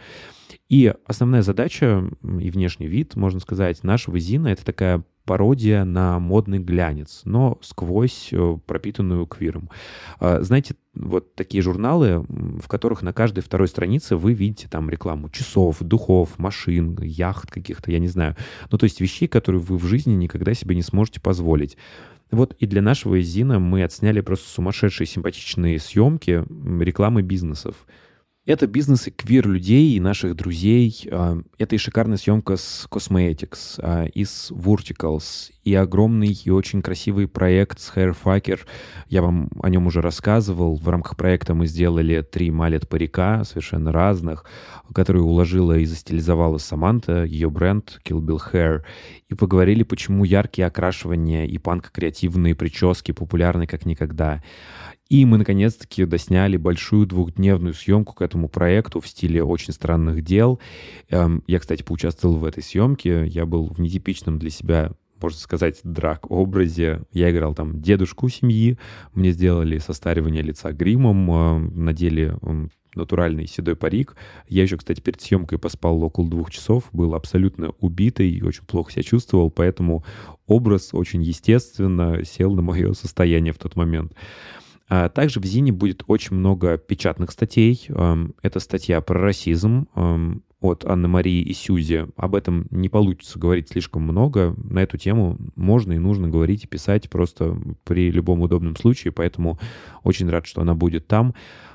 И 0.70 0.95
основная 1.05 1.43
задача 1.43 2.09
и 2.22 2.51
внешний 2.51 2.86
вид, 2.86 3.16
можно 3.16 3.41
сказать, 3.41 3.82
нашего 3.82 4.18
Зина— 4.18 4.49
это 4.49 4.64
такая 4.64 5.05
пародия 5.31 5.85
на 5.85 6.18
модный 6.18 6.59
глянец, 6.59 7.20
но 7.24 7.57
сквозь 7.62 8.31
э, 8.33 8.59
пропитанную 8.66 9.26
квиром. 9.26 9.70
А, 10.18 10.43
знаете, 10.43 10.74
вот 10.93 11.37
такие 11.37 11.62
журналы, 11.62 12.26
в 12.28 12.66
которых 12.66 13.03
на 13.03 13.12
каждой 13.12 13.45
второй 13.45 13.68
странице 13.68 14.16
вы 14.16 14.33
видите 14.33 14.66
там 14.68 14.91
рекламу 14.91 15.31
часов, 15.31 15.76
духов, 15.78 16.37
машин, 16.41 16.99
яхт 17.01 17.49
каких-то, 17.49 17.93
я 17.93 18.01
не 18.01 18.09
знаю. 18.09 18.35
Ну, 18.72 18.78
то 18.78 18.83
есть 18.83 19.01
вещей, 19.01 19.28
которые 19.28 19.62
вы 19.62 19.78
в 19.78 19.85
жизни 19.85 20.14
никогда 20.14 20.53
себе 20.53 20.74
не 20.74 20.83
сможете 20.83 21.20
позволить. 21.20 21.76
Вот 22.33 22.57
и 22.59 22.66
для 22.66 22.83
нашего 22.83 23.20
Зина 23.20 23.61
мы 23.61 23.85
отсняли 23.85 24.22
просто 24.22 24.49
сумасшедшие 24.49 25.07
симпатичные 25.07 25.78
съемки 25.78 26.45
рекламы 26.83 27.22
бизнесов. 27.22 27.87
Это 28.51 28.66
бизнесы 28.66 29.12
квир-людей 29.12 29.92
и 29.92 30.01
наших 30.01 30.34
друзей. 30.34 31.07
А, 31.12 31.40
это 31.59 31.76
и 31.76 31.78
шикарная 31.78 32.16
съемка 32.16 32.57
с 32.57 32.88
Cosmetics, 32.90 33.78
а, 33.78 34.07
и 34.07 34.24
с 34.24 34.51
Verticals, 34.51 35.53
и 35.62 35.72
огромный 35.76 36.36
и 36.44 36.51
очень 36.51 36.82
красивый 36.82 37.28
проект 37.28 37.78
с 37.78 37.92
Hairfucker. 37.94 38.59
Я 39.09 39.22
вам 39.22 39.51
о 39.62 39.70
нем 39.70 39.86
уже 39.86 40.01
рассказывал. 40.01 40.74
В 40.74 40.88
рамках 40.88 41.16
проекта 41.16 41.55
мы 41.55 41.68
сделали 41.68 42.22
три 42.22 42.51
малет 42.51 42.88
парика, 42.88 43.44
совершенно 43.44 43.92
разных, 43.92 44.44
которые 44.92 45.22
уложила 45.22 45.78
и 45.78 45.84
застилизовала 45.84 46.59
Саманта, 46.59 47.22
ее 47.22 47.51
бренд 47.51 48.01
Kill 48.05 48.18
Bill 48.18 48.40
Hair. 48.53 48.82
И 49.28 49.34
поговорили, 49.34 49.84
почему 49.84 50.24
яркие 50.24 50.66
окрашивания 50.66 51.44
и 51.46 51.57
панк-креативные 51.59 52.57
прически 52.57 53.12
популярны 53.12 53.68
как 53.68 53.86
никогда. 53.86 54.42
И 55.11 55.25
мы, 55.25 55.39
наконец-таки, 55.39 56.05
досняли 56.05 56.57
большую 56.57 57.05
двухдневную 57.05 57.75
съемку 57.75 58.15
к 58.15 58.23
этому 58.23 58.49
проекту 58.49 59.01
в 59.01 59.09
стиле 59.09 59.43
очень 59.43 59.73
странных 59.73 60.23
дел. 60.23 60.61
Эм, 61.11 61.43
я, 61.49 61.59
кстати, 61.59 61.83
поучаствовал 61.83 62.37
в 62.37 62.45
этой 62.45 62.63
съемке. 62.63 63.27
Я 63.27 63.45
был 63.45 63.67
в 63.67 63.81
нетипичном 63.81 64.39
для 64.39 64.51
себя 64.51 64.93
можно 65.21 65.39
сказать, 65.39 65.81
драк-образе. 65.85 67.03
Я 67.13 67.31
играл 67.31 67.55
там 67.55 67.83
дедушку 67.83 68.31
семьи, 68.31 68.79
мне 69.13 69.33
сделали 69.33 69.77
состаривание 69.77 70.43
лица 70.43 70.73
гримом, 70.73 71.31
эм, 71.31 71.85
надели 71.85 72.35
натуральный 72.95 73.47
седой 73.47 73.77
парик. 73.77 74.17
Я 74.49 74.63
еще, 74.63 74.79
кстати, 74.79 75.01
перед 75.01 75.21
съемкой 75.21 75.59
поспал 75.59 76.03
около 76.03 76.29
двух 76.29 76.51
часов, 76.51 76.89
был 76.93 77.15
абсолютно 77.15 77.73
убитый 77.81 78.31
и 78.31 78.43
очень 78.43 78.65
плохо 78.65 78.93
себя 78.93 79.03
чувствовал, 79.03 79.51
поэтому 79.51 80.05
образ 80.47 80.91
очень 80.93 81.23
естественно 81.23 82.25
сел 82.25 82.55
на 82.55 82.63
мое 82.63 82.95
состояние 82.95 83.53
в 83.53 83.59
тот 83.59 83.77
момент. 83.77 84.15
А 84.91 85.09
также 85.09 85.38
в 85.38 85.45
Зине 85.45 85.72
будет 85.72 86.03
очень 86.09 86.36
много 86.36 86.76
печатных 86.76 87.30
статей. 87.30 87.86
Эм, 87.88 88.34
это 88.43 88.59
статья 88.59 89.01
про 89.01 89.20
расизм 89.20 89.86
эм, 89.95 90.43
от 90.61 90.84
Анны 90.84 91.07
Марии 91.07 91.41
и 91.43 91.55
Сюзи. 91.55 92.09
Об 92.16 92.34
этом 92.34 92.66
не 92.72 92.88
получится 92.88 93.38
говорить 93.38 93.68
слишком 93.68 94.03
много. 94.03 94.57
На 94.57 94.80
эту 94.80 94.99
тему 94.99 95.38
можно 95.55 95.93
и 95.93 95.99
нужно 95.99 96.28
говорить 96.28 96.64
и 96.64 96.66
писать 96.66 97.09
просто 97.09 97.57
при 97.84 98.11
любом 98.11 98.41
удобном 98.41 98.74
случае, 98.74 99.12
поэтому 99.12 99.61
очень 100.03 100.28
рад, 100.28 100.47
что 100.47 100.61
она 100.61 100.74
будет 100.74 101.07
там. 101.07 101.34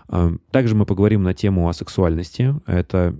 Эм, 0.10 0.42
также 0.52 0.76
мы 0.76 0.86
поговорим 0.86 1.24
на 1.24 1.34
тему 1.34 1.70
о 1.70 1.74
сексуальности. 1.74 2.54
Это 2.66 3.16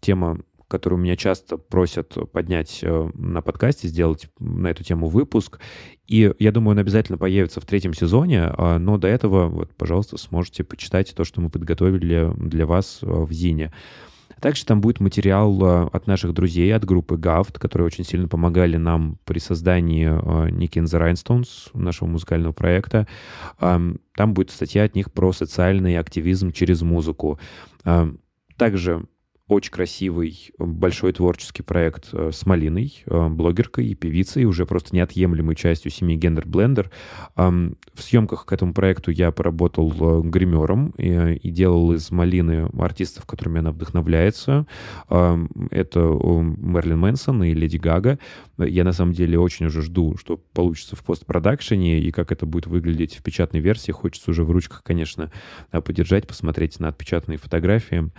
тема 0.00 0.38
которую 0.68 1.00
меня 1.00 1.16
часто 1.16 1.56
просят 1.56 2.16
поднять 2.32 2.80
э, 2.82 3.10
на 3.14 3.42
подкасте, 3.42 3.88
сделать 3.88 4.28
на 4.38 4.68
эту 4.68 4.82
тему 4.82 5.08
выпуск. 5.08 5.60
И 6.06 6.32
я 6.38 6.52
думаю, 6.52 6.72
он 6.72 6.78
обязательно 6.78 7.18
появится 7.18 7.60
в 7.60 7.66
третьем 7.66 7.94
сезоне, 7.94 8.44
а, 8.44 8.78
но 8.78 8.98
до 8.98 9.08
этого, 9.08 9.48
вот, 9.48 9.74
пожалуйста, 9.74 10.16
сможете 10.18 10.64
почитать 10.64 11.14
то, 11.14 11.24
что 11.24 11.40
мы 11.40 11.50
подготовили 11.50 12.32
для 12.36 12.66
вас 12.66 13.00
э, 13.02 13.06
в 13.06 13.32
Зине. 13.32 13.72
Также 14.40 14.64
там 14.64 14.80
будет 14.80 15.00
материал 15.00 15.62
э, 15.62 15.88
от 15.92 16.06
наших 16.06 16.34
друзей, 16.34 16.74
от 16.74 16.84
группы 16.84 17.16
Гафт, 17.16 17.58
которые 17.58 17.86
очень 17.86 18.04
сильно 18.04 18.28
помогали 18.28 18.76
нам 18.76 19.18
при 19.24 19.38
создании 19.38 20.08
Nicky 20.50 20.82
and 20.82 20.86
the 20.86 21.44
нашего 21.74 22.08
музыкального 22.08 22.52
проекта. 22.52 23.06
Там 23.58 24.34
будет 24.34 24.50
статья 24.50 24.84
от 24.84 24.94
них 24.94 25.12
про 25.12 25.32
социальный 25.32 25.98
активизм 25.98 26.52
через 26.52 26.82
музыку. 26.82 27.38
Также 28.56 29.06
очень 29.46 29.72
красивый, 29.72 30.52
большой 30.58 31.12
творческий 31.12 31.62
проект 31.62 32.08
э, 32.14 32.30
с 32.32 32.46
Малиной, 32.46 33.02
э, 33.04 33.28
блогеркой 33.28 33.88
и 33.88 33.94
певицей, 33.94 34.46
уже 34.46 34.64
просто 34.64 34.96
неотъемлемой 34.96 35.54
частью 35.54 35.90
семьи 35.90 36.16
Гендер 36.16 36.46
Блендер. 36.46 36.90
В 37.36 37.74
съемках 37.98 38.46
к 38.46 38.52
этому 38.52 38.72
проекту 38.72 39.10
я 39.10 39.30
поработал 39.32 39.92
э, 39.92 40.22
гримером 40.26 40.90
и, 40.96 41.34
и 41.34 41.50
делал 41.50 41.92
из 41.92 42.10
Малины 42.10 42.70
артистов, 42.78 43.26
которыми 43.26 43.58
она 43.58 43.72
вдохновляется. 43.72 44.66
Это 45.08 46.00
Мерлин 46.00 46.98
Мэнсон 46.98 47.44
и 47.44 47.52
Леди 47.52 47.76
Гага. 47.76 48.18
Я 48.58 48.84
на 48.84 48.92
самом 48.92 49.12
деле 49.12 49.38
очень 49.38 49.66
уже 49.66 49.82
жду, 49.82 50.16
что 50.16 50.38
получится 50.38 50.96
в 50.96 51.04
постпродакшене 51.04 52.00
и 52.00 52.10
как 52.12 52.32
это 52.32 52.46
будет 52.46 52.66
выглядеть 52.66 53.16
в 53.16 53.22
печатной 53.22 53.60
версии. 53.60 53.92
Хочется 53.92 54.30
уже 54.30 54.44
в 54.44 54.50
ручках, 54.50 54.82
конечно, 54.82 55.30
подержать, 55.70 56.26
посмотреть 56.26 56.80
на 56.80 56.88
отпечатанные 56.88 57.38
фотографии. 57.38 58.10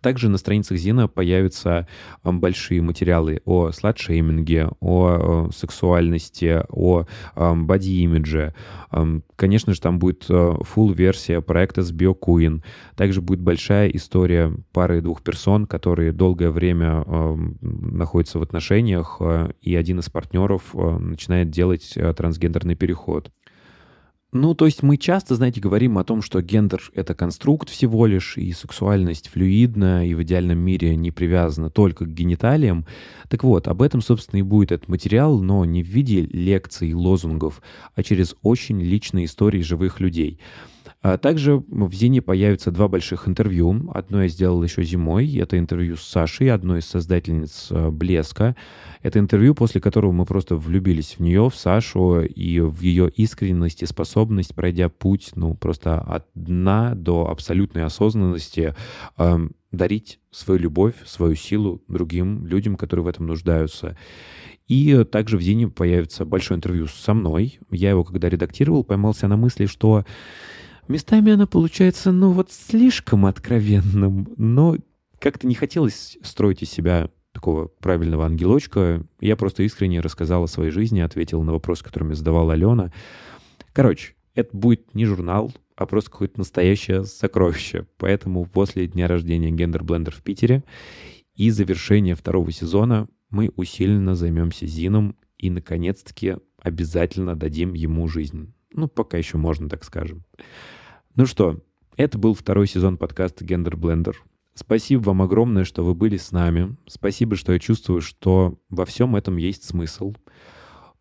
Также 0.00 0.28
на 0.28 0.38
страницах 0.38 0.78
Зина 0.78 1.08
появятся 1.08 1.86
большие 2.22 2.82
материалы 2.82 3.40
о 3.44 3.70
сладшейминге, 3.72 4.70
о 4.80 5.50
сексуальности, 5.54 6.62
о 6.68 7.06
боди-имидже. 7.36 8.54
Конечно 9.36 9.74
же, 9.74 9.80
там 9.80 9.98
будет 9.98 10.28
full 10.28 10.94
версия 10.94 11.40
проекта 11.40 11.82
с 11.82 11.92
BioQueen. 11.92 12.62
Также 12.96 13.20
будет 13.20 13.40
большая 13.40 13.88
история 13.88 14.52
пары 14.72 15.00
двух 15.00 15.22
персон, 15.22 15.66
которые 15.66 16.12
долгое 16.12 16.50
время 16.50 17.04
находятся 17.60 18.38
в 18.38 18.42
отношениях, 18.42 19.20
и 19.60 19.74
один 19.74 20.00
из 20.00 20.08
партнеров 20.10 20.74
начинает 20.74 21.50
делать 21.50 21.94
трансгендерный 22.16 22.74
переход. 22.74 23.30
Ну, 24.30 24.54
то 24.54 24.66
есть 24.66 24.82
мы 24.82 24.98
часто, 24.98 25.36
знаете, 25.36 25.58
говорим 25.58 25.96
о 25.96 26.04
том, 26.04 26.20
что 26.20 26.42
гендер— 26.42 26.90
это 26.94 27.14
конструкт 27.14 27.70
всего 27.70 28.04
лишь, 28.04 28.36
и 28.36 28.52
сексуальность 28.52 29.28
флюидна, 29.28 30.06
и 30.06 30.12
в 30.12 30.22
идеальном 30.22 30.58
мире 30.58 30.96
не 30.96 31.10
привязана 31.10 31.70
только 31.70 32.04
к 32.04 32.12
гениталиям. 32.12 32.84
Так 33.30 33.42
вот, 33.42 33.68
об 33.68 33.80
этом, 33.80 34.02
собственно, 34.02 34.40
и 34.40 34.42
будет 34.42 34.70
этот 34.70 34.88
материал, 34.88 35.40
но 35.40 35.64
не 35.64 35.82
в 35.82 35.86
виде 35.86 36.20
лекций 36.20 36.92
лозунгов, 36.92 37.62
а 37.94 38.02
через 38.02 38.36
очень 38.42 38.82
личные 38.82 39.24
истории 39.24 39.62
живых 39.62 39.98
людей. 39.98 40.38
А 41.00 41.16
также 41.16 41.62
в 41.68 41.92
Зине 41.92 42.20
появятся 42.20 42.72
два 42.72 42.88
больших 42.88 43.28
интервью. 43.28 43.88
Одно 43.94 44.22
я 44.24 44.28
сделал 44.28 44.60
еще 44.64 44.82
зимой. 44.82 45.32
Это 45.36 45.56
интервью 45.56 45.96
с 45.96 46.02
Сашей, 46.02 46.50
одной 46.50 46.80
из 46.80 46.86
создательниц 46.86 47.68
э, 47.70 47.90
«Блеска». 47.90 48.56
Это 49.02 49.20
интервью, 49.20 49.54
после 49.54 49.80
которого 49.80 50.10
мы 50.10 50.26
просто 50.26 50.56
влюбились 50.56 51.14
в 51.16 51.20
нее, 51.20 51.48
в 51.50 51.54
Сашу, 51.54 52.22
и 52.22 52.58
в 52.58 52.80
ее 52.80 53.08
искренность 53.10 53.82
и 53.82 53.86
способность, 53.86 54.56
пройдя 54.56 54.88
путь, 54.88 55.30
ну, 55.36 55.54
просто 55.54 56.00
от 56.00 56.26
дна 56.34 56.96
до 56.96 57.30
абсолютной 57.30 57.84
осознанности, 57.84 58.74
эм, 59.18 59.52
дарить 59.70 60.18
свою 60.32 60.58
любовь, 60.58 60.94
свою 61.06 61.36
силу 61.36 61.80
другим 61.86 62.44
людям, 62.44 62.74
которые 62.74 63.04
в 63.04 63.08
этом 63.08 63.26
нуждаются. 63.26 63.96
И 64.66 65.04
также 65.04 65.38
в 65.38 65.42
Зине 65.42 65.68
появится 65.68 66.24
большое 66.24 66.58
интервью 66.58 66.88
со 66.88 67.14
мной. 67.14 67.60
Я 67.70 67.90
его, 67.90 68.02
когда 68.02 68.28
редактировал, 68.28 68.82
поймался 68.82 69.28
на 69.28 69.36
мысли, 69.36 69.66
что 69.66 70.04
местами 70.88 71.32
оно 71.32 71.46
получается, 71.46 72.12
ну 72.12 72.32
вот, 72.32 72.52
слишком 72.52 73.26
откровенным, 73.26 74.32
но 74.36 74.76
как-то 75.18 75.46
не 75.46 75.54
хотелось 75.54 76.18
строить 76.22 76.62
из 76.62 76.70
себя 76.70 77.10
такого 77.32 77.68
правильного 77.68 78.26
ангелочка. 78.26 79.04
Я 79.20 79.36
просто 79.36 79.62
искренне 79.62 80.00
рассказал 80.00 80.44
о 80.44 80.48
своей 80.48 80.70
жизни, 80.70 81.00
ответил 81.00 81.42
на 81.42 81.52
вопрос, 81.52 81.82
который 81.82 82.04
мне 82.04 82.14
задавала 82.14 82.54
Алена. 82.54 82.92
Короче, 83.72 84.14
это 84.34 84.56
будет 84.56 84.94
не 84.94 85.04
журнал, 85.04 85.52
а 85.76 85.86
просто 85.86 86.10
какое-то 86.10 86.38
настоящее 86.38 87.04
сокровище. 87.04 87.86
Поэтому 87.98 88.46
после 88.46 88.86
дня 88.86 89.06
рождения 89.06 89.50
Гендер 89.50 89.84
Блендер 89.84 90.14
в 90.14 90.22
Питере 90.22 90.64
и 91.34 91.50
завершения 91.50 92.14
второго 92.14 92.50
сезона 92.50 93.08
мы 93.30 93.52
усиленно 93.54 94.14
займемся 94.14 94.66
Зином 94.66 95.16
и, 95.36 95.50
наконец-таки, 95.50 96.36
обязательно 96.60 97.36
дадим 97.36 97.74
ему 97.74 98.08
жизнь. 98.08 98.54
Ну, 98.72 98.88
пока 98.88 99.16
еще 99.16 99.38
можно, 99.38 99.68
так 99.68 99.84
скажем. 99.84 100.24
Ну 101.14 101.26
что, 101.26 101.60
это 101.96 102.18
был 102.18 102.34
второй 102.34 102.66
сезон 102.68 102.96
подкаста 102.96 103.44
Гендер 103.44 103.76
Блендер. 103.76 104.22
Спасибо 104.54 105.00
вам 105.02 105.22
огромное, 105.22 105.64
что 105.64 105.84
вы 105.84 105.94
были 105.94 106.16
с 106.16 106.32
нами. 106.32 106.76
Спасибо, 106.86 107.36
что 107.36 107.52
я 107.52 107.58
чувствую, 107.58 108.00
что 108.00 108.58
во 108.68 108.84
всем 108.84 109.16
этом 109.16 109.36
есть 109.36 109.64
смысл. 109.64 110.14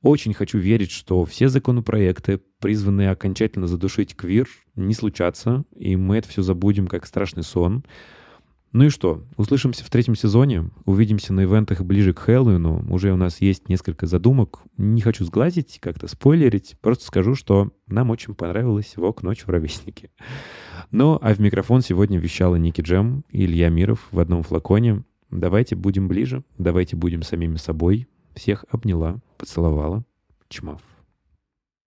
Очень 0.01 0.33
хочу 0.33 0.59
верить, 0.59 0.91
что 0.91 1.25
все 1.25 1.49
законопроекты, 1.49 2.39
призванные 2.59 3.09
окончательно 3.09 3.67
задушить 3.67 4.15
квир, 4.15 4.47
не 4.75 4.93
случатся, 4.93 5.65
и 5.75 5.95
мы 5.95 6.17
это 6.17 6.29
все 6.29 6.43
забудем 6.43 6.87
как 6.87 7.05
страшный 7.05 7.43
сон. 7.43 7.83
Ну 8.73 8.85
и 8.85 8.89
что, 8.89 9.23
услышимся 9.37 9.83
в 9.83 9.89
третьем 9.89 10.15
сезоне, 10.15 10.69
увидимся 10.85 11.33
на 11.33 11.45
ивентах 11.45 11.81
ближе 11.81 12.13
к 12.13 12.19
Хэллоуину, 12.19 12.85
уже 12.89 13.13
у 13.13 13.15
нас 13.15 13.39
есть 13.41 13.69
несколько 13.69 14.07
задумок, 14.07 14.59
не 14.77 15.01
хочу 15.01 15.23
сглазить, 15.23 15.79
как-то 15.81 16.07
спойлерить, 16.07 16.75
просто 16.81 17.05
скажу, 17.05 17.33
что 17.35 17.71
нам 17.87 18.09
очень 18.09 18.35
понравилось 18.35 18.93
«Вок. 18.97 19.23
Ночь 19.23 19.45
в 19.45 19.49
ровеснике». 19.49 20.11
Ну, 20.91 21.17
а 21.21 21.33
в 21.33 21.39
микрофон 21.39 21.81
сегодня 21.81 22.19
вещала 22.19 22.55
Ники 22.55 22.81
Джем 22.81 23.23
и 23.31 23.45
Илья 23.45 23.69
Миров 23.69 24.07
в 24.11 24.19
одном 24.19 24.43
флаконе. 24.43 25.03
Давайте 25.29 25.75
будем 25.75 26.07
ближе, 26.07 26.43
давайте 26.57 26.95
будем 26.95 27.23
самими 27.23 27.55
собой. 27.57 28.07
Всех 28.35 28.65
обняла, 28.69 29.19
поцеловала. 29.37 30.03
Чмав. 30.49 30.81